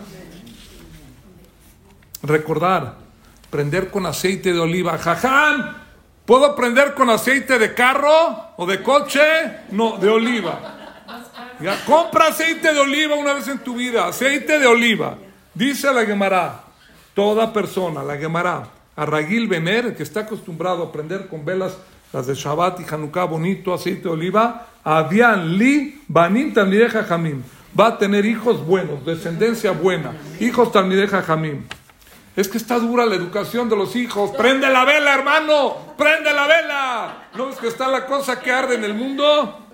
Recordar, 2.24 2.95
prender 3.49 3.89
con 3.89 4.05
aceite 4.05 4.53
de 4.53 4.59
oliva. 4.59 4.97
Jaján, 4.97 5.78
¿puedo 6.26 6.55
prender 6.55 6.93
con 6.93 7.09
aceite 7.09 7.57
de 7.57 7.74
carro 7.74 8.53
o 8.57 8.65
de 8.65 8.84
coche? 8.84 9.22
No, 9.72 9.97
de 9.97 10.09
oliva. 10.09 10.59
Compra 11.86 12.28
aceite 12.28 12.74
de 12.74 12.80
oliva 12.80 13.15
una 13.15 13.34
vez 13.34 13.47
en 13.47 13.59
tu 13.59 13.76
vida, 13.76 14.07
aceite 14.07 14.59
de 14.59 14.67
oliva. 14.67 15.17
Dice 15.53 15.93
la 15.93 16.05
Gemara, 16.05 16.63
toda 17.13 17.51
persona, 17.51 18.03
la 18.03 18.17
Gemara, 18.17 18.67
a 18.95 19.05
Ragil 19.05 19.47
Bener, 19.47 19.95
que 19.95 20.03
está 20.03 20.22
acostumbrado 20.22 20.84
a 20.84 20.91
prender 20.91 21.28
con 21.28 21.43
velas 21.43 21.78
las 22.13 22.28
de 22.28 22.34
Shabbat 22.34 22.80
y 22.80 22.86
Hanukkah, 22.89 23.26
bonito, 23.26 23.74
aceite 23.74 24.03
de 24.03 24.09
oliva, 24.09 24.67
Avian 24.84 25.57
li 25.57 26.01
banim 26.07 26.53
talmideja 26.53 27.03
jamim. 27.03 27.43
Va 27.78 27.88
a 27.88 27.97
tener 27.97 28.26
hijos 28.26 28.65
buenos, 28.65 29.05
descendencia 29.05 29.72
buena, 29.72 30.13
hijos 30.39 30.72
talmideja 30.72 31.22
jamim. 31.22 31.65
Es 32.39 32.47
que 32.47 32.57
está 32.57 32.79
dura 32.79 33.05
la 33.05 33.15
educación 33.15 33.67
de 33.67 33.75
los 33.75 33.97
hijos. 33.97 34.31
Prende 34.31 34.69
la 34.69 34.85
vela, 34.85 35.13
hermano. 35.13 35.75
Prende 35.97 36.31
la 36.31 36.47
vela. 36.47 37.27
¿No 37.35 37.47
ves 37.47 37.57
que 37.57 37.67
está 37.67 37.89
la 37.89 38.05
cosa 38.05 38.39
que 38.39 38.49
arde 38.49 38.75
en 38.75 38.85
el 38.85 38.93
mundo? 38.93 39.67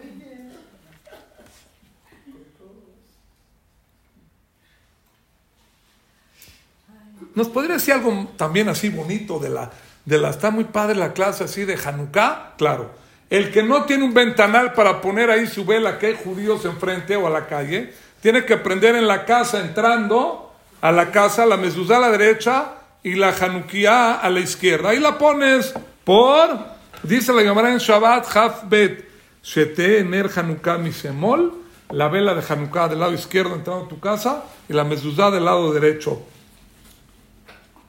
¿Nos 7.35 7.49
podría 7.49 7.75
decir 7.75 7.93
algo 7.93 8.31
también 8.35 8.67
así 8.67 8.89
bonito 8.89 9.37
de 9.37 9.49
la, 9.49 9.69
de 10.03 10.17
la, 10.17 10.31
está 10.31 10.49
muy 10.49 10.63
padre 10.63 10.95
la 10.95 11.13
clase 11.13 11.43
así 11.43 11.65
de 11.65 11.77
Hanukkah? 11.77 12.55
Claro. 12.57 12.95
El 13.29 13.51
que 13.51 13.61
no 13.61 13.85
tiene 13.85 14.05
un 14.05 14.13
ventanal 14.15 14.73
para 14.73 15.01
poner 15.01 15.29
ahí 15.29 15.45
su 15.45 15.65
vela, 15.65 15.99
que 15.99 16.07
hay 16.07 16.15
judíos 16.15 16.65
enfrente 16.65 17.15
o 17.15 17.27
a 17.27 17.29
la 17.29 17.45
calle, 17.45 17.93
tiene 18.21 18.43
que 18.43 18.57
prender 18.57 18.95
en 18.95 19.07
la 19.07 19.23
casa 19.23 19.59
entrando 19.59 20.44
a 20.81 20.91
la 20.91 21.11
casa, 21.11 21.45
la 21.45 21.57
mezuzá 21.57 21.97
a 21.97 22.01
la 22.01 22.09
derecha 22.11 22.73
y 23.03 23.15
la 23.15 23.29
Hanukkah 23.29 24.15
a 24.15 24.29
la 24.29 24.39
izquierda. 24.39 24.89
Ahí 24.89 24.99
la 24.99 25.17
pones 25.17 25.73
por, 26.03 26.57
dice 27.03 27.33
la 27.33 27.41
Gemara 27.41 27.71
en 27.71 27.77
Shabbat, 27.77 28.25
Hafbet, 28.35 29.09
Shete 29.43 29.99
Ener 29.99 30.29
Hanukkah 30.35 30.77
Misemol, 30.77 31.53
la 31.91 32.07
vela 32.07 32.33
de 32.33 32.43
Hanukkah 32.47 32.87
del 32.87 32.99
lado 32.99 33.13
izquierdo 33.13 33.55
entrando 33.55 33.85
a 33.85 33.87
tu 33.87 33.99
casa 33.99 34.43
y 34.67 34.73
la 34.73 34.83
mezuzá 34.83 35.31
del 35.31 35.45
lado 35.45 35.71
derecho. 35.73 36.21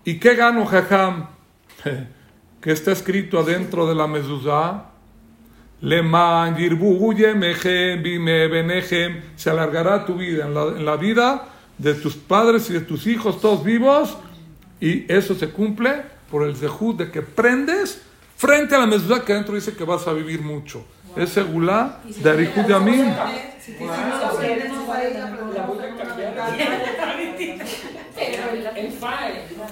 ¿Y 0.04 0.18
qué 0.18 0.34
gano, 0.34 0.66
Jajam? 0.66 1.28
que 2.60 2.72
está 2.72 2.92
escrito 2.92 3.38
adentro 3.38 3.86
de 3.86 3.94
la 3.94 4.06
mezuzá. 4.06 4.86
Leman 5.80 6.56
se 9.36 9.50
alargará 9.50 10.04
tu 10.04 10.16
vida 10.16 10.46
en 10.46 10.54
la, 10.54 10.62
en 10.62 10.84
la, 10.84 10.96
vida 10.96 11.44
de 11.78 11.94
tus 11.94 12.16
padres 12.16 12.70
y 12.70 12.72
de 12.72 12.80
tus 12.80 13.06
hijos, 13.06 13.40
todos 13.40 13.64
vivos, 13.64 14.16
y 14.80 15.10
eso 15.12 15.34
se 15.34 15.50
cumple 15.50 16.02
por 16.30 16.46
el 16.46 16.56
zehut 16.56 16.96
de 16.96 17.10
que 17.10 17.22
prendes 17.22 18.02
frente 18.36 18.74
a 18.74 18.80
la 18.80 18.86
mezuzá 18.86 19.24
que 19.24 19.32
adentro 19.32 19.54
dice 19.54 19.74
que 19.74 19.84
vas 19.84 20.06
a 20.06 20.12
vivir 20.12 20.42
mucho. 20.42 20.84
Es 21.16 21.30
segulá 21.30 22.00
de 22.04 22.30
Arihud 22.30 22.66
Yamin. 22.66 23.14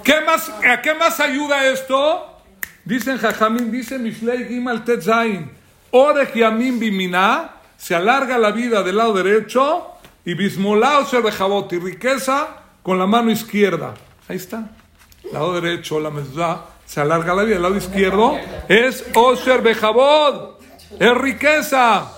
¿Qué 0.03 0.21
más, 0.21 0.49
¿A 0.49 0.81
qué 0.81 0.93
más 0.93 1.19
ayuda 1.19 1.65
esto? 1.65 2.41
Dicen 2.83 3.17
Jajamín, 3.17 3.71
dice 3.71 3.97
Mishlei 3.97 4.47
Gimal 4.47 4.83
Tetzain, 4.83 5.49
Orech 5.91 6.35
Yamim 6.35 6.79
Bimina, 6.79 7.51
se 7.77 7.95
alarga 7.95 8.37
la 8.37 8.51
vida 8.51 8.83
del 8.83 8.97
lado 8.97 9.13
derecho, 9.13 9.94
y 10.25 10.33
Bismolao 10.33 11.05
Bejabot, 11.21 11.71
y 11.73 11.79
riqueza 11.79 12.63
con 12.81 12.97
la 12.97 13.05
mano 13.05 13.31
izquierda. 13.31 13.93
Ahí 14.27 14.37
está. 14.37 14.71
Lado 15.31 15.59
derecho, 15.59 15.99
la 15.99 16.09
mezuzá, 16.09 16.65
se 16.85 16.99
alarga 16.99 17.35
la 17.35 17.43
vida. 17.43 17.57
El 17.57 17.61
lado 17.61 17.77
izquierdo 17.77 18.37
es 18.67 19.05
Osher 19.13 19.61
Bejabot, 19.61 20.59
es 20.99 21.17
riqueza. 21.17 22.11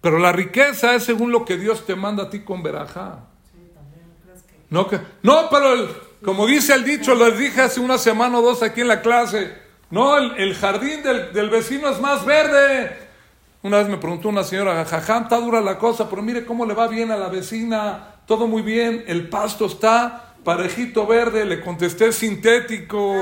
Pero 0.00 0.18
la 0.18 0.30
riqueza 0.30 0.94
es 0.94 1.04
según 1.04 1.32
lo 1.32 1.44
que 1.44 1.56
Dios 1.56 1.84
te 1.84 1.96
manda 1.96 2.24
a 2.24 2.30
ti 2.30 2.40
con 2.40 2.62
veraja. 2.62 3.24
No, 4.68 4.86
que, 4.88 5.00
no 5.22 5.48
pero 5.50 5.88
como 6.24 6.46
dice 6.46 6.74
el 6.74 6.84
dicho, 6.84 7.14
les 7.14 7.38
dije 7.38 7.62
hace 7.62 7.80
una 7.80 7.98
semana 7.98 8.38
o 8.38 8.42
dos 8.42 8.62
aquí 8.62 8.82
en 8.82 8.88
la 8.88 9.00
clase, 9.00 9.65
no, 9.90 10.16
el, 10.18 10.54
jardín 10.54 11.02
del, 11.02 11.50
vecino 11.50 11.88
es 11.88 12.00
más 12.00 12.24
verde. 12.24 13.06
Una 13.62 13.78
vez 13.78 13.88
me 13.88 13.96
preguntó 13.96 14.28
una 14.28 14.44
señora, 14.44 14.84
jajam, 14.84 15.24
está 15.24 15.36
dura 15.38 15.60
la 15.60 15.78
cosa, 15.78 16.08
pero 16.08 16.22
mire 16.22 16.44
cómo 16.44 16.66
le 16.66 16.74
va 16.74 16.88
bien 16.88 17.10
a 17.10 17.16
la 17.16 17.28
vecina, 17.28 18.14
todo 18.26 18.46
muy 18.46 18.62
bien, 18.62 19.04
el 19.06 19.28
pasto 19.28 19.66
está 19.66 20.34
parejito 20.44 21.06
verde, 21.06 21.44
le 21.44 21.60
contesté 21.60 22.12
sintético, 22.12 23.16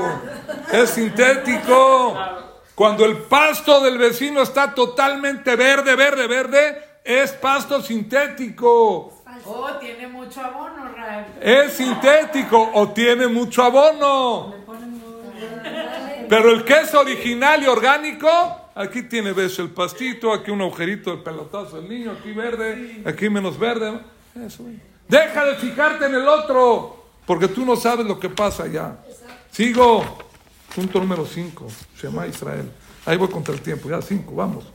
es 0.71 0.89
sintético. 0.91 2.15
Cuando 2.75 3.05
el 3.05 3.17
pasto 3.19 3.81
del 3.81 3.97
vecino 3.97 4.41
está 4.41 4.73
totalmente 4.73 5.55
verde, 5.55 5.95
verde, 5.95 6.27
verde, 6.27 6.83
es 7.03 7.31
pasto 7.31 7.81
sintético. 7.81 9.23
Oh, 9.45 9.69
tiene 9.79 10.07
mucho 10.07 10.41
abono, 10.41 10.91
Es 11.41 11.73
sintético 11.73 12.71
o 12.73 12.89
tiene 12.89 13.27
mucho 13.27 13.63
abono. 13.63 14.53
Pero 16.29 16.51
el 16.51 16.63
queso 16.63 16.99
original 16.99 17.63
y 17.63 17.67
orgánico, 17.67 18.27
aquí 18.75 19.03
tiene, 19.03 19.33
ves, 19.33 19.59
el 19.59 19.69
pastito, 19.69 20.33
aquí 20.33 20.51
un 20.51 20.61
agujerito 20.61 21.15
de 21.15 21.23
pelotazo 21.23 21.81
del 21.81 21.89
niño, 21.89 22.11
aquí 22.11 22.31
verde, 22.31 23.01
aquí 23.05 23.29
menos 23.29 23.57
verde. 23.57 23.99
Deja 25.07 25.45
de 25.45 25.55
fijarte 25.55 26.05
en 26.05 26.15
el 26.15 26.27
otro, 26.27 27.05
porque 27.25 27.47
tú 27.47 27.65
no 27.65 27.75
sabes 27.75 28.05
lo 28.05 28.19
que 28.19 28.29
pasa 28.29 28.63
allá. 28.63 28.97
Sigo. 29.51 30.03
Punto 30.75 30.99
número 30.99 31.25
5, 31.25 31.67
Shema 31.97 32.27
Israel. 32.27 32.69
Ahí 33.05 33.15
voy 33.15 33.29
contra 33.29 33.53
el 33.53 33.61
tiempo, 33.61 33.89
ya 33.89 34.01
5, 34.01 34.35
vamos. 34.35 34.65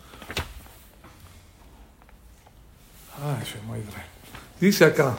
Ay, 3.22 3.44
Shema 3.44 3.76
Israel. 3.76 4.08
Dice 4.58 4.84
acá. 4.86 5.18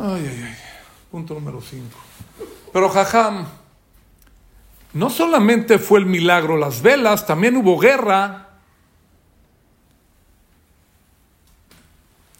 Ay, 0.00 0.30
ay, 0.30 0.44
ay. 0.46 0.54
Punto 1.10 1.34
número 1.34 1.60
5. 1.60 1.84
Pero 2.72 2.88
Jajam, 2.88 3.46
no 4.92 5.10
solamente 5.10 5.78
fue 5.78 5.98
el 5.98 6.06
milagro 6.06 6.56
las 6.56 6.82
velas, 6.82 7.26
también 7.26 7.56
hubo 7.56 7.78
guerra. 7.78 8.48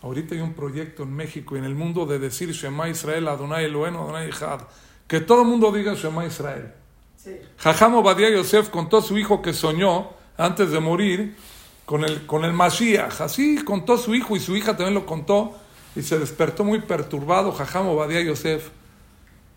Ahorita 0.03 0.37
hay 0.37 0.41
un 0.41 0.55
proyecto 0.55 1.03
en 1.03 1.13
México 1.15 1.57
y 1.57 1.59
en 1.59 1.65
el 1.65 1.75
mundo 1.75 2.07
de 2.07 2.21
decir 2.21 2.53
Shema 2.53 2.89
Israel, 2.89 3.27
Adonai 3.27 3.65
Elohenu, 3.65 4.03
Adonai 4.03 4.29
Echad. 4.29 4.61
Que 5.09 5.21
todo 5.21 5.43
el 5.43 5.49
mundo 5.49 5.73
diga 5.73 5.95
Shema 5.95 6.27
Israel. 6.27 6.73
Sí. 7.17 7.37
Jajam 7.59 7.97
Obadiah 7.97 8.31
Yosef 8.31 8.69
contó 8.69 8.99
a 8.99 9.03
su 9.03 9.19
hijo 9.19 9.43
que 9.43 9.53
soñó 9.53 10.11
antes 10.37 10.71
de 10.71 10.79
morir 10.79 11.37
con 11.85 12.05
el, 12.05 12.25
con 12.27 12.45
el 12.45 12.53
Mashiach. 12.53 13.21
Así 13.23 13.65
contó 13.65 13.99
su 13.99 14.15
hijo 14.15 14.37
y 14.37 14.41
su 14.41 14.55
hija 14.55 14.77
también 14.77 14.95
lo 14.95 15.05
contó 15.05 15.57
y 15.99 16.03
se 16.03 16.17
despertó 16.17 16.63
muy 16.63 16.81
perturbado 16.81 17.51
Jajam 17.51 17.89
Obadiah 17.89 18.23
Yosef 18.23 18.69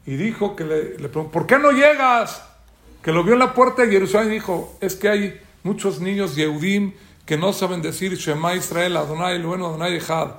y 0.08 0.16
dijo 0.16 0.56
que 0.56 0.64
le, 0.64 0.82
preguntó, 1.08 1.32
¿por 1.32 1.46
qué 1.46 1.60
no 1.60 1.72
llegas? 1.72 2.42
que 3.04 3.12
lo 3.12 3.24
vio 3.24 3.34
en 3.34 3.40
la 3.40 3.54
puerta 3.54 3.84
de 3.84 3.92
Jerusalén 3.92 4.30
y 4.30 4.34
dijo, 4.36 4.76
es 4.82 4.96
que 4.96 5.10
hay 5.10 5.42
muchos 5.64 6.02
niños 6.02 6.36
Yehudim 6.36 6.94
que 7.26 7.38
no 7.38 7.54
saben 7.54 7.82
decir 7.84 8.16
Shema 8.16 8.56
Israel, 8.56 8.98
Adonai 8.98 9.42
bueno, 9.42 9.68
Adonai 9.68 9.96
Echad. 9.98 10.32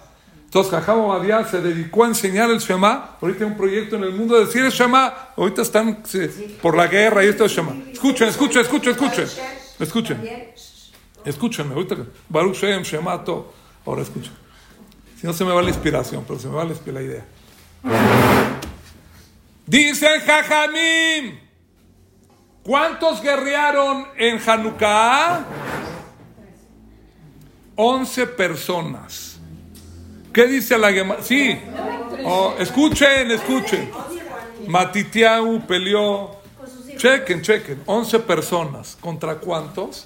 Entonces 0.45 0.73
Jajam 0.73 0.99
Obadiah 1.01 1.45
se 1.45 1.61
dedicó 1.61 2.05
a 2.05 2.09
enseñar 2.09 2.51
el 2.51 2.59
Shema. 2.59 3.17
Ahorita 3.21 3.45
hay 3.45 3.51
un 3.51 3.57
proyecto 3.57 3.97
en 3.97 4.03
el 4.03 4.13
mundo 4.13 4.37
de 4.37 4.47
decir 4.47 4.65
el 4.65 4.71
Shema. 4.71 5.13
Ahorita 5.37 5.63
están 5.63 6.03
por 6.61 6.77
la 6.77 6.89
guerra 6.89 7.25
y 7.25 7.29
esto 7.29 7.45
es 7.45 7.53
Shema. 7.53 7.75
Escuchen, 7.93 8.29
escuchen, 8.29 8.63
escuchen, 8.63 8.93
escuchen. 8.93 9.29
Escuchen. 9.79 10.51
Escúchenme. 11.25 11.75
Ahorita 11.75 11.97
Baruch 12.29 12.57
Shem, 12.57 12.83
Shema. 12.83 13.25
Ahora 13.87 14.03
escuchen. 14.03 14.42
Si 15.23 15.29
no 15.29 15.33
se 15.33 15.45
me 15.45 15.53
va 15.53 15.63
la 15.63 15.69
inspiración, 15.69 16.25
pero 16.27 16.37
se 16.41 16.49
me 16.49 16.55
va 16.57 16.65
la 16.65 17.01
idea. 17.01 17.25
Dice 19.65 20.09
Jajamim. 20.19 21.39
¿Cuántos 22.65 23.23
guerrearon 23.23 24.09
en 24.19 24.41
Hanukkah? 24.45 25.45
Once 27.77 28.27
personas. 28.27 29.39
¿Qué 30.33 30.49
dice 30.49 30.77
la 30.77 30.93
Gemara? 30.93 31.23
Sí. 31.23 31.57
Oh, 32.25 32.57
escuchen, 32.59 33.31
escuchen. 33.31 33.93
Matitiau 34.67 35.65
peleó. 35.69 36.43
Chequen, 36.97 37.43
chequen. 37.43 37.81
Once 37.87 38.19
personas. 38.19 38.99
¿Contra 39.01 39.37
cuántos? 39.37 40.05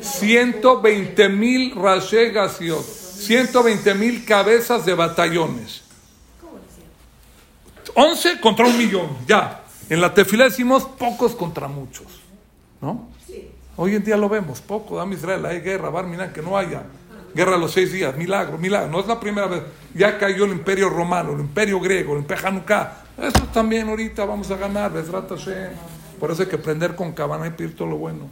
120 0.00 1.28
mil 1.28 1.74
Rashegaciot. 1.76 3.07
120 3.18 3.94
mil 3.94 4.24
cabezas 4.24 4.86
de 4.86 4.94
batallones. 4.94 5.82
11 7.94 8.40
contra 8.40 8.66
un 8.66 8.78
millón. 8.78 9.08
Ya. 9.26 9.64
En 9.88 10.00
la 10.00 10.12
tefila 10.12 10.44
decimos 10.44 10.84
pocos 10.84 11.34
contra 11.34 11.66
muchos, 11.66 12.06
¿no? 12.80 13.08
Hoy 13.76 13.94
en 13.94 14.02
día 14.02 14.16
lo 14.16 14.28
vemos, 14.28 14.60
poco, 14.60 14.96
dame 14.96 15.14
Israel, 15.14 15.46
hay 15.46 15.60
guerra, 15.60 15.88
Barminan, 15.88 16.32
que 16.32 16.42
no 16.42 16.58
haya 16.58 16.82
guerra 17.34 17.54
a 17.54 17.58
los 17.58 17.72
seis 17.72 17.92
días, 17.92 18.16
milagro, 18.16 18.58
milagro. 18.58 18.90
No 18.90 19.00
es 19.00 19.06
la 19.06 19.20
primera 19.20 19.46
vez, 19.46 19.62
ya 19.94 20.18
cayó 20.18 20.44
el 20.44 20.50
imperio 20.52 20.88
romano, 20.88 21.32
el 21.32 21.40
imperio 21.40 21.78
griego, 21.80 22.14
el 22.14 22.20
imperio 22.20 22.48
Hanukkah, 22.48 23.04
Eso 23.16 23.44
también 23.52 23.88
ahorita 23.88 24.24
vamos 24.24 24.50
a 24.50 24.56
ganar, 24.56 24.92
Por 26.18 26.30
eso 26.30 26.42
hay 26.42 26.48
que 26.48 26.58
prender 26.58 26.96
con 26.96 27.12
cabana 27.12 27.46
y 27.46 27.50
pedir 27.50 27.76
todo 27.76 27.88
lo 27.88 27.96
bueno. 27.96 28.28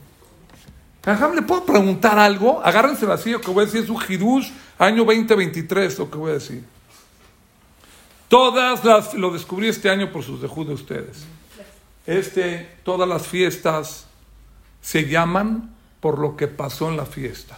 ¿Le 1.07 1.43
puedo 1.43 1.65
preguntar 1.65 2.19
algo? 2.19 2.61
Agárrense 2.65 3.07
lo 3.07 3.41
que 3.41 3.51
voy 3.51 3.63
a 3.63 3.67
decir 3.67 3.85
es 3.85 3.91
un 3.91 4.03
hidush, 4.09 4.51
año 4.77 5.05
2023, 5.05 5.99
lo 6.01 6.11
que 6.11 6.19
voy 6.19 6.31
a 6.33 6.35
decir. 6.35 6.65
Todas 8.29 8.85
las, 8.85 9.15
lo 9.15 9.31
descubrí 9.31 9.69
este 9.69 9.89
año 9.89 10.11
por 10.11 10.25
sus 10.25 10.43
dejud 10.43 10.67
de 10.67 10.75
ustedes. 10.75 11.25
Este, 12.07 12.79
todas 12.83 13.09
las 13.09 13.27
fiestas 13.27 14.07
se 14.81 15.09
llaman 15.09 15.75
por 16.01 16.19
lo 16.19 16.37
que 16.37 16.49
pasó 16.49 16.89
en 16.89 16.97
la 16.97 17.07
fiesta. 17.07 17.57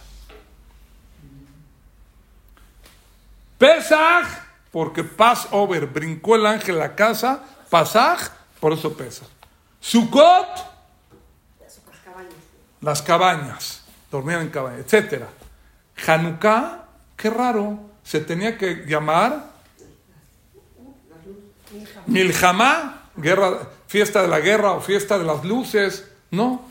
Pesaj, 3.57 4.27
porque 4.71 5.03
Passover, 5.03 5.87
brincó 5.87 6.35
el 6.35 6.45
ángel 6.45 6.75
a 6.75 6.79
la 6.79 6.95
casa, 6.95 7.43
Pasaj, 7.69 8.29
por 8.59 8.73
eso 8.73 8.93
Pesaj. 8.93 9.27
Sukkot, 9.81 10.68
las 12.81 13.01
cabañas, 13.01 13.83
dormían 14.11 14.41
en 14.41 14.49
cabañas, 14.49 14.91
etc. 14.91 15.23
Hanukkah, 16.07 16.85
qué 17.15 17.29
raro, 17.29 17.79
se 18.03 18.21
tenía 18.21 18.57
que 18.57 18.85
llamar 18.87 19.49
Milhamá, 22.07 23.03
guerra, 23.15 23.69
fiesta 23.87 24.21
de 24.21 24.27
la 24.27 24.39
guerra 24.39 24.71
o 24.71 24.81
fiesta 24.81 25.19
de 25.19 25.25
las 25.25 25.43
luces. 25.43 26.09
No, 26.31 26.63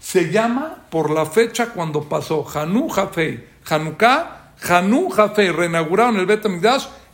se 0.00 0.30
llama 0.30 0.86
por 0.90 1.10
la 1.10 1.26
fecha 1.26 1.70
cuando 1.70 2.08
pasó 2.08 2.46
Hanú 2.54 2.88
Jafei, 2.88 3.46
Hanukkah, 3.68 4.54
Hanú 4.68 5.10
Jafei, 5.10 5.50
reinauguraron 5.50 6.16
el 6.16 6.26
Bet 6.26 6.46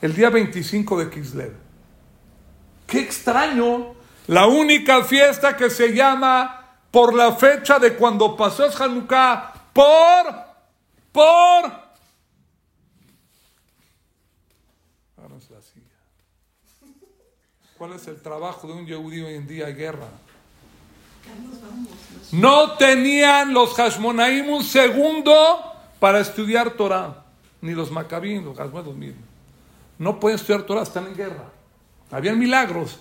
el 0.02 0.14
día 0.14 0.30
25 0.30 0.98
de 1.00 1.10
Kislev. 1.10 1.52
Qué 2.86 3.00
extraño, 3.00 3.94
la 4.26 4.46
única 4.46 5.02
fiesta 5.02 5.56
que 5.56 5.70
se 5.70 5.94
llama 5.94 6.63
por 6.94 7.12
la 7.12 7.32
fecha 7.32 7.80
de 7.80 7.96
cuando 7.96 8.36
pasó 8.36 8.66
es 8.66 8.80
Hanukkah, 8.80 9.52
por, 9.72 10.32
por 11.10 11.84
¿Cuál 17.76 17.94
es 17.94 18.06
el 18.06 18.22
trabajo 18.22 18.68
de 18.68 18.74
un 18.74 18.86
judío 18.86 19.26
hoy 19.26 19.34
en 19.34 19.48
día 19.48 19.66
guerra? 19.70 20.06
No 22.30 22.76
tenían 22.76 23.52
los 23.52 23.74
Hashmonaim 23.74 24.48
un 24.48 24.62
segundo 24.62 25.34
para 25.98 26.20
estudiar 26.20 26.70
Torah. 26.74 27.24
Ni 27.60 27.72
los 27.72 27.90
Maccabín, 27.90 28.44
los 28.44 28.56
Hashmonaim, 28.56 28.96
mismos. 28.96 29.24
No 29.98 30.20
pueden 30.20 30.38
estudiar 30.38 30.62
Torah, 30.62 30.82
están 30.82 31.08
en 31.08 31.16
guerra. 31.16 31.50
Habían 32.12 32.38
milagros, 32.38 33.00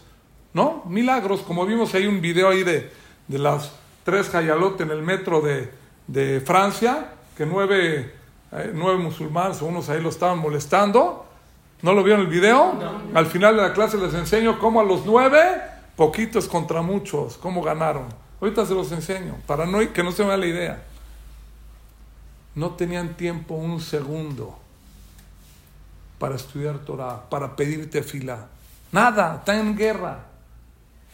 ¿no? 0.51 0.83
Milagros, 0.87 1.41
como 1.41 1.63
vimos 1.67 1.93
ahí 1.93 2.07
un 2.07 2.19
video 2.21 2.49
ahí 2.49 2.63
de, 2.63 2.91
de 3.27 3.37
las 3.37 3.82
tres 4.03 4.33
Hayalot 4.33 4.79
en 4.81 4.91
el 4.91 5.01
metro 5.01 5.41
de, 5.41 5.71
de 6.07 6.41
Francia, 6.41 7.11
que 7.37 7.45
nueve, 7.45 8.13
eh, 8.51 8.71
nueve 8.73 8.97
musulmanes, 8.97 9.61
unos 9.61 9.89
ahí 9.89 10.01
lo 10.01 10.09
estaban 10.09 10.39
molestando 10.39 11.27
¿No 11.83 11.93
lo 11.93 12.01
vieron 12.01 12.21
el 12.21 12.27
video? 12.27 12.79
Al 13.13 13.25
final 13.25 13.57
de 13.57 13.61
la 13.61 13.73
clase 13.73 13.97
les 13.97 14.13
enseño 14.13 14.57
cómo 14.57 14.79
a 14.79 14.85
los 14.85 15.05
nueve, 15.05 15.61
poquitos 15.97 16.47
contra 16.47 16.81
muchos, 16.81 17.35
cómo 17.35 17.61
ganaron. 17.61 18.05
Ahorita 18.39 18.65
se 18.65 18.73
los 18.73 18.89
enseño, 18.93 19.35
para 19.45 19.65
no, 19.65 19.79
que 19.91 20.01
no 20.01 20.13
se 20.13 20.23
me 20.23 20.29
vea 20.29 20.37
la 20.37 20.45
idea. 20.45 20.83
No 22.55 22.71
tenían 22.71 23.15
tiempo 23.15 23.55
un 23.55 23.81
segundo 23.81 24.57
para 26.19 26.35
estudiar 26.35 26.79
Torah, 26.79 27.29
para 27.29 27.57
pedirte 27.57 28.01
fila. 28.01 28.47
Nada, 28.93 29.39
están 29.39 29.59
en 29.59 29.75
guerra. 29.75 30.19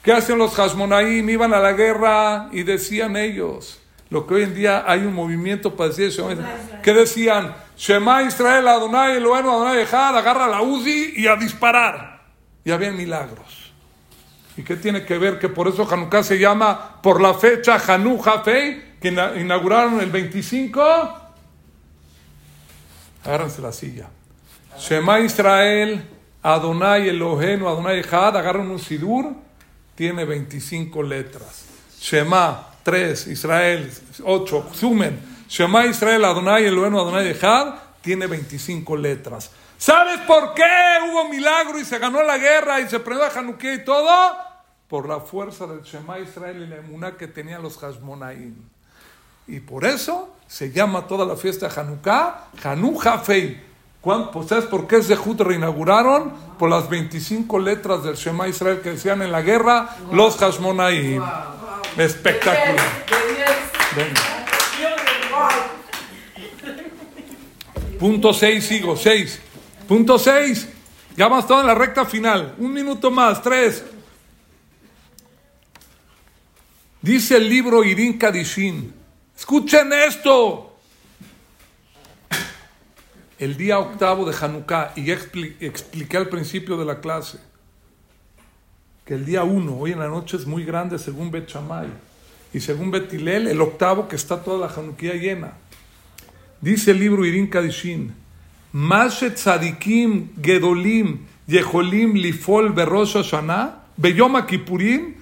¿Qué 0.03 0.13
hacen 0.13 0.37
los 0.37 0.55
Hashmonaim? 0.55 1.29
Iban 1.29 1.53
a 1.53 1.59
la 1.59 1.73
guerra 1.73 2.49
y 2.51 2.63
decían 2.63 3.17
ellos, 3.17 3.79
lo 4.09 4.25
que 4.25 4.35
hoy 4.35 4.43
en 4.43 4.55
día 4.55 4.83
hay 4.87 5.01
un 5.01 5.13
movimiento 5.13 5.75
para 5.75 5.89
decir 5.89 6.07
eso. 6.07 6.29
¿Qué 6.81 6.93
decían? 6.93 7.53
Shema 7.77 8.23
Israel, 8.23 8.67
Adonai, 8.67 9.17
Elohenu, 9.17 9.51
Adonai 9.51 9.81
Echad, 9.81 10.17
agarra 10.17 10.47
la 10.47 10.61
Uzi 10.61 11.13
y 11.15 11.27
a 11.27 11.35
disparar. 11.35 12.21
Y 12.63 12.71
había 12.71 12.91
milagros. 12.91 13.73
¿Y 14.57 14.63
qué 14.63 14.75
tiene 14.75 15.05
que 15.05 15.17
ver? 15.17 15.39
Que 15.39 15.47
por 15.47 15.67
eso 15.67 15.87
Hanukkah 15.89 16.23
se 16.23 16.37
llama 16.37 17.01
por 17.01 17.21
la 17.21 17.33
fecha 17.33 17.75
Hanu 17.75 18.21
Hafei, 18.23 18.97
que 18.99 19.07
inauguraron 19.37 20.01
el 20.01 20.09
25. 20.09 20.81
Agárrense 23.23 23.61
la 23.61 23.71
silla. 23.71 24.09
Shema 24.77 25.19
Israel, 25.19 26.03
Adonai 26.41 27.09
Elohenu, 27.09 27.67
Adonai 27.67 27.99
Echad, 27.99 28.35
agarran 28.35 28.69
un 28.69 28.79
sidur, 28.79 29.33
tiene 29.99 30.23
25 30.23 31.03
letras. 31.03 31.65
Shema, 31.99 32.69
3, 32.83 33.27
Israel, 33.27 33.91
8, 34.23 34.69
sumen. 34.71 35.19
Shema 35.49 35.87
Israel 35.87 36.23
Adonai 36.23 36.63
Elohenu 36.67 37.01
Adonai 37.01 37.27
Echad 37.27 37.73
tiene 37.99 38.25
25 38.25 38.95
letras. 38.95 39.51
¿Sabes 39.77 40.21
por 40.21 40.53
qué 40.53 40.63
hubo 41.03 41.27
milagro 41.27 41.77
y 41.77 41.83
se 41.83 41.99
ganó 41.99 42.23
la 42.23 42.37
guerra 42.37 42.79
y 42.79 42.87
se 42.87 43.01
prendió 43.01 43.25
a 43.25 43.39
Hanukkah 43.39 43.73
y 43.73 43.83
todo? 43.83 44.37
Por 44.87 45.05
la 45.05 45.19
fuerza 45.19 45.67
del 45.67 45.81
Shema 45.81 46.17
Israel 46.19 46.63
y 46.63 46.67
la 46.67 46.77
emuná 46.77 47.17
que 47.17 47.27
tenían 47.27 47.61
los 47.61 47.77
Hashmonaim. 47.77 48.55
Y 49.47 49.59
por 49.59 49.83
eso 49.83 50.33
se 50.47 50.71
llama 50.71 51.07
toda 51.07 51.25
la 51.25 51.35
fiesta 51.35 51.67
de 51.67 51.75
Hanukkah 52.63 53.19
Fei. 53.19 53.68
Pues, 54.01 54.47
¿Sabes 54.47 54.65
por 54.65 54.87
qué 54.87 55.03
Zehut 55.03 55.41
reinauguraron? 55.41 56.33
Por 56.57 56.69
las 56.69 56.89
25 56.89 57.59
letras 57.59 58.03
del 58.03 58.15
Shema 58.15 58.47
Israel 58.47 58.79
que 58.81 58.91
decían 58.91 59.21
en 59.21 59.31
la 59.31 59.41
guerra 59.41 59.97
los 60.11 60.37
Hashmonaim. 60.37 61.21
Espectacular. 61.97 62.77
Punto 67.99 68.33
6, 68.33 68.65
sigo, 68.65 68.95
6. 68.95 69.39
Punto 69.87 70.17
6. 70.17 70.69
Ya 71.17 71.27
vamos 71.27 71.47
todos 71.47 71.61
en 71.61 71.67
la 71.67 71.75
recta 71.75 72.05
final. 72.05 72.55
Un 72.57 72.71
minuto 72.71 73.11
más, 73.11 73.41
3. 73.41 73.83
Dice 77.01 77.35
el 77.35 77.49
libro 77.49 77.83
Irin 77.83 78.17
Kadishin. 78.17 78.93
Escuchen 79.37 79.91
esto. 79.91 80.68
El 83.39 83.55
día 83.55 83.79
octavo 83.79 84.29
de 84.29 84.35
Hanukkah, 84.35 84.91
y 84.97 85.05
ya 85.05 85.13
expliqué 85.13 86.17
al 86.17 86.27
principio 86.27 86.75
de 86.75 86.83
la 86.83 86.99
clase, 86.99 87.39
que 89.05 89.13
el 89.13 89.25
día 89.25 89.45
1, 89.45 89.77
hoy 89.77 89.93
en 89.93 89.99
la 89.99 90.09
noche, 90.09 90.35
es 90.35 90.45
muy 90.45 90.65
grande 90.65 90.99
según 90.99 91.31
Bet 91.31 91.47
Shammai. 91.47 91.87
Y 92.53 92.59
según 92.59 92.91
Betilel, 92.91 93.47
el 93.47 93.61
octavo 93.61 94.09
que 94.09 94.17
está 94.17 94.43
toda 94.43 94.67
la 94.67 94.73
Hanukkah 94.73 95.13
llena. 95.13 95.53
Dice 96.59 96.91
el 96.91 96.99
libro 96.99 97.25
Irin 97.25 97.47
Kadishin, 97.47 98.13
Mashet 98.73 99.35
Tzadikim 99.35 100.31
Gedolim 100.41 101.19
Yeholim 101.47 102.15
Lifol 102.15 102.73
Berosh 102.73 103.13
Hashanah 103.13 103.83
Beyom 103.95 104.45
Kippurim 104.45 105.15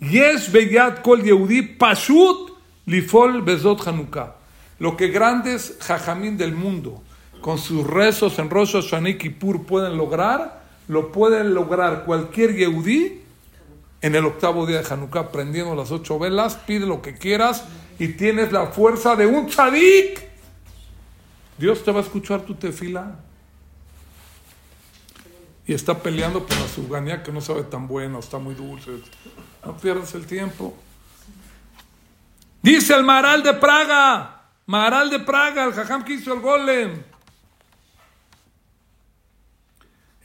Yesh 0.00 0.50
Beyad 0.50 1.02
Kol 1.02 1.22
Yehudi 1.22 1.76
Pashut 1.76 2.50
Lifol 2.86 3.42
Bezot 3.42 3.86
Hanukkah. 3.86 4.36
Lo 4.78 4.96
que 4.96 5.08
grandes 5.08 5.76
jajamín 5.80 6.38
del 6.38 6.52
mundo 6.52 7.02
con 7.40 7.58
sus 7.58 7.86
rezos 7.86 8.38
en 8.38 8.50
Rosh 8.50 8.72
Hashanah 8.72 9.10
y 9.10 9.18
Kippur 9.18 9.64
pueden 9.64 9.96
lograr, 9.96 10.62
lo 10.88 11.12
pueden 11.12 11.54
lograr 11.54 12.04
cualquier 12.04 12.56
Yehudi 12.56 13.22
en 14.00 14.14
el 14.14 14.24
octavo 14.24 14.66
día 14.66 14.82
de 14.82 14.88
Hanukkah 14.88 15.30
prendiendo 15.32 15.74
las 15.74 15.90
ocho 15.90 16.18
velas, 16.18 16.56
pide 16.56 16.86
lo 16.86 17.02
que 17.02 17.14
quieras 17.14 17.64
y 17.98 18.08
tienes 18.08 18.52
la 18.52 18.66
fuerza 18.66 19.16
de 19.16 19.26
un 19.26 19.46
tzadik 19.46 20.28
Dios 21.58 21.82
te 21.82 21.90
va 21.90 21.98
a 21.98 22.02
escuchar 22.02 22.42
tu 22.42 22.54
tefila. 22.54 23.16
Y 25.66 25.74
está 25.74 25.98
peleando 25.98 26.46
por 26.46 26.56
la 26.56 26.68
suganía 26.68 27.22
que 27.22 27.32
no 27.32 27.40
sabe 27.40 27.64
tan 27.64 27.88
bueno, 27.88 28.20
está 28.20 28.38
muy 28.38 28.54
dulce. 28.54 28.92
No 29.66 29.76
pierdas 29.76 30.14
el 30.14 30.24
tiempo. 30.24 30.74
Dice 32.62 32.94
el 32.94 33.04
Maral 33.04 33.42
de 33.42 33.54
Praga, 33.54 34.44
Maral 34.66 35.10
de 35.10 35.18
Praga, 35.18 35.64
el 35.64 35.72
jajam 35.72 36.04
que 36.04 36.14
hizo 36.14 36.32
el 36.32 36.40
golem. 36.40 37.02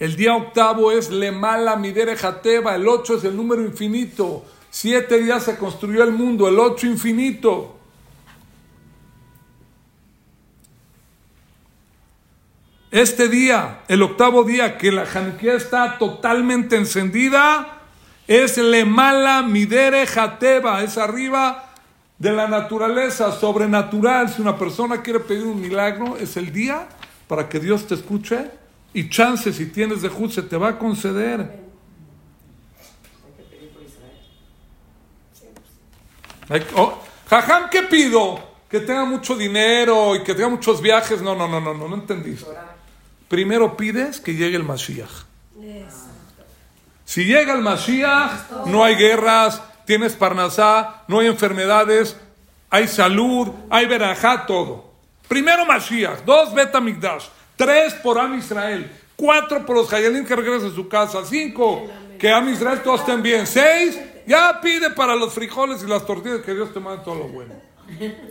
El 0.03 0.17
día 0.17 0.35
octavo 0.35 0.91
es 0.91 1.09
Le 1.09 1.31
Mala 1.31 1.77
Midere 1.77 2.17
Jateba, 2.17 2.75
el 2.75 2.89
ocho 2.89 3.15
es 3.15 3.23
el 3.23 3.37
número 3.37 3.61
infinito. 3.61 4.43
Siete 4.69 5.17
días 5.17 5.43
se 5.43 5.57
construyó 5.57 6.03
el 6.03 6.11
mundo, 6.11 6.49
el 6.49 6.59
ocho 6.59 6.87
infinito. 6.87 7.77
Este 12.91 13.29
día, 13.29 13.83
el 13.87 14.01
octavo 14.01 14.43
día 14.43 14.77
que 14.77 14.91
la 14.91 15.03
Hanukkah 15.03 15.53
está 15.53 15.97
totalmente 15.97 16.75
encendida, 16.75 17.79
es 18.27 18.57
le 18.57 18.83
mala 18.83 19.41
midere 19.41 20.05
jateba, 20.05 20.83
es 20.83 20.97
arriba 20.97 21.75
de 22.17 22.33
la 22.33 22.49
naturaleza 22.49 23.31
sobrenatural. 23.31 24.27
Si 24.27 24.41
una 24.41 24.57
persona 24.57 25.01
quiere 25.01 25.21
pedir 25.21 25.45
un 25.45 25.61
milagro, 25.61 26.17
es 26.17 26.35
el 26.35 26.51
día 26.51 26.89
para 27.29 27.47
que 27.47 27.61
Dios 27.61 27.87
te 27.87 27.95
escuche 27.95 28.62
y 28.93 29.09
chance, 29.09 29.51
si 29.51 29.65
tienes 29.67 30.01
de 30.01 30.09
Jud, 30.09 30.29
se 30.29 30.43
te 30.43 30.55
va 30.55 30.69
a 30.69 30.79
conceder. 30.79 31.63
Oh, 36.75 36.99
jajam, 37.27 37.69
¿qué 37.69 37.83
pido? 37.83 38.39
Que 38.69 38.79
tenga 38.79 39.05
mucho 39.05 39.35
dinero 39.35 40.15
y 40.15 40.23
que 40.23 40.33
tenga 40.35 40.49
muchos 40.49 40.81
viajes. 40.81 41.21
No, 41.21 41.35
no, 41.35 41.47
no, 41.47 41.59
no, 41.59 41.73
no, 41.73 41.87
no 41.87 41.95
entendiste. 41.95 42.51
Primero 43.27 43.75
pides 43.75 44.19
que 44.19 44.35
llegue 44.35 44.55
el 44.55 44.63
Mashiach. 44.63 45.25
Si 47.05 47.25
llega 47.25 47.53
el 47.53 47.61
Mashiach, 47.61 48.65
no 48.67 48.83
hay 48.83 48.95
guerras, 48.95 49.61
tienes 49.85 50.13
Parnasá, 50.13 51.03
no 51.07 51.19
hay 51.19 51.27
enfermedades, 51.27 52.17
hay 52.69 52.87
salud, 52.87 53.49
hay 53.69 53.85
verajá, 53.85 54.45
todo. 54.45 54.93
Primero 55.27 55.65
Mashiach, 55.65 56.23
dos 56.25 56.53
Betamigdash 56.53 57.25
tres 57.65 57.93
por 57.95 58.19
Am 58.19 58.37
Israel, 58.37 58.91
cuatro 59.15 59.65
por 59.65 59.75
los 59.75 59.91
Hayalim 59.91 60.25
que 60.25 60.35
regresen 60.35 60.71
a 60.71 60.75
su 60.75 60.87
casa, 60.87 61.25
cinco 61.25 61.85
que 62.19 62.31
Am 62.31 62.49
Israel 62.49 62.81
todos 62.83 63.01
estén 63.01 63.21
bien, 63.21 63.45
seis 63.47 63.99
ya 64.25 64.59
pide 64.61 64.91
para 64.91 65.15
los 65.15 65.33
frijoles 65.33 65.83
y 65.83 65.87
las 65.87 66.05
tortillas 66.05 66.41
que 66.41 66.53
Dios 66.53 66.73
te 66.73 66.79
mande 66.79 67.03
todo 67.03 67.15
lo 67.15 67.27
bueno. 67.27 67.53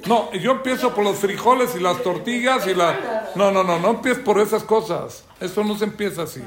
No, 0.06 0.32
yo 0.32 0.52
empiezo 0.52 0.94
por 0.94 1.04
los 1.04 1.18
frijoles 1.18 1.74
y 1.76 1.80
las 1.80 2.02
tortillas 2.02 2.66
y 2.66 2.74
la... 2.74 3.30
No, 3.34 3.50
no, 3.50 3.62
no, 3.62 3.78
no 3.78 3.90
empieces 3.90 4.22
por 4.22 4.40
esas 4.40 4.64
cosas. 4.64 5.24
Eso 5.40 5.62
no 5.62 5.76
se 5.76 5.84
empieza 5.84 6.22
así. 6.22 6.42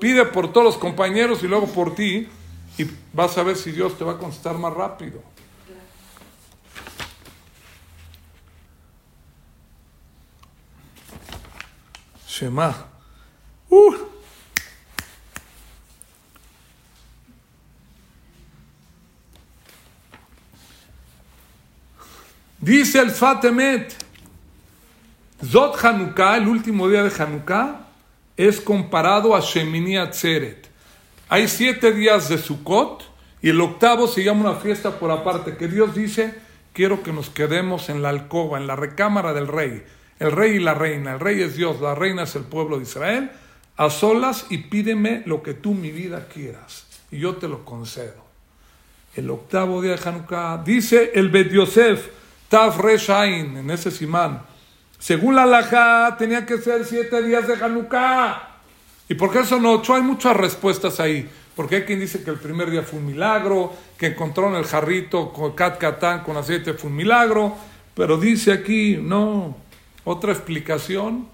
Pide 0.00 0.24
por 0.24 0.52
todos 0.52 0.64
los 0.64 0.78
compañeros 0.78 1.42
y 1.42 1.46
luego 1.46 1.66
por 1.66 1.94
ti 1.94 2.28
y 2.78 2.86
vas 3.12 3.36
a 3.38 3.42
ver 3.42 3.56
si 3.56 3.72
Dios 3.72 3.96
te 3.96 4.04
va 4.04 4.12
a 4.12 4.18
contestar 4.18 4.56
más 4.58 4.72
rápido. 4.72 5.20
Shema. 12.36 12.74
Uh. 13.70 13.94
Dice 22.58 22.98
el 23.00 23.10
Fatemet, 23.10 23.94
Zot 25.42 25.82
Hanukkah, 25.82 26.36
el 26.36 26.48
último 26.48 26.88
día 26.88 27.04
de 27.04 27.22
Hanukkah, 27.22 27.86
es 28.36 28.60
comparado 28.60 29.34
a 29.34 29.40
Shemini 29.40 29.96
Atzeret. 29.96 30.68
Hay 31.30 31.48
siete 31.48 31.92
días 31.92 32.28
de 32.28 32.36
Sukkot 32.36 33.04
y 33.40 33.48
el 33.48 33.60
octavo 33.62 34.08
se 34.08 34.22
llama 34.22 34.50
una 34.50 34.60
fiesta 34.60 34.98
por 34.98 35.10
aparte, 35.10 35.56
que 35.56 35.68
Dios 35.68 35.94
dice, 35.94 36.34
quiero 36.74 37.02
que 37.02 37.12
nos 37.12 37.30
quedemos 37.30 37.88
en 37.88 38.02
la 38.02 38.10
alcoba, 38.10 38.58
en 38.58 38.66
la 38.66 38.76
recámara 38.76 39.32
del 39.32 39.48
rey. 39.48 39.84
El 40.18 40.32
rey 40.32 40.52
y 40.52 40.58
la 40.58 40.74
reina, 40.74 41.14
el 41.14 41.20
rey 41.20 41.42
es 41.42 41.56
Dios, 41.56 41.80
la 41.80 41.94
reina 41.94 42.22
es 42.22 42.34
el 42.36 42.44
pueblo 42.44 42.78
de 42.78 42.84
Israel, 42.84 43.30
a 43.76 43.90
solas 43.90 44.46
y 44.48 44.58
pídeme 44.58 45.22
lo 45.26 45.42
que 45.42 45.54
tú 45.54 45.74
mi 45.74 45.90
vida 45.90 46.26
quieras 46.32 46.86
y 47.10 47.18
yo 47.18 47.36
te 47.36 47.48
lo 47.48 47.64
concedo. 47.64 48.24
El 49.14 49.30
octavo 49.30 49.80
día 49.80 49.96
de 49.96 50.08
Hanukkah, 50.08 50.62
dice 50.64 51.12
el 51.14 51.30
Bet 51.30 51.50
Yosef, 51.50 52.08
Taf 52.48 52.78
Reshain, 52.78 53.56
en 53.56 53.70
ese 53.70 53.90
simán. 53.90 54.42
Según 54.98 55.34
la 55.34 55.46
Laja, 55.46 56.16
tenía 56.18 56.44
que 56.44 56.58
ser 56.58 56.84
siete 56.84 57.22
días 57.22 57.46
de 57.46 57.54
Hanukkah. 57.54 58.56
¿Y 59.08 59.14
por 59.14 59.32
qué 59.32 59.44
son 59.44 59.64
ocho? 59.66 59.94
Hay 59.94 60.02
muchas 60.02 60.36
respuestas 60.36 61.00
ahí. 61.00 61.28
Porque 61.54 61.76
hay 61.76 61.82
quien 61.82 62.00
dice 62.00 62.22
que 62.22 62.30
el 62.30 62.38
primer 62.38 62.70
día 62.70 62.82
fue 62.82 62.98
un 62.98 63.06
milagro, 63.06 63.72
que 63.96 64.08
encontraron 64.08 64.54
el 64.56 64.66
jarrito 64.66 65.32
con 65.32 65.52
Katán 65.52 66.22
con 66.22 66.36
aceite 66.36 66.74
fue 66.74 66.90
un 66.90 66.96
milagro. 66.96 67.56
Pero 67.94 68.18
dice 68.18 68.52
aquí, 68.52 68.98
no, 69.00 69.56
otra 70.06 70.32
explicación, 70.32 71.26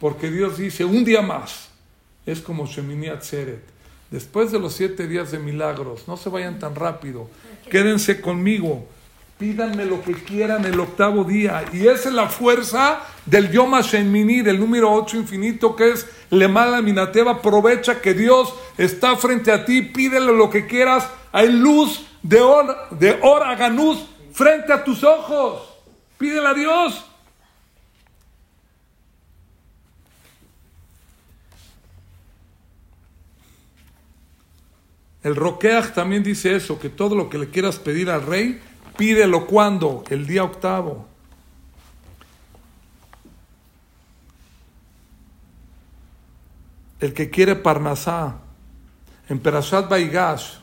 porque 0.00 0.30
Dios 0.30 0.56
dice 0.56 0.84
un 0.84 1.04
día 1.04 1.22
más. 1.22 1.68
Es 2.24 2.40
como 2.40 2.66
Shemini 2.66 3.08
Atzeret. 3.08 3.62
Después 4.10 4.50
de 4.50 4.58
los 4.58 4.72
siete 4.72 5.06
días 5.06 5.30
de 5.30 5.38
milagros, 5.38 6.08
no 6.08 6.16
se 6.16 6.30
vayan 6.30 6.58
tan 6.58 6.74
rápido, 6.74 7.28
quédense 7.70 8.20
conmigo. 8.20 8.86
Pídanme 9.38 9.84
lo 9.84 10.02
que 10.02 10.14
quieran 10.14 10.64
el 10.64 10.80
octavo 10.80 11.24
día. 11.24 11.64
Y 11.72 11.86
esa 11.86 12.08
es 12.08 12.14
la 12.14 12.28
fuerza 12.28 13.00
del 13.26 13.50
Yom 13.50 13.72
Hashemini, 13.72 14.40
del 14.40 14.58
número 14.58 14.90
8 14.92 15.18
infinito, 15.18 15.76
que 15.76 15.90
es 15.90 16.06
Lemala 16.30 16.80
Minateva. 16.80 17.32
Aprovecha 17.32 18.00
que 18.00 18.14
Dios 18.14 18.54
está 18.78 19.16
frente 19.16 19.50
a 19.50 19.64
ti. 19.64 19.82
Pídele 19.82 20.32
lo 20.32 20.48
que 20.48 20.66
quieras. 20.66 21.10
Hay 21.32 21.50
luz 21.50 22.06
de 22.22 22.40
or, 22.40 22.74
de 22.92 23.18
or 23.22 23.42
Aganús 23.42 24.06
frente 24.32 24.72
a 24.72 24.84
tus 24.84 25.02
ojos. 25.02 25.62
Pídele 26.16 26.46
a 26.46 26.54
Dios. 26.54 27.04
El 35.24 35.34
Roqueach 35.36 35.94
también 35.94 36.22
dice 36.22 36.54
eso, 36.54 36.78
que 36.78 36.90
todo 36.90 37.16
lo 37.16 37.30
que 37.30 37.38
le 37.38 37.48
quieras 37.48 37.78
pedir 37.78 38.10
al 38.10 38.26
rey, 38.26 38.60
pídelo 38.98 39.46
cuando, 39.46 40.04
el 40.10 40.26
día 40.26 40.44
octavo. 40.44 41.08
El 47.00 47.14
que 47.14 47.30
quiere 47.30 47.56
Parnasá, 47.56 48.36
en 49.30 49.38
Perashat 49.38 49.88
Baigash, 49.88 50.58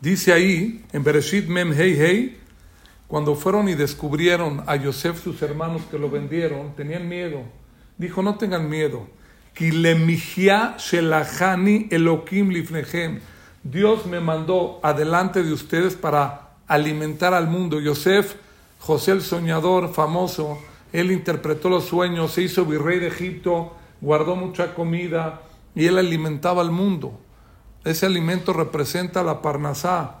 dice 0.00 0.32
ahí, 0.32 0.84
en 0.92 1.04
Bereshit 1.04 1.46
Mem 1.46 1.72
Hei 1.72 1.92
Hei, 2.00 2.40
cuando 3.06 3.36
fueron 3.36 3.68
y 3.68 3.74
descubrieron 3.74 4.64
a 4.66 4.74
Yosef 4.74 5.22
sus 5.22 5.40
hermanos 5.40 5.82
que 5.88 6.00
lo 6.00 6.10
vendieron, 6.10 6.74
tenían 6.74 7.08
miedo. 7.08 7.44
Dijo, 7.96 8.22
no 8.22 8.36
tengan 8.36 8.68
miedo. 8.68 9.06
Dios 13.64 14.06
me 14.06 14.20
mandó 14.20 14.80
adelante 14.82 15.42
de 15.42 15.52
ustedes 15.52 15.96
para 15.96 16.50
alimentar 16.68 17.34
al 17.34 17.48
mundo. 17.48 17.80
Yosef, 17.80 18.36
José 18.78 19.12
el 19.12 19.22
soñador 19.22 19.92
famoso, 19.92 20.58
él 20.92 21.10
interpretó 21.10 21.68
los 21.68 21.86
sueños, 21.86 22.32
se 22.32 22.42
hizo 22.42 22.64
virrey 22.64 23.00
de 23.00 23.08
Egipto, 23.08 23.74
guardó 24.00 24.36
mucha 24.36 24.74
comida 24.74 25.42
y 25.74 25.86
él 25.86 25.98
alimentaba 25.98 26.62
al 26.62 26.70
mundo. 26.70 27.18
Ese 27.84 28.06
alimento 28.06 28.52
representa 28.52 29.22
la 29.22 29.42
parnasá. 29.42 30.20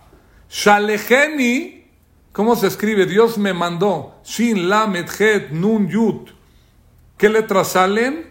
Shalecheni, 0.50 1.86
¿cómo 2.32 2.56
se 2.56 2.66
escribe? 2.66 3.06
Dios 3.06 3.38
me 3.38 3.52
mandó. 3.52 4.16
Shin, 4.24 4.68
Lamed, 4.68 5.08
Het, 5.18 5.50
Nun, 5.50 5.88
Yud. 5.88 6.30
¿Qué 7.16 7.28
letras 7.28 7.68
salen? 7.68 8.27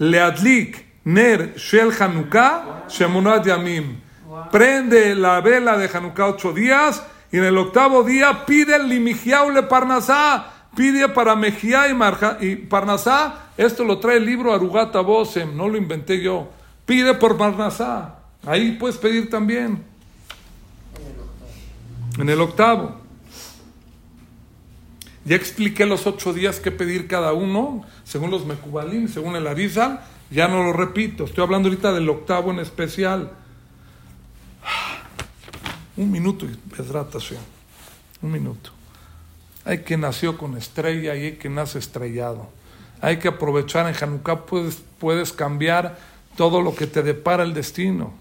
Leadlik, 0.00 0.86
Ner, 1.04 1.54
Shel 1.56 1.92
Hanukkah, 1.92 2.88
Shemunat 2.88 3.44
Yamim. 3.44 4.00
Prende 4.50 5.14
la 5.14 5.40
vela 5.40 5.76
de 5.76 5.88
Hanukkah 5.88 6.28
ocho 6.28 6.52
días 6.52 7.04
y 7.30 7.36
en 7.36 7.44
el 7.44 7.58
octavo 7.58 8.02
día 8.02 8.46
pide 8.46 8.76
el 8.76 8.88
limigiaule 8.88 9.62
parnasá. 9.64 10.46
Pide 10.74 11.08
para 11.08 11.36
Mejía 11.36 11.88
y, 11.88 11.94
Marja, 11.94 12.38
y 12.40 12.54
Parnasá. 12.56 13.50
Esto 13.56 13.84
lo 13.84 13.98
trae 13.98 14.16
el 14.16 14.24
libro 14.24 14.54
Arugata 14.54 15.00
Bosem, 15.00 15.56
no 15.56 15.68
lo 15.68 15.76
inventé 15.76 16.22
yo. 16.22 16.48
Pide 16.86 17.14
por 17.14 17.36
Parnasá. 17.36 18.20
Ahí 18.46 18.72
puedes 18.72 18.96
pedir 18.96 19.28
también. 19.28 19.84
En 22.18 22.28
el 22.28 22.40
octavo. 22.40 23.00
Ya 25.24 25.36
expliqué 25.36 25.84
los 25.84 26.06
ocho 26.06 26.32
días 26.32 26.60
que 26.60 26.70
pedir 26.70 27.06
cada 27.06 27.32
uno, 27.32 27.84
según 28.04 28.30
los 28.30 28.46
Mekubalim, 28.46 29.08
según 29.08 29.36
el 29.36 29.46
Arizal. 29.46 30.00
Ya 30.30 30.48
no 30.48 30.62
lo 30.62 30.72
repito. 30.72 31.24
Estoy 31.24 31.44
hablando 31.44 31.68
ahorita 31.68 31.92
del 31.92 32.08
octavo 32.08 32.50
en 32.50 32.60
especial. 32.60 33.32
Un 35.96 36.10
minuto, 36.10 36.46
Pedrata, 36.74 37.18
un 38.22 38.32
minuto. 38.32 38.70
Hay 39.64 39.82
que 39.82 39.96
nació 39.96 40.38
con 40.38 40.56
estrella 40.56 41.14
y 41.14 41.20
hay 41.20 41.32
que 41.32 41.50
nace 41.50 41.78
estrellado. 41.78 42.48
Hay 43.02 43.18
que 43.18 43.28
aprovechar 43.28 43.86
en 43.86 43.94
Hanukkah, 43.94 44.46
puedes, 44.46 44.82
puedes 44.98 45.32
cambiar 45.32 45.98
todo 46.36 46.62
lo 46.62 46.74
que 46.74 46.86
te 46.86 47.02
depara 47.02 47.42
el 47.42 47.52
destino. 47.52 48.14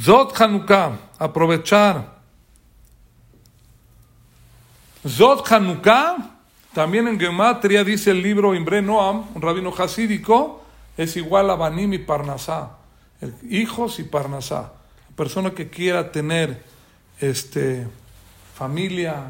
Zot 0.00 0.40
Hanukkah, 0.40 0.98
aprovechar. 1.18 2.11
Zot 5.06 5.50
Hanukkah, 5.50 6.16
también 6.72 7.08
en 7.08 7.18
Gematria 7.18 7.82
dice 7.82 8.12
el 8.12 8.22
libro 8.22 8.54
Imbre 8.54 8.80
Noam, 8.80 9.26
un 9.34 9.42
rabino 9.42 9.74
hasídico, 9.76 10.62
es 10.96 11.16
igual 11.16 11.50
a 11.50 11.56
Banim 11.56 11.92
y 11.92 11.98
Parnasá, 11.98 12.76
hijos 13.48 13.98
y 13.98 14.04
Parnasá. 14.04 14.72
Persona 15.16 15.50
que 15.50 15.68
quiera 15.68 16.12
tener 16.12 16.62
este, 17.20 17.86
familia, 18.54 19.24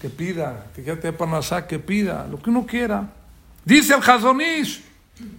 que 0.00 0.10
pida, 0.10 0.66
que 0.74 0.82
quiera 0.82 1.00
tener 1.00 1.16
Parnasá, 1.16 1.66
que 1.66 1.78
pida, 1.78 2.26
lo 2.30 2.40
que 2.40 2.50
uno 2.50 2.66
quiera. 2.66 3.08
Dice 3.64 3.94
el 3.94 4.02
Hazonish, 4.02 4.84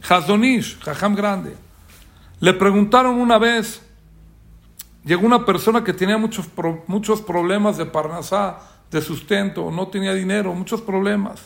Hazonish, 0.10 0.80
Jajam 0.80 1.16
Grande. 1.16 1.56
Le 2.40 2.54
preguntaron 2.54 3.16
una 3.16 3.38
vez, 3.38 3.82
llegó 5.06 5.26
una 5.26 5.46
persona 5.46 5.84
que 5.84 5.94
tenía 5.94 6.18
muchos, 6.18 6.48
muchos 6.88 7.22
problemas 7.22 7.78
de 7.78 7.86
Parnasá, 7.86 8.60
de 8.92 9.02
sustento, 9.02 9.70
no 9.72 9.88
tenía 9.88 10.14
dinero, 10.14 10.54
muchos 10.54 10.82
problemas. 10.82 11.42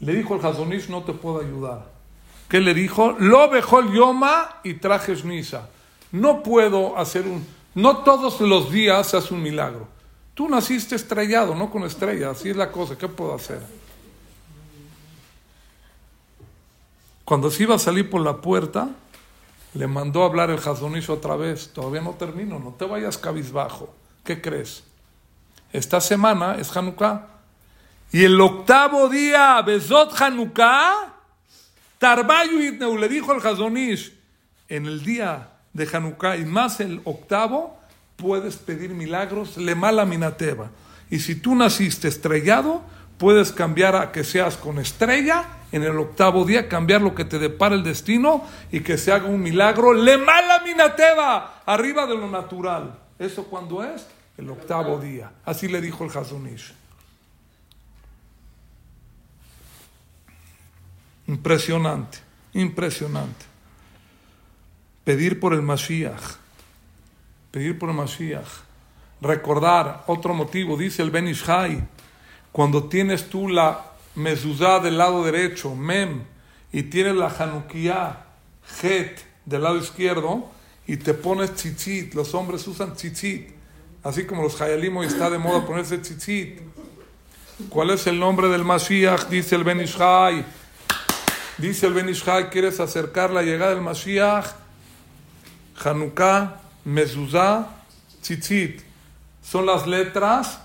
Le 0.00 0.14
dijo 0.14 0.34
el 0.34 0.44
Hazonish, 0.44 0.88
no 0.88 1.02
te 1.02 1.12
puedo 1.12 1.40
ayudar. 1.40 1.86
¿Qué 2.48 2.60
le 2.60 2.74
dijo? 2.74 3.12
Lo 3.18 3.48
bejó 3.48 3.80
el 3.80 3.92
yoma 3.92 4.60
y 4.62 4.74
traje 4.74 5.14
nisa. 5.24 5.70
No 6.12 6.42
puedo 6.42 6.98
hacer 6.98 7.26
un... 7.26 7.46
No 7.74 7.98
todos 7.98 8.40
los 8.40 8.70
días 8.70 9.08
se 9.08 9.16
hace 9.16 9.34
un 9.34 9.42
milagro. 9.42 9.88
Tú 10.34 10.48
naciste 10.48 10.94
estrellado, 10.94 11.54
no 11.54 11.70
con 11.70 11.84
estrellas. 11.84 12.38
Así 12.38 12.50
es 12.50 12.56
la 12.56 12.70
cosa. 12.70 12.98
¿Qué 12.98 13.08
puedo 13.08 13.34
hacer? 13.34 13.60
Cuando 17.24 17.50
se 17.50 17.62
iba 17.62 17.74
a 17.74 17.78
salir 17.78 18.10
por 18.10 18.20
la 18.20 18.36
puerta, 18.36 18.90
le 19.74 19.86
mandó 19.88 20.22
a 20.22 20.26
hablar 20.26 20.50
el 20.50 20.58
Hazonish 20.58 21.10
otra 21.10 21.36
vez. 21.36 21.70
Todavía 21.72 22.00
no 22.00 22.12
termino, 22.12 22.58
no 22.58 22.70
te 22.70 22.84
vayas 22.84 23.18
cabizbajo. 23.18 23.92
¿Qué 24.24 24.40
crees? 24.40 24.84
Esta 25.72 26.00
semana 26.00 26.56
es 26.56 26.74
Hanukkah. 26.74 27.26
Y 28.12 28.22
el 28.24 28.40
octavo 28.40 29.08
día, 29.08 29.60
Besot 29.62 30.18
Hanukkah, 30.20 31.12
Tarbayu 31.98 32.60
Itneu, 32.60 32.96
le 32.96 33.08
dijo 33.08 33.32
al 33.32 33.44
Hazonish, 33.44 34.14
en 34.68 34.86
el 34.86 35.04
día 35.04 35.48
de 35.72 35.88
Hanukkah 35.92 36.36
y 36.36 36.44
más 36.44 36.78
el 36.78 37.00
octavo, 37.04 37.76
puedes 38.16 38.56
pedir 38.56 38.90
milagros, 38.90 39.56
le 39.56 39.74
mala 39.74 40.04
minateba. 40.04 40.70
Y 41.10 41.18
si 41.18 41.34
tú 41.34 41.56
naciste 41.56 42.06
estrellado, 42.06 42.82
puedes 43.18 43.52
cambiar 43.52 43.96
a 43.96 44.12
que 44.12 44.24
seas 44.24 44.56
con 44.56 44.78
estrella 44.78 45.44
en 45.72 45.82
el 45.82 45.98
octavo 45.98 46.44
día, 46.44 46.68
cambiar 46.68 47.02
lo 47.02 47.14
que 47.14 47.24
te 47.24 47.38
depara 47.38 47.74
el 47.74 47.82
destino 47.82 48.44
y 48.70 48.80
que 48.80 48.96
se 48.96 49.12
haga 49.12 49.26
un 49.26 49.42
milagro, 49.42 49.92
le 49.92 50.18
mala 50.18 50.60
minateba, 50.60 51.62
arriba 51.66 52.06
de 52.06 52.16
lo 52.16 52.30
natural. 52.30 52.98
¿Eso 53.18 53.44
cuándo 53.44 53.82
es? 53.82 54.06
El 54.36 54.50
octavo 54.50 54.98
día. 54.98 55.32
Así 55.44 55.68
le 55.68 55.80
dijo 55.80 56.04
el 56.04 56.16
Hazonish. 56.16 56.72
Impresionante, 61.26 62.18
impresionante. 62.52 63.46
Pedir 65.04 65.40
por 65.40 65.54
el 65.54 65.62
Mashiach. 65.62 66.36
Pedir 67.50 67.78
por 67.78 67.88
el 67.90 67.96
Mashiach. 67.96 68.48
Recordar, 69.20 70.04
otro 70.06 70.34
motivo, 70.34 70.76
dice 70.76 71.02
el 71.02 71.10
Ben 71.10 71.28
Ishai, 71.28 71.82
cuando 72.54 72.84
tienes 72.84 73.30
tú 73.30 73.48
la 73.48 73.84
mezuzá 74.14 74.78
del 74.78 74.96
lado 74.96 75.24
derecho, 75.24 75.74
mem, 75.74 76.22
y 76.72 76.84
tienes 76.84 77.16
la 77.16 77.26
Hanukkah, 77.26 78.26
het, 78.80 79.18
del 79.44 79.64
lado 79.64 79.76
izquierdo, 79.78 80.52
y 80.86 80.96
te 80.96 81.14
pones 81.14 81.56
tzitzit, 81.56 82.14
los 82.14 82.32
hombres 82.32 82.64
usan 82.68 82.94
tzitzit, 82.94 83.48
así 84.04 84.24
como 84.24 84.44
los 84.44 84.60
hayalim 84.60 84.96
hoy 84.98 85.08
está 85.08 85.28
de 85.30 85.38
moda 85.38 85.66
ponerse 85.66 85.98
tzitzit. 85.98 86.60
¿Cuál 87.70 87.90
es 87.90 88.06
el 88.06 88.20
nombre 88.20 88.46
del 88.46 88.64
Mashiach? 88.64 89.26
Dice 89.28 89.56
el 89.56 89.64
Ben 89.64 89.80
Ishai. 89.80 90.44
Dice 91.58 91.88
el 91.88 91.92
Ben 91.92 92.08
Ishai, 92.08 92.50
¿quieres 92.50 92.78
acercar 92.78 93.32
la 93.32 93.42
llegada 93.42 93.74
del 93.74 93.82
Mashiach? 93.82 94.46
Hanukkah, 95.84 96.60
mezuzá, 96.84 97.66
tzitzit. 98.22 98.80
Son 99.42 99.66
las 99.66 99.88
letras 99.88 100.60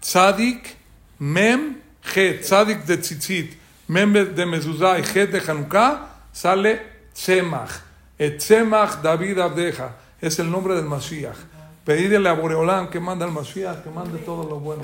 tzadik, 0.00 0.79
mem, 1.20 1.80
het. 2.00 2.42
Tzadik 2.42 2.86
de 2.86 2.98
tzitzit, 2.98 3.56
mem 3.86 4.12
de 4.12 4.46
mezuzá 4.46 4.98
y 4.98 5.04
het 5.04 5.32
de 5.32 5.40
Hanukkah, 5.46 6.00
sale 6.32 6.80
tzemach. 7.12 7.82
Et 8.16 8.38
tzemach 8.38 9.02
David 9.02 9.38
Abdeja. 9.38 9.96
Es 10.20 10.38
el 10.38 10.50
nombre 10.50 10.74
del 10.74 10.84
Mashiach. 10.84 11.36
Pedirle 11.84 12.28
a 12.28 12.34
Boreolán 12.34 12.88
que 12.88 13.00
manda 13.00 13.26
el 13.26 13.32
Mashiach, 13.32 13.82
que 13.82 13.90
mande 13.90 14.18
todo 14.18 14.48
lo 14.48 14.60
bueno. 14.60 14.82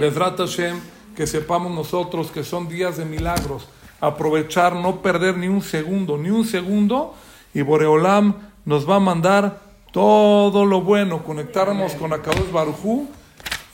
Bezrat 0.00 0.38
Hashem, 0.38 0.80
que 1.14 1.26
sepamos 1.26 1.72
nosotros 1.72 2.30
que 2.30 2.42
son 2.42 2.68
días 2.68 2.96
de 2.96 3.04
milagros. 3.04 3.68
Aprovechar, 4.00 4.74
no 4.74 5.02
perder 5.02 5.36
ni 5.36 5.48
un 5.48 5.62
segundo, 5.62 6.18
ni 6.18 6.30
un 6.30 6.44
segundo. 6.44 7.14
Y 7.54 7.62
Boreolam 7.62 8.34
nos 8.64 8.88
va 8.88 8.96
a 8.96 9.00
mandar 9.00 9.60
todo 9.92 10.64
lo 10.64 10.82
bueno. 10.82 11.24
Conectarnos 11.24 11.94
con 11.94 12.12
Akadosh 12.12 12.50
Barujú. 12.50 13.08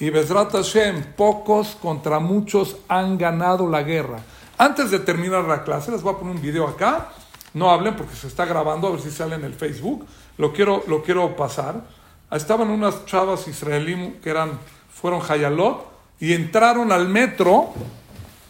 Y 0.00 0.10
Bezrat 0.10 0.52
Hashem, 0.52 1.14
pocos 1.16 1.76
contra 1.80 2.18
muchos 2.18 2.76
han 2.88 3.16
ganado 3.16 3.68
la 3.68 3.82
guerra. 3.82 4.18
Antes 4.58 4.90
de 4.90 4.98
terminar 4.98 5.44
la 5.44 5.62
clase, 5.64 5.90
les 5.90 6.02
voy 6.02 6.14
a 6.14 6.18
poner 6.18 6.34
un 6.34 6.42
video 6.42 6.66
acá. 6.66 7.08
No 7.54 7.70
hablen 7.70 7.94
porque 7.96 8.16
se 8.16 8.26
está 8.26 8.44
grabando, 8.44 8.88
a 8.88 8.90
ver 8.90 9.00
si 9.00 9.10
sale 9.10 9.36
en 9.36 9.44
el 9.44 9.54
Facebook. 9.54 10.06
Lo 10.38 10.52
quiero, 10.52 10.82
lo 10.88 11.02
quiero 11.02 11.36
pasar. 11.36 11.82
Estaban 12.30 12.70
unas 12.70 13.06
chavas 13.06 13.46
israelí 13.46 14.18
que 14.22 14.30
eran, 14.30 14.58
fueron 14.92 15.20
Hayalot 15.28 15.86
y 16.18 16.32
entraron 16.32 16.90
al 16.90 17.08
metro 17.08 17.72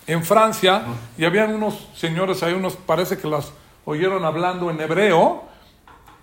en 0.06 0.24
Francia 0.24 0.84
y 1.18 1.24
habían 1.24 1.54
unos 1.54 1.88
señores 1.94 2.42
ahí, 2.42 2.54
unos 2.54 2.76
parece 2.76 3.18
que 3.18 3.28
las 3.28 3.52
oyeron 3.84 4.24
hablando 4.24 4.70
en 4.70 4.80
hebreo 4.80 5.44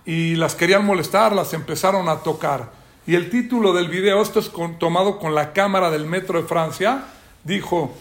y 0.04 0.34
las 0.34 0.54
querían 0.54 0.84
molestar, 0.84 1.32
las 1.32 1.52
empezaron 1.54 2.08
a 2.08 2.16
tocar. 2.18 2.81
Y 3.06 3.16
el 3.16 3.30
título 3.30 3.72
del 3.72 3.88
video, 3.88 4.22
esto 4.22 4.38
es 4.38 4.50
tomado 4.78 5.18
con 5.18 5.34
la 5.34 5.52
cámara 5.52 5.90
del 5.90 6.06
metro 6.06 6.40
de 6.40 6.46
Francia, 6.46 7.04
dijo, 7.42 7.92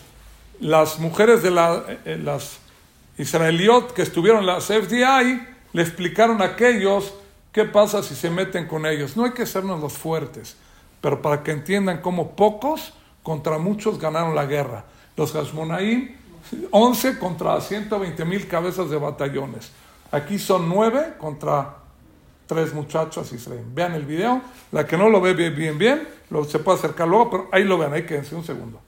las 0.59 0.99
mujeres 0.99 1.41
de 1.41 1.49
la, 1.49 1.83
eh, 2.05 2.19
las 2.23 2.59
israeliot 3.17 3.93
que 3.93 4.03
estuvieron 4.03 4.41
en 4.41 4.47
las 4.47 4.65
FDI 4.65 5.41
le 5.73 5.81
explicaron 5.81 6.41
a 6.41 6.45
aquellos 6.45 7.15
qué 7.51 7.65
pasa 7.65 8.03
si 8.03 8.15
se 8.15 8.29
meten 8.29 8.67
con 8.67 8.85
ellos. 8.85 9.17
No 9.17 9.25
hay 9.25 9.31
que 9.31 9.47
sernos 9.47 9.81
los 9.81 9.93
fuertes, 9.93 10.55
pero 11.01 11.21
para 11.21 11.41
que 11.41 11.51
entiendan 11.51 12.01
cómo 12.01 12.35
pocos 12.35 12.93
contra 13.23 13.57
muchos 13.57 13.99
ganaron 13.99 14.35
la 14.35 14.45
guerra. 14.45 14.85
Los 15.17 15.33
Hashmonaim, 15.33 16.15
11 16.69 17.17
contra 17.17 17.59
120 17.59 18.23
mil 18.25 18.47
cabezas 18.47 18.89
de 18.89 18.97
batallones. 18.97 19.71
Aquí 20.11 20.37
son 20.37 20.69
9 20.69 21.15
contra 21.17 21.80
tres 22.51 22.73
muchachas 22.73 23.31
israelíes. 23.31 23.73
Vean 23.73 23.93
el 23.93 24.05
video. 24.05 24.41
La 24.73 24.85
que 24.85 24.97
no 24.97 25.07
lo 25.07 25.21
ve 25.21 25.33
bien, 25.33 25.55
bien, 25.55 25.77
bien, 25.77 26.05
lo, 26.29 26.43
se 26.43 26.59
puede 26.59 26.79
acercar 26.79 27.07
luego, 27.07 27.29
pero 27.29 27.49
ahí 27.53 27.63
lo 27.63 27.77
vean. 27.77 27.93
Ahí 27.93 28.05
quédense 28.05 28.35
un 28.35 28.43
segundo. 28.43 28.81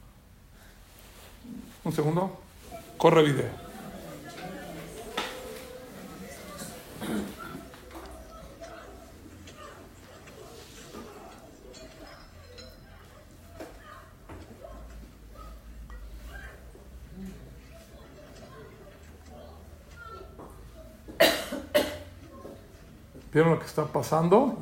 Un 1.86 1.94
segundo. 1.94 2.42
Corre 2.98 3.24
video. 3.24 3.64
¿Vieron 23.34 23.54
lo 23.54 23.60
que 23.60 23.66
está 23.66 23.86
pasando? 23.86 24.58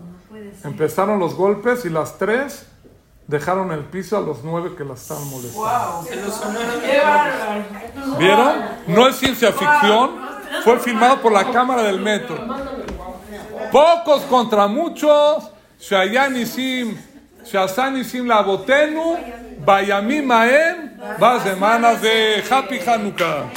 Empezaron 0.63 1.19
los 1.19 1.35
golpes 1.35 1.85
y 1.85 1.89
las 1.89 2.17
tres 2.17 2.65
dejaron 3.27 3.71
el 3.71 3.85
piso 3.85 4.17
a 4.17 4.21
los 4.21 4.43
nueve 4.43 4.75
que 4.77 4.83
las 4.83 5.01
estaban 5.01 5.29
molestando. 5.29 6.07
¿Vieron? 8.17 8.53
No 8.87 9.07
es 9.07 9.15
ciencia 9.17 9.51
ficción. 9.51 10.31
Fue 10.63 10.79
filmado 10.79 11.21
por 11.21 11.31
la 11.31 11.51
cámara 11.51 11.83
del 11.83 11.99
metro. 11.99 12.37
Pocos 13.71 14.23
contra 14.23 14.67
muchos. 14.67 15.49
Shayan 15.79 16.35
Isim, 16.37 16.95
Shasan 17.43 17.97
Isim 17.97 18.27
Labotenu, 18.27 19.17
Bayamim 19.65 20.27
Maem, 20.27 20.91
va 21.21 21.39
semanas 21.39 21.99
de 22.01 22.43
Happy 22.47 22.79
Hanukkah. 22.85 23.49